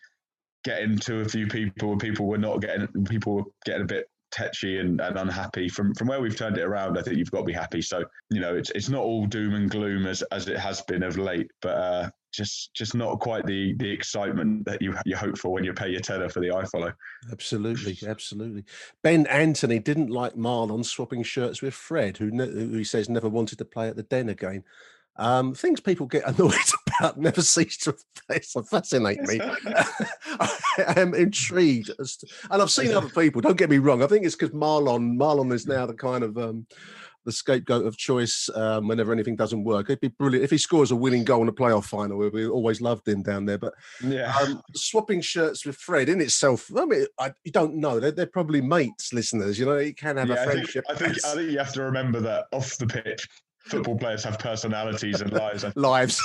getting 0.64 0.98
to 0.98 1.20
a 1.20 1.28
few 1.28 1.46
people 1.46 1.92
and 1.92 2.00
people 2.00 2.26
were 2.26 2.38
not 2.38 2.60
getting 2.60 2.86
people 3.04 3.34
were 3.34 3.44
getting 3.64 3.82
a 3.82 3.86
bit 3.86 4.08
tetchy 4.30 4.78
and, 4.78 5.00
and 5.00 5.18
unhappy 5.18 5.68
from 5.68 5.94
from 5.94 6.08
where 6.08 6.20
we've 6.20 6.36
turned 6.36 6.56
it 6.58 6.62
around 6.62 6.98
i 6.98 7.02
think 7.02 7.16
you've 7.16 7.30
got 7.30 7.40
to 7.40 7.44
be 7.44 7.52
happy 7.52 7.82
so 7.82 8.04
you 8.30 8.40
know 8.40 8.54
it's 8.54 8.70
it's 8.70 8.88
not 8.88 9.02
all 9.02 9.26
doom 9.26 9.54
and 9.54 9.70
gloom 9.70 10.06
as 10.06 10.22
as 10.30 10.48
it 10.48 10.58
has 10.58 10.80
been 10.82 11.02
of 11.02 11.18
late 11.18 11.50
but 11.60 11.76
uh 11.76 12.10
just 12.32 12.72
just 12.74 12.94
not 12.94 13.18
quite 13.18 13.44
the 13.46 13.74
the 13.74 13.90
excitement 13.90 14.64
that 14.64 14.80
you 14.80 14.94
you 15.04 15.16
hope 15.16 15.36
for 15.36 15.50
when 15.50 15.64
you 15.64 15.72
pay 15.72 15.88
your 15.88 16.00
tenner 16.00 16.28
for 16.28 16.40
the 16.40 16.48
iFollow. 16.48 16.94
Absolutely, 17.30 17.98
absolutely. 18.06 18.64
Ben 19.02 19.26
Anthony 19.26 19.78
didn't 19.78 20.10
like 20.10 20.34
Mahlon 20.34 20.84
swapping 20.84 21.22
shirts 21.22 21.60
with 21.60 21.74
Fred, 21.74 22.18
who, 22.18 22.28
who 22.30 22.76
he 22.76 22.84
says 22.84 23.08
never 23.08 23.28
wanted 23.28 23.58
to 23.58 23.64
play 23.64 23.88
at 23.88 23.96
the 23.96 24.02
Den 24.02 24.28
again. 24.28 24.64
Um, 25.16 25.54
things 25.54 25.80
people 25.80 26.06
get 26.06 26.24
annoyed 26.26 26.54
never 27.16 27.42
cease 27.42 27.76
to 27.78 27.94
fascinate 28.62 29.20
me. 29.22 29.40
I 29.66 30.94
am 30.96 31.14
intrigued, 31.14 31.86
to, 31.86 32.26
and 32.50 32.62
I've 32.62 32.70
seen 32.70 32.92
other 32.92 33.08
people. 33.08 33.40
Don't 33.40 33.58
get 33.58 33.70
me 33.70 33.78
wrong. 33.78 34.02
I 34.02 34.06
think 34.06 34.24
it's 34.24 34.36
because 34.36 34.54
Mahlon, 34.54 35.16
Mahlon 35.16 35.52
is 35.52 35.66
now 35.66 35.86
the 35.86 35.94
kind 35.94 36.24
of 36.24 36.38
um, 36.38 36.66
the 37.24 37.32
scapegoat 37.32 37.86
of 37.86 37.96
choice 37.96 38.48
um, 38.54 38.88
whenever 38.88 39.12
anything 39.12 39.36
doesn't 39.36 39.64
work. 39.64 39.86
It'd 39.86 40.00
be 40.00 40.08
brilliant 40.08 40.44
if 40.44 40.50
he 40.50 40.58
scores 40.58 40.90
a 40.90 40.96
winning 40.96 41.24
goal 41.24 41.42
in 41.42 41.48
a 41.48 41.52
playoff 41.52 41.84
final. 41.84 42.18
We 42.30 42.46
always 42.46 42.80
loved 42.80 43.06
him 43.06 43.22
down 43.22 43.44
there. 43.44 43.58
But 43.58 43.74
yeah, 44.02 44.34
um, 44.40 44.62
swapping 44.74 45.20
shirts 45.20 45.66
with 45.66 45.76
Fred 45.76 46.08
in 46.08 46.20
itself, 46.20 46.70
I 46.76 46.84
mean, 46.84 47.06
I, 47.18 47.32
you 47.44 47.52
don't 47.52 47.76
know. 47.76 48.00
They're, 48.00 48.12
they're, 48.12 48.26
probably 48.26 48.60
mates, 48.60 49.12
listeners. 49.12 49.58
You 49.58 49.66
know, 49.66 49.78
you 49.78 49.94
can 49.94 50.16
have 50.16 50.28
yeah, 50.28 50.42
a 50.42 50.44
friendship. 50.44 50.84
I 50.88 50.94
think, 50.94 51.10
I 51.10 51.14
think, 51.14 51.24
I 51.24 51.34
think 51.34 51.50
you 51.50 51.58
have 51.58 51.72
to 51.74 51.82
remember 51.82 52.20
that 52.20 52.46
off 52.52 52.76
the 52.78 52.86
pitch, 52.86 53.28
football 53.64 53.96
players 53.96 54.24
have 54.24 54.38
personalities 54.38 55.20
and 55.20 55.32
lives. 55.32 55.64
lives. 55.76 56.20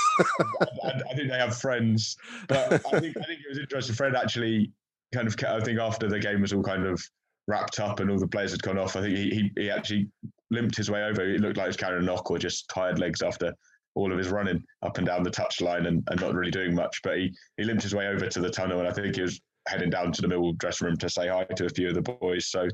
I, 0.83 1.01
I, 1.09 1.13
think 1.15 1.29
they 1.29 1.37
have 1.37 1.57
friends, 1.57 2.17
but 2.47 2.73
I 2.73 2.99
think 2.99 3.17
I 3.17 3.23
think 3.23 3.41
it 3.41 3.49
was 3.49 3.59
interesting. 3.59 3.95
Fred 3.95 4.15
actually 4.15 4.71
kind 5.13 5.27
of, 5.27 5.35
I 5.45 5.59
think 5.61 5.79
after 5.79 6.07
the 6.07 6.19
game 6.19 6.41
was 6.41 6.53
all 6.53 6.63
kind 6.63 6.85
of 6.85 7.01
wrapped 7.47 7.79
up 7.79 7.99
and 7.99 8.09
all 8.09 8.17
the 8.17 8.27
players 8.27 8.51
had 8.51 8.63
gone 8.63 8.77
off, 8.77 8.95
I 8.95 9.01
think 9.01 9.17
he 9.17 9.29
he, 9.29 9.51
he 9.57 9.69
actually 9.69 10.09
limped 10.51 10.75
his 10.75 10.89
way 10.89 11.03
over. 11.03 11.21
It 11.21 11.41
looked 11.41 11.57
like 11.57 11.65
he 11.65 11.69
was 11.69 11.77
carrying 11.77 12.03
a 12.03 12.05
knock 12.05 12.29
or 12.31 12.37
just 12.37 12.69
tired 12.69 12.99
legs 12.99 13.21
after 13.21 13.53
all 13.95 14.11
of 14.11 14.17
his 14.17 14.29
running 14.29 14.63
up 14.83 14.97
and 14.97 15.07
down 15.07 15.23
the 15.23 15.31
touchline 15.31 15.87
and, 15.87 16.03
and 16.09 16.21
not 16.21 16.33
really 16.33 16.51
doing 16.51 16.75
much. 16.75 17.01
But 17.03 17.17
he, 17.17 17.33
he 17.57 17.63
limped 17.63 17.83
his 17.83 17.95
way 17.95 18.07
over 18.07 18.27
to 18.27 18.39
the 18.39 18.49
tunnel 18.49 18.79
and 18.79 18.87
I 18.87 18.91
think 18.91 19.15
he 19.15 19.21
was 19.21 19.39
heading 19.67 19.89
down 19.89 20.11
to 20.11 20.21
the 20.21 20.27
middle 20.27 20.53
dressing 20.53 20.87
room 20.87 20.97
to 20.97 21.09
say 21.09 21.27
hi 21.27 21.45
to 21.55 21.65
a 21.65 21.69
few 21.69 21.89
of 21.89 21.95
the 21.95 22.01
boys. 22.01 22.47
So, 22.47 22.67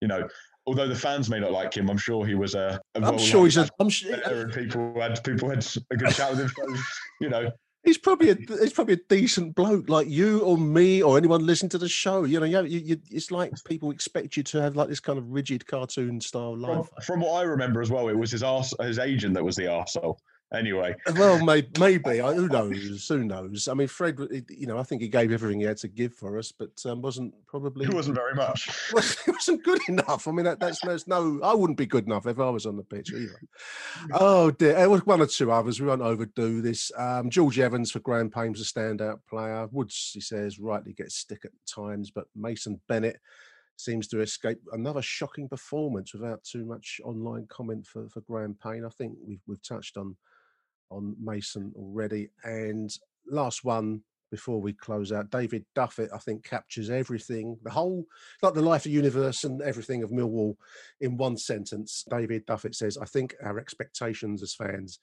you 0.00 0.08
know, 0.08 0.26
although 0.68 0.86
the 0.86 0.94
fans 0.94 1.30
may 1.30 1.40
not 1.40 1.50
like 1.50 1.74
him, 1.74 1.88
I'm 1.88 1.96
sure 1.96 2.26
he 2.26 2.34
was 2.34 2.54
a. 2.54 2.78
a 2.94 3.00
I'm 3.00 3.16
sure 3.16 3.44
he's 3.44 3.56
a. 3.56 3.66
I'm 3.80 3.88
sure. 3.88 4.14
And 4.14 4.52
people 4.52 5.00
had 5.00 5.24
people 5.24 5.48
had 5.48 5.66
a 5.90 5.96
good 5.96 6.10
chat 6.10 6.30
with 6.30 6.40
him. 6.40 6.48
So, 6.48 6.82
you 7.22 7.30
know, 7.30 7.50
he's 7.84 7.96
probably 7.96 8.30
a 8.30 8.36
he's 8.60 8.74
probably 8.74 8.94
a 8.94 9.00
decent 9.08 9.54
bloke 9.54 9.88
like 9.88 10.08
you 10.08 10.40
or 10.40 10.58
me 10.58 11.02
or 11.02 11.16
anyone 11.16 11.46
listening 11.46 11.70
to 11.70 11.78
the 11.78 11.88
show. 11.88 12.24
You 12.24 12.40
know, 12.40 12.46
you, 12.46 12.78
you, 12.78 12.98
it's 13.10 13.30
like 13.30 13.52
people 13.64 13.90
expect 13.90 14.36
you 14.36 14.42
to 14.42 14.60
have 14.60 14.76
like 14.76 14.88
this 14.88 15.00
kind 15.00 15.18
of 15.18 15.26
rigid 15.30 15.66
cartoon 15.66 16.20
style 16.20 16.56
life. 16.56 16.86
From, 16.96 17.02
from 17.02 17.20
what 17.20 17.40
I 17.40 17.42
remember 17.44 17.80
as 17.80 17.90
well, 17.90 18.08
it 18.08 18.18
was 18.18 18.30
his 18.30 18.42
arse, 18.42 18.74
his 18.78 18.98
agent 18.98 19.32
that 19.34 19.44
was 19.44 19.56
the 19.56 19.64
arsehole 19.64 20.18
anyway. 20.52 20.94
Well, 21.14 21.44
maybe, 21.44 21.68
maybe. 21.78 22.18
Who 22.18 22.48
knows? 22.48 23.06
Who 23.08 23.24
knows? 23.24 23.68
I 23.68 23.74
mean, 23.74 23.88
Fred, 23.88 24.18
you 24.48 24.66
know, 24.66 24.78
I 24.78 24.82
think 24.82 25.02
he 25.02 25.08
gave 25.08 25.32
everything 25.32 25.60
he 25.60 25.66
had 25.66 25.76
to 25.78 25.88
give 25.88 26.14
for 26.14 26.38
us, 26.38 26.52
but 26.52 26.70
um, 26.86 27.02
wasn't 27.02 27.34
probably. 27.46 27.86
It 27.86 27.94
wasn't 27.94 28.16
very 28.16 28.34
much. 28.34 28.68
it 28.96 29.28
wasn't 29.28 29.64
good 29.64 29.80
enough. 29.88 30.28
I 30.28 30.32
mean, 30.32 30.44
that, 30.44 30.60
that's, 30.60 30.80
that's 30.80 31.06
no. 31.06 31.40
I 31.42 31.54
wouldn't 31.54 31.78
be 31.78 31.86
good 31.86 32.06
enough 32.06 32.26
if 32.26 32.38
I 32.38 32.50
was 32.50 32.66
on 32.66 32.76
the 32.76 32.82
pitch 32.82 33.12
either. 33.12 33.40
oh 34.12 34.50
dear, 34.50 34.78
it 34.78 34.90
was 34.90 35.04
one 35.06 35.20
or 35.20 35.26
two 35.26 35.50
others. 35.50 35.80
We 35.80 35.86
won't 35.86 36.02
overdo 36.02 36.62
this. 36.62 36.90
Um, 36.96 37.30
George 37.30 37.58
Evans 37.58 37.90
for 37.90 38.00
Graham 38.00 38.30
Payne's 38.30 38.60
a 38.60 38.64
standout 38.64 39.20
player. 39.28 39.68
Woods, 39.72 40.10
he 40.14 40.20
says, 40.20 40.58
rightly 40.58 40.92
gets 40.92 41.16
stick 41.16 41.44
at 41.44 41.52
times, 41.66 42.10
but 42.10 42.26
Mason 42.34 42.80
Bennett 42.88 43.18
seems 43.76 44.08
to 44.08 44.20
escape 44.20 44.58
another 44.72 45.00
shocking 45.00 45.48
performance 45.48 46.12
without 46.12 46.42
too 46.42 46.64
much 46.64 47.00
online 47.04 47.46
comment 47.48 47.86
for, 47.86 48.08
for 48.08 48.20
Graham 48.22 48.56
Payne. 48.60 48.84
I 48.84 48.88
think 48.90 49.14
we've 49.24 49.42
we've 49.46 49.62
touched 49.62 49.96
on 49.96 50.16
on 50.90 51.16
Mason 51.22 51.72
already. 51.76 52.30
And 52.44 52.90
last 53.30 53.64
one 53.64 54.02
before 54.30 54.60
we 54.60 54.72
close 54.72 55.10
out, 55.10 55.30
David 55.30 55.64
Duffett, 55.74 56.10
I 56.14 56.18
think, 56.18 56.44
captures 56.44 56.90
everything, 56.90 57.56
the 57.62 57.70
whole, 57.70 58.04
like 58.42 58.54
the 58.54 58.60
life, 58.60 58.84
of 58.84 58.92
universe, 58.92 59.44
and 59.44 59.62
everything 59.62 60.02
of 60.02 60.10
Millwall 60.10 60.56
in 61.00 61.16
one 61.16 61.36
sentence. 61.36 62.04
David 62.10 62.46
Duffett 62.46 62.74
says, 62.74 62.98
I 62.98 63.06
think 63.06 63.34
our 63.42 63.58
expectations 63.58 64.42
as 64.42 64.54
fans 64.54 65.00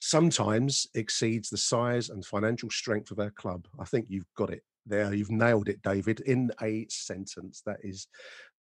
sometimes 0.00 0.88
exceeds 0.94 1.50
the 1.50 1.56
size 1.56 2.10
and 2.10 2.24
financial 2.24 2.70
strength 2.70 3.10
of 3.10 3.20
our 3.20 3.30
club. 3.30 3.66
I 3.78 3.84
think 3.84 4.06
you've 4.08 4.26
got 4.36 4.50
it 4.50 4.62
there. 4.86 5.12
You've 5.14 5.30
nailed 5.30 5.68
it, 5.68 5.82
David, 5.82 6.20
in 6.20 6.50
a 6.62 6.86
sentence. 6.88 7.62
That 7.66 7.78
is 7.82 8.08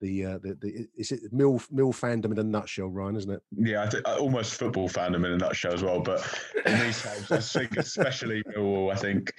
the 0.00 0.24
uh, 0.24 0.38
the, 0.42 0.58
the 0.60 0.88
is 0.96 1.12
it 1.12 1.32
mill 1.32 1.62
mill 1.70 1.92
fandom 1.92 2.32
in 2.32 2.38
a 2.38 2.42
nutshell, 2.42 2.88
Ryan, 2.88 3.16
isn't 3.16 3.30
it? 3.30 3.42
Yeah, 3.56 3.82
I 3.82 3.88
think 3.88 4.06
uh, 4.06 4.16
almost 4.18 4.54
football 4.54 4.88
fandom 4.88 5.24
in 5.24 5.32
a 5.32 5.38
nutshell 5.38 5.72
as 5.72 5.82
well. 5.82 6.00
But 6.00 6.26
in 6.66 6.78
these 6.80 7.02
times, 7.02 7.30
I 7.30 7.38
think 7.38 7.76
especially 7.76 8.42
Millwall, 8.44 8.92
I 8.92 8.96
think 8.96 9.32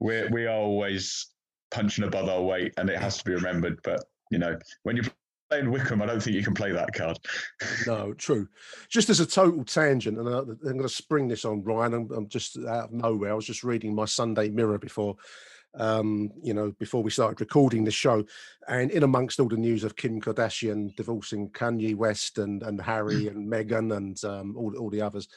we 0.00 0.26
we 0.28 0.46
are 0.46 0.56
always 0.56 1.28
punching 1.70 2.04
above 2.04 2.28
our 2.28 2.42
weight, 2.42 2.74
and 2.76 2.90
it 2.90 2.98
has 2.98 3.18
to 3.18 3.24
be 3.24 3.34
remembered. 3.34 3.80
But 3.82 4.04
you 4.30 4.38
know, 4.38 4.58
when 4.82 4.96
you're 4.96 5.06
playing 5.48 5.70
Wycombe 5.70 6.02
I 6.02 6.06
don't 6.06 6.22
think 6.22 6.36
you 6.36 6.42
can 6.42 6.54
play 6.54 6.72
that 6.72 6.92
card. 6.92 7.18
no, 7.86 8.12
true. 8.14 8.48
Just 8.88 9.10
as 9.10 9.20
a 9.20 9.26
total 9.26 9.64
tangent, 9.64 10.18
and 10.18 10.28
I'm 10.28 10.58
going 10.62 10.82
to 10.82 10.88
spring 10.88 11.28
this 11.28 11.44
on 11.44 11.62
Ryan. 11.62 11.94
I'm, 11.94 12.10
I'm 12.12 12.28
just 12.28 12.58
out 12.58 12.86
of 12.86 12.92
nowhere. 12.92 13.30
I 13.30 13.34
was 13.34 13.46
just 13.46 13.64
reading 13.64 13.94
my 13.94 14.04
Sunday 14.04 14.50
Mirror 14.50 14.78
before 14.78 15.16
um, 15.74 16.30
you 16.42 16.54
know, 16.54 16.72
before 16.78 17.02
we 17.02 17.10
started 17.10 17.40
recording 17.40 17.84
the 17.84 17.90
show. 17.90 18.24
And 18.68 18.90
in 18.90 19.02
amongst 19.02 19.40
all 19.40 19.48
the 19.48 19.56
news 19.56 19.84
of 19.84 19.96
Kim 19.96 20.20
Kardashian 20.20 20.94
divorcing 20.96 21.50
Kanye 21.50 21.94
West 21.94 22.38
and, 22.38 22.62
and 22.62 22.80
Harry 22.80 23.24
mm. 23.24 23.28
and 23.28 23.50
Meghan 23.50 23.96
and 23.96 24.22
um, 24.24 24.56
all, 24.56 24.76
all 24.76 24.90
the 24.90 25.02
others, 25.02 25.28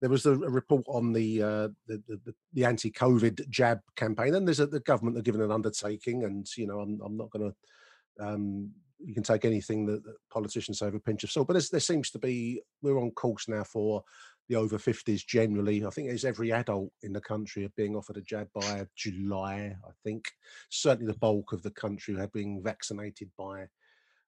there 0.00 0.10
was 0.10 0.26
a, 0.26 0.32
a 0.32 0.50
report 0.50 0.84
on 0.88 1.12
the, 1.12 1.42
uh, 1.42 1.68
the, 1.86 2.02
the, 2.08 2.34
the 2.54 2.64
anti-COVID 2.64 3.48
jab 3.50 3.80
campaign, 3.96 4.34
and 4.34 4.46
there's 4.46 4.60
a, 4.60 4.66
the 4.66 4.80
government 4.80 5.18
are 5.18 5.22
given 5.22 5.42
an 5.42 5.52
undertaking, 5.52 6.24
and 6.24 6.46
you 6.56 6.66
know, 6.66 6.80
I'm, 6.80 7.00
I'm 7.04 7.16
not 7.16 7.30
going 7.30 7.50
to. 7.50 8.26
Um, 8.26 8.70
you 9.02 9.14
can 9.14 9.22
take 9.22 9.46
anything 9.46 9.86
that, 9.86 10.04
that 10.04 10.14
politicians 10.30 10.78
say 10.78 10.86
with 10.86 10.96
a 10.96 11.00
pinch 11.00 11.24
of 11.24 11.30
salt, 11.30 11.48
but 11.48 11.70
there 11.70 11.80
seems 11.80 12.10
to 12.10 12.18
be 12.18 12.60
we're 12.82 13.00
on 13.00 13.10
course 13.12 13.48
now 13.48 13.64
for 13.64 14.02
the 14.50 14.56
over 14.56 14.78
50s 14.78 15.24
generally. 15.24 15.86
I 15.86 15.90
think 15.90 16.08
there's 16.08 16.24
every 16.24 16.52
adult 16.52 16.90
in 17.02 17.12
the 17.12 17.20
country 17.20 17.64
are 17.64 17.72
being 17.76 17.94
offered 17.94 18.16
a 18.16 18.20
jab 18.20 18.48
by 18.52 18.84
July, 18.96 19.76
I 19.86 19.90
think. 20.02 20.24
Certainly 20.70 21.10
the 21.12 21.18
bulk 21.18 21.52
of 21.52 21.62
the 21.62 21.70
country 21.70 22.16
have 22.16 22.32
been 22.32 22.60
vaccinated 22.60 23.30
by 23.38 23.68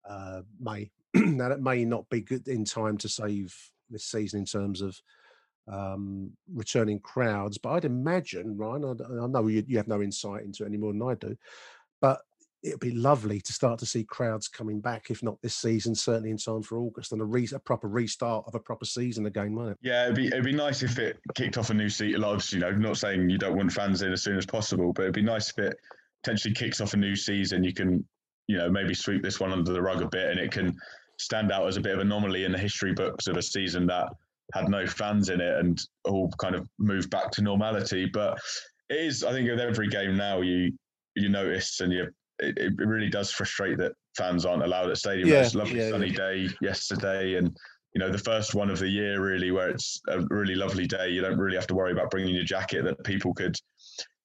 uh, 0.09 0.41
May. 0.59 0.89
now, 1.13 1.49
that 1.49 1.61
may 1.61 1.85
not 1.85 2.09
be 2.09 2.21
good 2.21 2.47
in 2.47 2.65
time 2.65 2.97
to 2.97 3.07
save 3.07 3.55
this 3.91 4.05
season 4.05 4.39
in 4.39 4.45
terms 4.45 4.81
of 4.81 4.99
um, 5.71 6.31
returning 6.51 6.99
crowds, 6.99 7.59
but 7.59 7.73
I'd 7.73 7.85
imagine, 7.85 8.57
Ryan, 8.57 8.85
I, 8.85 9.23
I 9.23 9.27
know 9.27 9.47
you, 9.47 9.63
you 9.67 9.77
have 9.77 9.87
no 9.87 10.01
insight 10.01 10.43
into 10.43 10.63
it 10.63 10.67
any 10.67 10.77
more 10.77 10.93
than 10.93 11.03
I 11.03 11.13
do, 11.13 11.37
but 12.01 12.21
it'd 12.63 12.79
be 12.79 12.91
lovely 12.91 13.39
to 13.39 13.53
start 13.53 13.79
to 13.79 13.85
see 13.85 14.03
crowds 14.03 14.47
coming 14.47 14.79
back, 14.79 15.09
if 15.09 15.21
not 15.21 15.41
this 15.41 15.55
season, 15.55 15.93
certainly 15.93 16.31
in 16.31 16.37
time 16.37 16.63
for 16.63 16.79
August 16.79 17.11
and 17.11 17.21
a, 17.21 17.25
re- 17.25 17.47
a 17.53 17.59
proper 17.59 17.87
restart 17.87 18.45
of 18.47 18.55
a 18.55 18.59
proper 18.59 18.85
season 18.85 19.25
again, 19.27 19.55
won't 19.55 19.71
it? 19.71 19.77
Yeah, 19.81 20.05
it'd 20.05 20.15
be 20.15 20.27
it'd 20.27 20.43
be 20.43 20.53
nice 20.53 20.83
if 20.83 20.97
it 20.97 21.19
kicked 21.35 21.57
off 21.57 21.69
a 21.69 21.73
new 21.73 21.89
season. 21.89 22.23
Obviously, 22.23 22.59
you 22.59 22.65
know, 22.65 22.71
not 22.71 22.97
saying 22.97 23.29
you 23.29 23.37
don't 23.37 23.55
want 23.55 23.71
fans 23.71 24.01
in 24.01 24.11
as 24.11 24.23
soon 24.23 24.37
as 24.37 24.45
possible, 24.45 24.93
but 24.93 25.03
it'd 25.03 25.15
be 25.15 25.21
nice 25.21 25.49
if 25.49 25.59
it 25.59 25.77
potentially 26.23 26.53
kicks 26.53 26.81
off 26.81 26.93
a 26.93 26.97
new 26.97 27.15
season. 27.15 27.63
You 27.63 27.73
can, 27.73 28.05
you 28.47 28.57
know, 28.57 28.69
maybe 28.69 28.93
sweep 28.93 29.21
this 29.21 29.39
one 29.39 29.51
under 29.51 29.71
the 29.71 29.81
rug 29.81 30.01
a 30.01 30.07
bit, 30.07 30.31
and 30.31 30.39
it 30.39 30.51
can 30.51 30.75
stand 31.19 31.51
out 31.51 31.67
as 31.67 31.77
a 31.77 31.81
bit 31.81 31.93
of 31.93 31.99
anomaly 31.99 32.43
in 32.43 32.51
the 32.51 32.57
history 32.57 32.93
books 32.93 33.27
of 33.27 33.37
a 33.37 33.41
season 33.41 33.87
that 33.87 34.07
had 34.53 34.69
no 34.69 34.85
fans 34.85 35.29
in 35.29 35.41
it 35.41 35.57
and 35.59 35.81
all 36.05 36.31
kind 36.37 36.55
of 36.55 36.67
moved 36.79 37.09
back 37.09 37.31
to 37.31 37.41
normality. 37.41 38.05
But 38.05 38.39
it 38.89 38.97
is, 38.97 39.23
I 39.23 39.31
think, 39.31 39.49
with 39.49 39.59
every 39.59 39.89
game 39.89 40.15
now, 40.15 40.41
you 40.41 40.73
you 41.15 41.29
notice 41.29 41.79
and 41.79 41.91
you 41.91 42.07
it, 42.39 42.57
it 42.57 42.73
really 42.77 43.09
does 43.09 43.31
frustrate 43.31 43.77
that 43.79 43.93
fans 44.15 44.45
aren't 44.45 44.63
allowed 44.63 44.89
at 44.89 44.97
stadium. 44.97 45.27
Yeah, 45.27 45.41
it's 45.41 45.55
a 45.55 45.57
lovely 45.57 45.79
yeah, 45.79 45.89
sunny 45.89 46.07
yeah. 46.07 46.15
day 46.15 46.49
yesterday, 46.61 47.35
and 47.35 47.55
you 47.93 47.99
know 47.99 48.11
the 48.11 48.17
first 48.17 48.55
one 48.55 48.69
of 48.69 48.79
the 48.79 48.87
year 48.87 49.21
really, 49.21 49.51
where 49.51 49.69
it's 49.69 49.99
a 50.09 50.21
really 50.29 50.55
lovely 50.55 50.87
day. 50.87 51.09
You 51.09 51.21
don't 51.21 51.37
really 51.37 51.55
have 51.55 51.67
to 51.67 51.75
worry 51.75 51.91
about 51.91 52.11
bringing 52.11 52.35
your 52.35 52.43
jacket. 52.43 52.83
That 52.83 53.03
people 53.03 53.33
could 53.33 53.55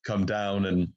come 0.07 0.27
down, 0.27 0.67
and 0.67 0.89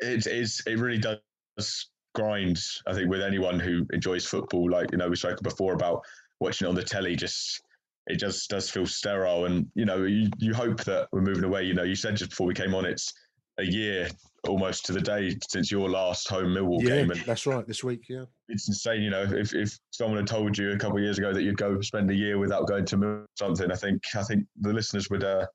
it 0.00 0.26
is 0.26 0.62
it 0.66 0.78
really 0.78 0.98
does 0.98 1.90
grind. 2.14 2.60
I 2.86 2.94
think 2.94 3.10
with 3.10 3.22
anyone 3.22 3.58
who 3.58 3.86
enjoys 3.92 4.24
football, 4.24 4.70
like 4.70 4.92
you 4.92 4.98
know 4.98 5.08
we 5.08 5.16
spoke 5.16 5.40
before 5.42 5.74
about 5.74 6.02
watching 6.40 6.66
it 6.66 6.68
on 6.68 6.76
the 6.76 6.82
telly, 6.82 7.16
just 7.16 7.60
it 8.06 8.16
just 8.16 8.48
does 8.48 8.70
feel 8.70 8.86
sterile. 8.86 9.46
And 9.46 9.66
you 9.74 9.84
know 9.84 10.04
you, 10.04 10.28
you 10.38 10.54
hope 10.54 10.84
that 10.84 11.08
we're 11.12 11.20
moving 11.20 11.44
away. 11.44 11.64
You 11.64 11.74
know 11.74 11.84
you 11.84 11.96
said 11.96 12.16
just 12.16 12.30
before 12.30 12.46
we 12.46 12.54
came 12.54 12.74
on, 12.74 12.84
it's 12.84 13.12
a 13.58 13.64
year 13.64 14.08
almost 14.46 14.86
to 14.86 14.92
the 14.92 15.00
day 15.00 15.36
since 15.48 15.70
your 15.70 15.88
last 15.88 16.28
home 16.28 16.54
Millwall 16.54 16.82
yeah, 16.82 16.96
game. 16.96 17.10
And 17.10 17.20
that's 17.22 17.46
right, 17.46 17.66
this 17.66 17.82
week, 17.82 18.04
yeah. 18.08 18.24
It's 18.48 18.68
insane, 18.68 19.02
you 19.02 19.10
know, 19.10 19.22
if, 19.22 19.54
if 19.54 19.78
someone 19.90 20.18
had 20.18 20.26
told 20.26 20.56
you 20.56 20.72
a 20.72 20.78
couple 20.78 20.98
of 20.98 21.02
years 21.02 21.18
ago 21.18 21.32
that 21.32 21.42
you'd 21.42 21.56
go 21.56 21.80
spend 21.80 22.10
a 22.10 22.14
year 22.14 22.38
without 22.38 22.66
going 22.66 22.84
to 22.86 22.96
Millwall 22.96 23.24
something, 23.36 23.70
I 23.70 23.76
think 23.76 24.02
I 24.14 24.22
think 24.22 24.44
the 24.60 24.72
listeners 24.72 25.10
would 25.10 25.24
uh, 25.24 25.46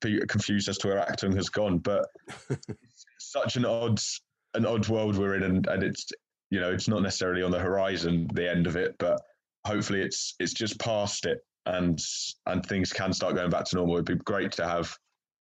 be 0.00 0.20
confused 0.28 0.68
as 0.68 0.78
to 0.78 0.88
where 0.88 0.98
Acton 0.98 1.34
has 1.36 1.48
gone. 1.48 1.78
But 1.78 2.06
such 3.18 3.56
an 3.56 3.64
odd 3.64 4.00
an 4.54 4.66
odd 4.66 4.88
world 4.88 5.16
we're 5.16 5.36
in 5.36 5.44
and, 5.44 5.66
and 5.68 5.82
it's 5.82 6.10
you 6.50 6.60
know, 6.60 6.72
it's 6.72 6.88
not 6.88 7.02
necessarily 7.02 7.42
on 7.42 7.52
the 7.52 7.58
horizon, 7.58 8.28
the 8.34 8.50
end 8.50 8.66
of 8.66 8.76
it, 8.76 8.96
but 8.98 9.20
hopefully 9.66 10.02
it's 10.02 10.34
it's 10.40 10.52
just 10.52 10.78
past 10.78 11.26
it 11.26 11.38
and 11.66 11.98
and 12.46 12.64
things 12.66 12.92
can 12.92 13.12
start 13.12 13.34
going 13.36 13.50
back 13.50 13.64
to 13.66 13.76
normal. 13.76 13.96
It'd 13.96 14.06
be 14.06 14.16
great 14.16 14.52
to 14.52 14.66
have 14.66 14.96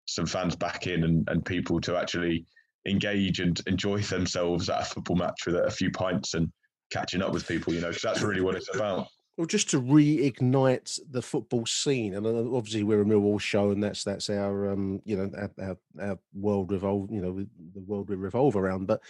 some 0.07 0.27
fans 0.27 0.57
back 0.57 0.87
in 0.87 1.05
and, 1.05 1.29
and 1.29 1.45
people 1.45 1.81
to 1.81 1.97
actually 1.97 2.45
engage 2.87 3.41
and 3.41 3.61
enjoy 3.67 4.01
themselves 4.01 4.69
at 4.69 4.83
a 4.83 4.85
football 4.85 5.17
match 5.17 5.47
with 5.47 5.57
a 5.57 5.71
few 5.71 5.91
pints 5.91 6.35
and 6.35 6.51
catching 6.91 7.23
up 7.23 7.33
with 7.33 7.47
people, 7.47 7.75
you 7.75 7.81
know, 7.81 7.89
because 7.89 8.03
that's 8.03 8.23
really 8.23 8.41
what 8.41 8.55
it's 8.55 8.75
about. 8.75 9.09
Well, 9.37 9.47
just 9.47 9.69
to 9.71 9.83
reignite 9.83 10.99
the 11.11 11.21
football 11.21 11.67
scene, 11.67 12.15
and 12.15 12.27
uh, 12.27 12.57
obviously 12.57 12.85
we're 12.85 13.03
a 13.03 13.05
Millwall 13.05 13.39
show, 13.39 13.71
and 13.71 13.83
that's 13.83 14.03
that's 14.03 14.31
our 14.31 14.73
um, 14.73 15.03
you 15.05 15.15
know 15.15 15.31
our, 15.37 15.51
our, 15.63 15.77
our 16.01 16.19
world 16.33 16.73
revolve, 16.73 17.11
you 17.11 17.21
know, 17.21 17.45
the 17.75 17.83
world 17.83 18.09
we 18.09 18.17
revolve 18.17 18.57
around. 18.57 18.87
But 18.87 19.03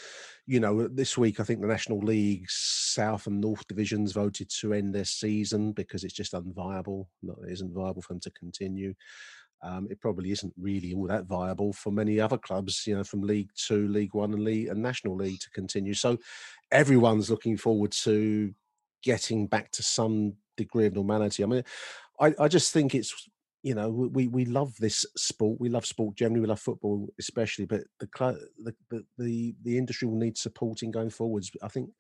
you 0.44 0.58
know, 0.58 0.88
this 0.88 1.16
week 1.16 1.38
I 1.38 1.44
think 1.44 1.60
the 1.60 1.68
National 1.68 2.00
League 2.00 2.46
South 2.48 3.28
and 3.28 3.40
North 3.40 3.68
divisions 3.68 4.10
voted 4.10 4.50
to 4.58 4.72
end 4.72 4.92
their 4.92 5.04
season 5.04 5.70
because 5.70 6.02
it's 6.02 6.14
just 6.14 6.32
unviable. 6.32 7.06
It 7.22 7.52
isn't 7.52 7.72
viable 7.72 8.02
for 8.02 8.14
them 8.14 8.20
to 8.22 8.30
continue. 8.32 8.94
Um, 9.62 9.88
it 9.90 10.00
probably 10.00 10.30
isn't 10.32 10.52
really 10.58 10.94
all 10.94 11.06
that 11.08 11.24
viable 11.24 11.72
for 11.72 11.90
many 11.90 12.20
other 12.20 12.38
clubs, 12.38 12.86
you 12.86 12.96
know, 12.96 13.04
from 13.04 13.22
League 13.22 13.50
Two, 13.56 13.88
League 13.88 14.14
One, 14.14 14.32
and 14.32 14.44
League 14.44 14.68
and 14.68 14.82
National 14.82 15.16
League 15.16 15.40
to 15.40 15.50
continue. 15.50 15.94
So 15.94 16.18
everyone's 16.70 17.30
looking 17.30 17.56
forward 17.56 17.92
to 17.92 18.54
getting 19.02 19.46
back 19.46 19.70
to 19.72 19.82
some 19.82 20.34
degree 20.56 20.86
of 20.86 20.94
normality. 20.94 21.42
I 21.42 21.46
mean, 21.46 21.64
I, 22.20 22.34
I 22.38 22.48
just 22.48 22.72
think 22.72 22.94
it's 22.94 23.28
you 23.66 23.74
know 23.74 23.90
we 23.90 24.28
we 24.28 24.44
love 24.44 24.76
this 24.78 25.04
sport 25.16 25.58
we 25.58 25.68
love 25.68 25.84
sport 25.84 26.14
generally 26.14 26.40
we 26.40 26.46
love 26.46 26.60
football 26.60 27.08
especially 27.18 27.64
but 27.64 27.80
the 27.98 28.06
the 28.60 29.04
the 29.18 29.54
the, 29.64 29.76
industry 29.76 30.06
will 30.06 30.16
need 30.16 30.38
supporting 30.38 30.92
going 30.92 31.10
forwards. 31.10 31.50
I 31.64 31.68
think 31.68 31.90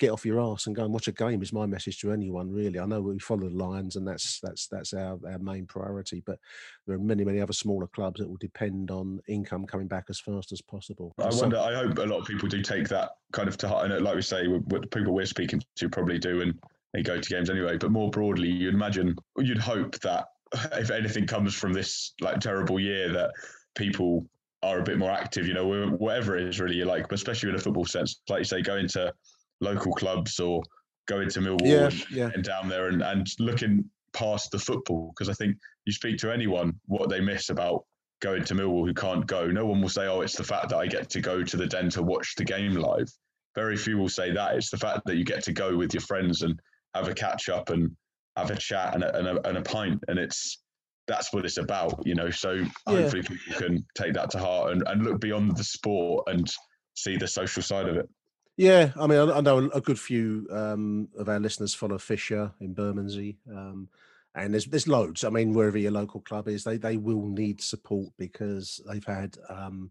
get 0.00 0.10
off 0.10 0.26
your 0.26 0.40
ass 0.40 0.66
and 0.66 0.74
go 0.74 0.82
and 0.82 0.92
watch 0.92 1.06
a 1.06 1.12
game 1.12 1.40
is 1.40 1.52
my 1.52 1.64
message 1.64 2.00
to 2.00 2.10
anyone 2.10 2.50
really. 2.50 2.80
I 2.80 2.86
know 2.86 3.00
we 3.00 3.20
follow 3.20 3.48
the 3.48 3.54
Lions 3.54 3.94
and 3.94 4.06
that's 4.06 4.40
that's 4.40 4.66
that's 4.66 4.94
our, 4.94 5.16
our 5.30 5.38
main 5.38 5.64
priority 5.66 6.24
but 6.26 6.40
there 6.88 6.96
are 6.96 6.98
many 6.98 7.24
many 7.24 7.40
other 7.40 7.52
smaller 7.52 7.86
clubs 7.86 8.18
that 8.18 8.28
will 8.28 8.36
depend 8.38 8.90
on 8.90 9.20
income 9.28 9.64
coming 9.64 9.86
back 9.86 10.06
as 10.08 10.18
fast 10.18 10.50
as 10.50 10.60
possible. 10.60 11.14
I 11.20 11.30
wonder 11.32 11.58
i 11.58 11.72
hope 11.72 11.98
a 11.98 12.02
lot 12.02 12.18
of 12.18 12.26
people 12.26 12.48
do 12.48 12.62
take 12.62 12.88
that 12.88 13.10
kind 13.32 13.48
of 13.48 13.56
to 13.58 13.68
heart. 13.68 13.88
And 13.88 14.04
like 14.04 14.16
we 14.16 14.22
say 14.22 14.48
what 14.48 14.90
people 14.90 15.14
we're 15.14 15.26
speaking 15.26 15.62
to 15.76 15.88
probably 15.88 16.18
do 16.18 16.42
and 16.42 16.58
they 16.92 17.02
go 17.02 17.20
to 17.20 17.28
games 17.30 17.48
anyway. 17.48 17.78
But 17.78 17.90
more 17.90 18.10
broadly, 18.10 18.48
you'd 18.48 18.74
imagine, 18.74 19.16
you'd 19.38 19.58
hope 19.58 19.98
that 20.00 20.26
if 20.72 20.90
anything 20.90 21.26
comes 21.26 21.54
from 21.54 21.72
this 21.72 22.14
like 22.20 22.40
terrible 22.40 22.78
year, 22.78 23.12
that 23.12 23.30
people 23.74 24.26
are 24.62 24.78
a 24.78 24.82
bit 24.82 24.98
more 24.98 25.10
active. 25.10 25.46
You 25.46 25.54
know, 25.54 25.66
whatever 25.98 26.36
it 26.36 26.44
is 26.44 26.60
really 26.60 26.76
you 26.76 26.84
like, 26.84 27.10
especially 27.12 27.50
in 27.50 27.56
a 27.56 27.58
football 27.58 27.84
sense, 27.84 28.20
like 28.28 28.40
you 28.40 28.44
say, 28.44 28.62
going 28.62 28.88
to 28.88 29.12
local 29.60 29.92
clubs 29.92 30.38
or 30.40 30.62
going 31.08 31.28
to 31.30 31.40
Millwall 31.40 31.66
yeah, 31.66 31.86
and, 31.86 32.10
yeah. 32.10 32.30
and 32.34 32.44
down 32.44 32.68
there 32.68 32.88
and, 32.88 33.02
and 33.02 33.26
looking 33.38 33.84
past 34.12 34.50
the 34.50 34.58
football. 34.58 35.12
Because 35.14 35.28
I 35.28 35.34
think 35.34 35.56
you 35.84 35.92
speak 35.92 36.18
to 36.18 36.32
anyone 36.32 36.74
what 36.86 37.08
they 37.08 37.20
miss 37.20 37.50
about 37.50 37.84
going 38.20 38.44
to 38.44 38.54
Millwall 38.54 38.86
who 38.86 38.94
can't 38.94 39.26
go. 39.26 39.46
No 39.48 39.66
one 39.66 39.80
will 39.80 39.88
say, 39.88 40.06
"Oh, 40.06 40.20
it's 40.20 40.36
the 40.36 40.44
fact 40.44 40.68
that 40.70 40.76
I 40.76 40.86
get 40.86 41.10
to 41.10 41.20
go 41.20 41.42
to 41.42 41.56
the 41.56 41.66
den 41.66 41.90
to 41.90 42.02
watch 42.02 42.34
the 42.36 42.44
game 42.44 42.74
live." 42.74 43.10
Very 43.54 43.76
few 43.76 43.98
will 43.98 44.08
say 44.08 44.32
that. 44.32 44.56
It's 44.56 44.70
the 44.70 44.78
fact 44.78 45.02
that 45.06 45.16
you 45.16 45.24
get 45.24 45.44
to 45.44 45.52
go 45.52 45.76
with 45.76 45.92
your 45.92 46.00
friends 46.00 46.42
and 46.42 46.58
have 46.94 47.08
a 47.08 47.14
catch 47.14 47.48
up 47.48 47.70
and 47.70 47.94
have 48.36 48.50
a 48.50 48.56
chat 48.56 48.94
and 48.94 49.04
a, 49.04 49.16
and 49.18 49.26
a, 49.28 49.48
and 49.48 49.58
a 49.58 49.62
pint. 49.62 50.02
And 50.08 50.18
it's 50.18 50.62
that's 51.06 51.32
what 51.32 51.44
it's 51.44 51.58
about, 51.58 52.00
you 52.06 52.14
know. 52.14 52.30
So 52.30 52.52
yeah. 52.52 52.66
hopefully 52.86 53.22
people 53.22 53.54
can 53.56 53.84
take 53.96 54.14
that 54.14 54.30
to 54.30 54.38
heart 54.38 54.72
and, 54.72 54.82
and 54.86 55.04
look 55.04 55.20
beyond 55.20 55.56
the 55.56 55.64
sport 55.64 56.28
and 56.28 56.50
see 56.94 57.16
the 57.16 57.28
social 57.28 57.62
side 57.62 57.88
of 57.88 57.96
it. 57.96 58.08
Yeah, 58.56 58.92
I 59.00 59.06
mean, 59.06 59.18
I, 59.18 59.38
I 59.38 59.40
know 59.40 59.70
a 59.72 59.80
good 59.80 59.98
few 59.98 60.46
um, 60.50 61.08
of 61.16 61.28
our 61.28 61.40
listeners 61.40 61.74
follow 61.74 61.98
Fisher 61.98 62.52
in 62.60 62.74
Bermondsey, 62.74 63.38
um, 63.50 63.88
and 64.34 64.52
there's 64.52 64.66
there's 64.66 64.86
loads. 64.88 65.24
I 65.24 65.30
mean, 65.30 65.54
wherever 65.54 65.78
your 65.78 65.92
local 65.92 66.20
club 66.20 66.48
is, 66.48 66.62
they 66.62 66.76
they 66.76 66.98
will 66.98 67.26
need 67.26 67.60
support 67.60 68.08
because 68.18 68.80
they've 68.88 69.04
had. 69.04 69.36
Um, 69.48 69.90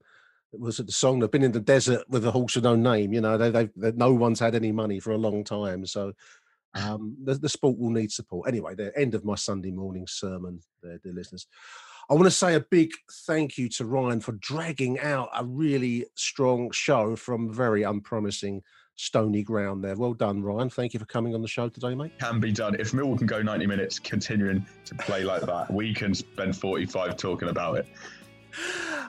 was 0.54 0.80
it 0.80 0.86
the 0.86 0.92
song? 0.92 1.20
They've 1.20 1.32
been 1.32 1.44
in 1.44 1.54
the 1.54 1.62
desert 1.62 2.04
with 2.10 2.26
a 2.26 2.32
horse 2.32 2.56
with 2.56 2.66
no 2.66 2.76
name. 2.76 3.14
You 3.14 3.22
know, 3.22 3.38
they, 3.38 3.50
they've, 3.52 3.72
they, 3.76 3.94
no 3.94 4.14
one's 4.14 4.40
had 4.40 4.54
any 4.54 4.74
money 4.74 5.00
for 5.00 5.12
a 5.12 5.18
long 5.18 5.46
time. 5.46 5.86
So 5.86 6.12
um, 6.74 7.18
the, 7.24 7.36
the, 7.36 7.50
sport 7.50 7.78
will 7.78 7.90
need 7.90 8.12
support. 8.12 8.48
Anyway, 8.48 8.76
the 8.76 8.98
end 8.98 9.14
of 9.14 9.26
my 9.26 9.36
Sunday 9.36 9.72
morning 9.72 10.08
sermon 10.08 10.60
there, 10.82 11.00
dear 11.04 11.14
listeners. 11.14 11.48
I 12.10 12.14
want 12.14 12.26
to 12.26 12.32
say 12.32 12.56
a 12.56 12.60
big 12.60 12.92
thank 13.26 13.58
you 13.58 13.70
to 13.70 13.86
Ryan 13.86 14.20
for 14.20 14.34
dragging 14.34 15.00
out 15.00 15.30
a 15.36 15.46
really 15.46 16.06
strong 16.16 16.72
show 16.72 17.16
from 17.16 17.54
very 17.54 17.84
unpromising 17.84 18.64
stony 18.96 19.44
ground 19.44 19.84
there. 19.84 19.96
Well 19.96 20.14
done, 20.14 20.42
Ryan. 20.42 20.70
Thank 20.70 20.94
you 20.94 21.00
for 21.00 21.06
coming 21.06 21.34
on 21.36 21.42
the 21.42 21.48
show 21.48 21.70
today, 21.70 21.96
mate. 21.96 22.12
Can 22.20 22.40
be 22.40 22.52
done. 22.52 22.76
If 22.80 22.92
Millwall 22.92 23.18
can 23.18 23.28
go 23.28 23.42
90 23.42 23.66
minutes 23.66 24.00
continuing 24.00 24.66
to 24.86 24.96
play 24.96 25.24
like 25.24 25.42
that, 25.44 25.72
we 25.72 25.94
can 25.94 26.14
spend 26.14 26.56
45 26.56 27.18
talking 27.18 27.50
about 27.50 27.78
it. 27.78 27.88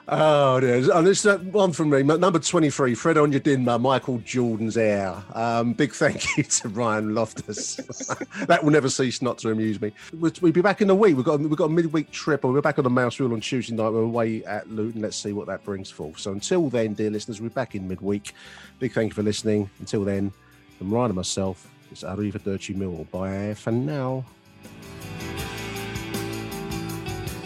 Oh, 0.07 0.59
there's 0.59 0.89
and 0.89 1.07
this 1.07 1.25
uh, 1.25 1.37
one 1.37 1.71
from 1.71 1.89
me, 1.89 2.03
number 2.03 2.37
23, 2.37 2.93
Fred 2.93 3.15
Onyedinma, 3.15 3.79
Michael 3.79 4.17
Jordan's 4.19 4.75
heir. 4.75 5.15
Um, 5.33 5.71
big 5.71 5.93
thank 5.93 6.25
you 6.37 6.43
to 6.43 6.67
Ryan 6.69 7.15
Loftus. 7.15 7.75
that 8.47 8.61
will 8.63 8.71
never 8.71 8.89
cease 8.89 9.21
not 9.21 9.37
to 9.39 9.51
amuse 9.51 9.79
me. 9.79 9.93
We'll, 10.13 10.33
we'll, 10.41 10.51
be 10.51 10.61
back 10.61 10.81
in 10.81 10.89
a 10.89 10.95
week. 10.95 11.15
We've 11.15 11.25
got, 11.25 11.39
we've 11.39 11.55
got 11.55 11.65
a 11.65 11.69
midweek 11.69 12.11
trip, 12.11 12.43
and 12.43 12.53
we're 12.53 12.61
back 12.61 12.77
on 12.77 12.83
the 12.83 12.89
Mouse 12.89 13.17
Wheel 13.17 13.31
on 13.31 13.39
Tuesday 13.39 13.73
night. 13.73 13.89
We're 13.91 14.01
away 14.01 14.43
at 14.43 14.69
Luton. 14.69 15.01
Let's 15.01 15.15
see 15.15 15.31
what 15.31 15.47
that 15.47 15.63
brings 15.63 15.89
forth. 15.89 16.19
So 16.19 16.33
until 16.33 16.69
then, 16.69 16.93
dear 16.95 17.09
listeners, 17.09 17.39
we're 17.39 17.49
back 17.49 17.73
in 17.73 17.87
midweek. 17.87 18.33
Big 18.79 18.91
thank 18.91 19.11
you 19.11 19.15
for 19.15 19.23
listening. 19.23 19.69
Until 19.79 20.03
then, 20.03 20.33
from 20.77 20.93
Ryan 20.93 21.11
and 21.11 21.15
myself, 21.15 21.69
it's 21.91 22.03
Arrivederci 22.03 22.75
Millwall. 22.75 23.09
Bye 23.09 23.53
for 23.53 23.71
now. 23.71 24.25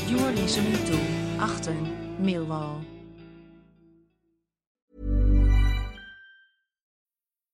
You 0.08 0.18
are 0.20 0.32
listening 0.32 0.74
to 0.86 1.27
Achter 1.40 1.76
Millwall. 2.20 2.97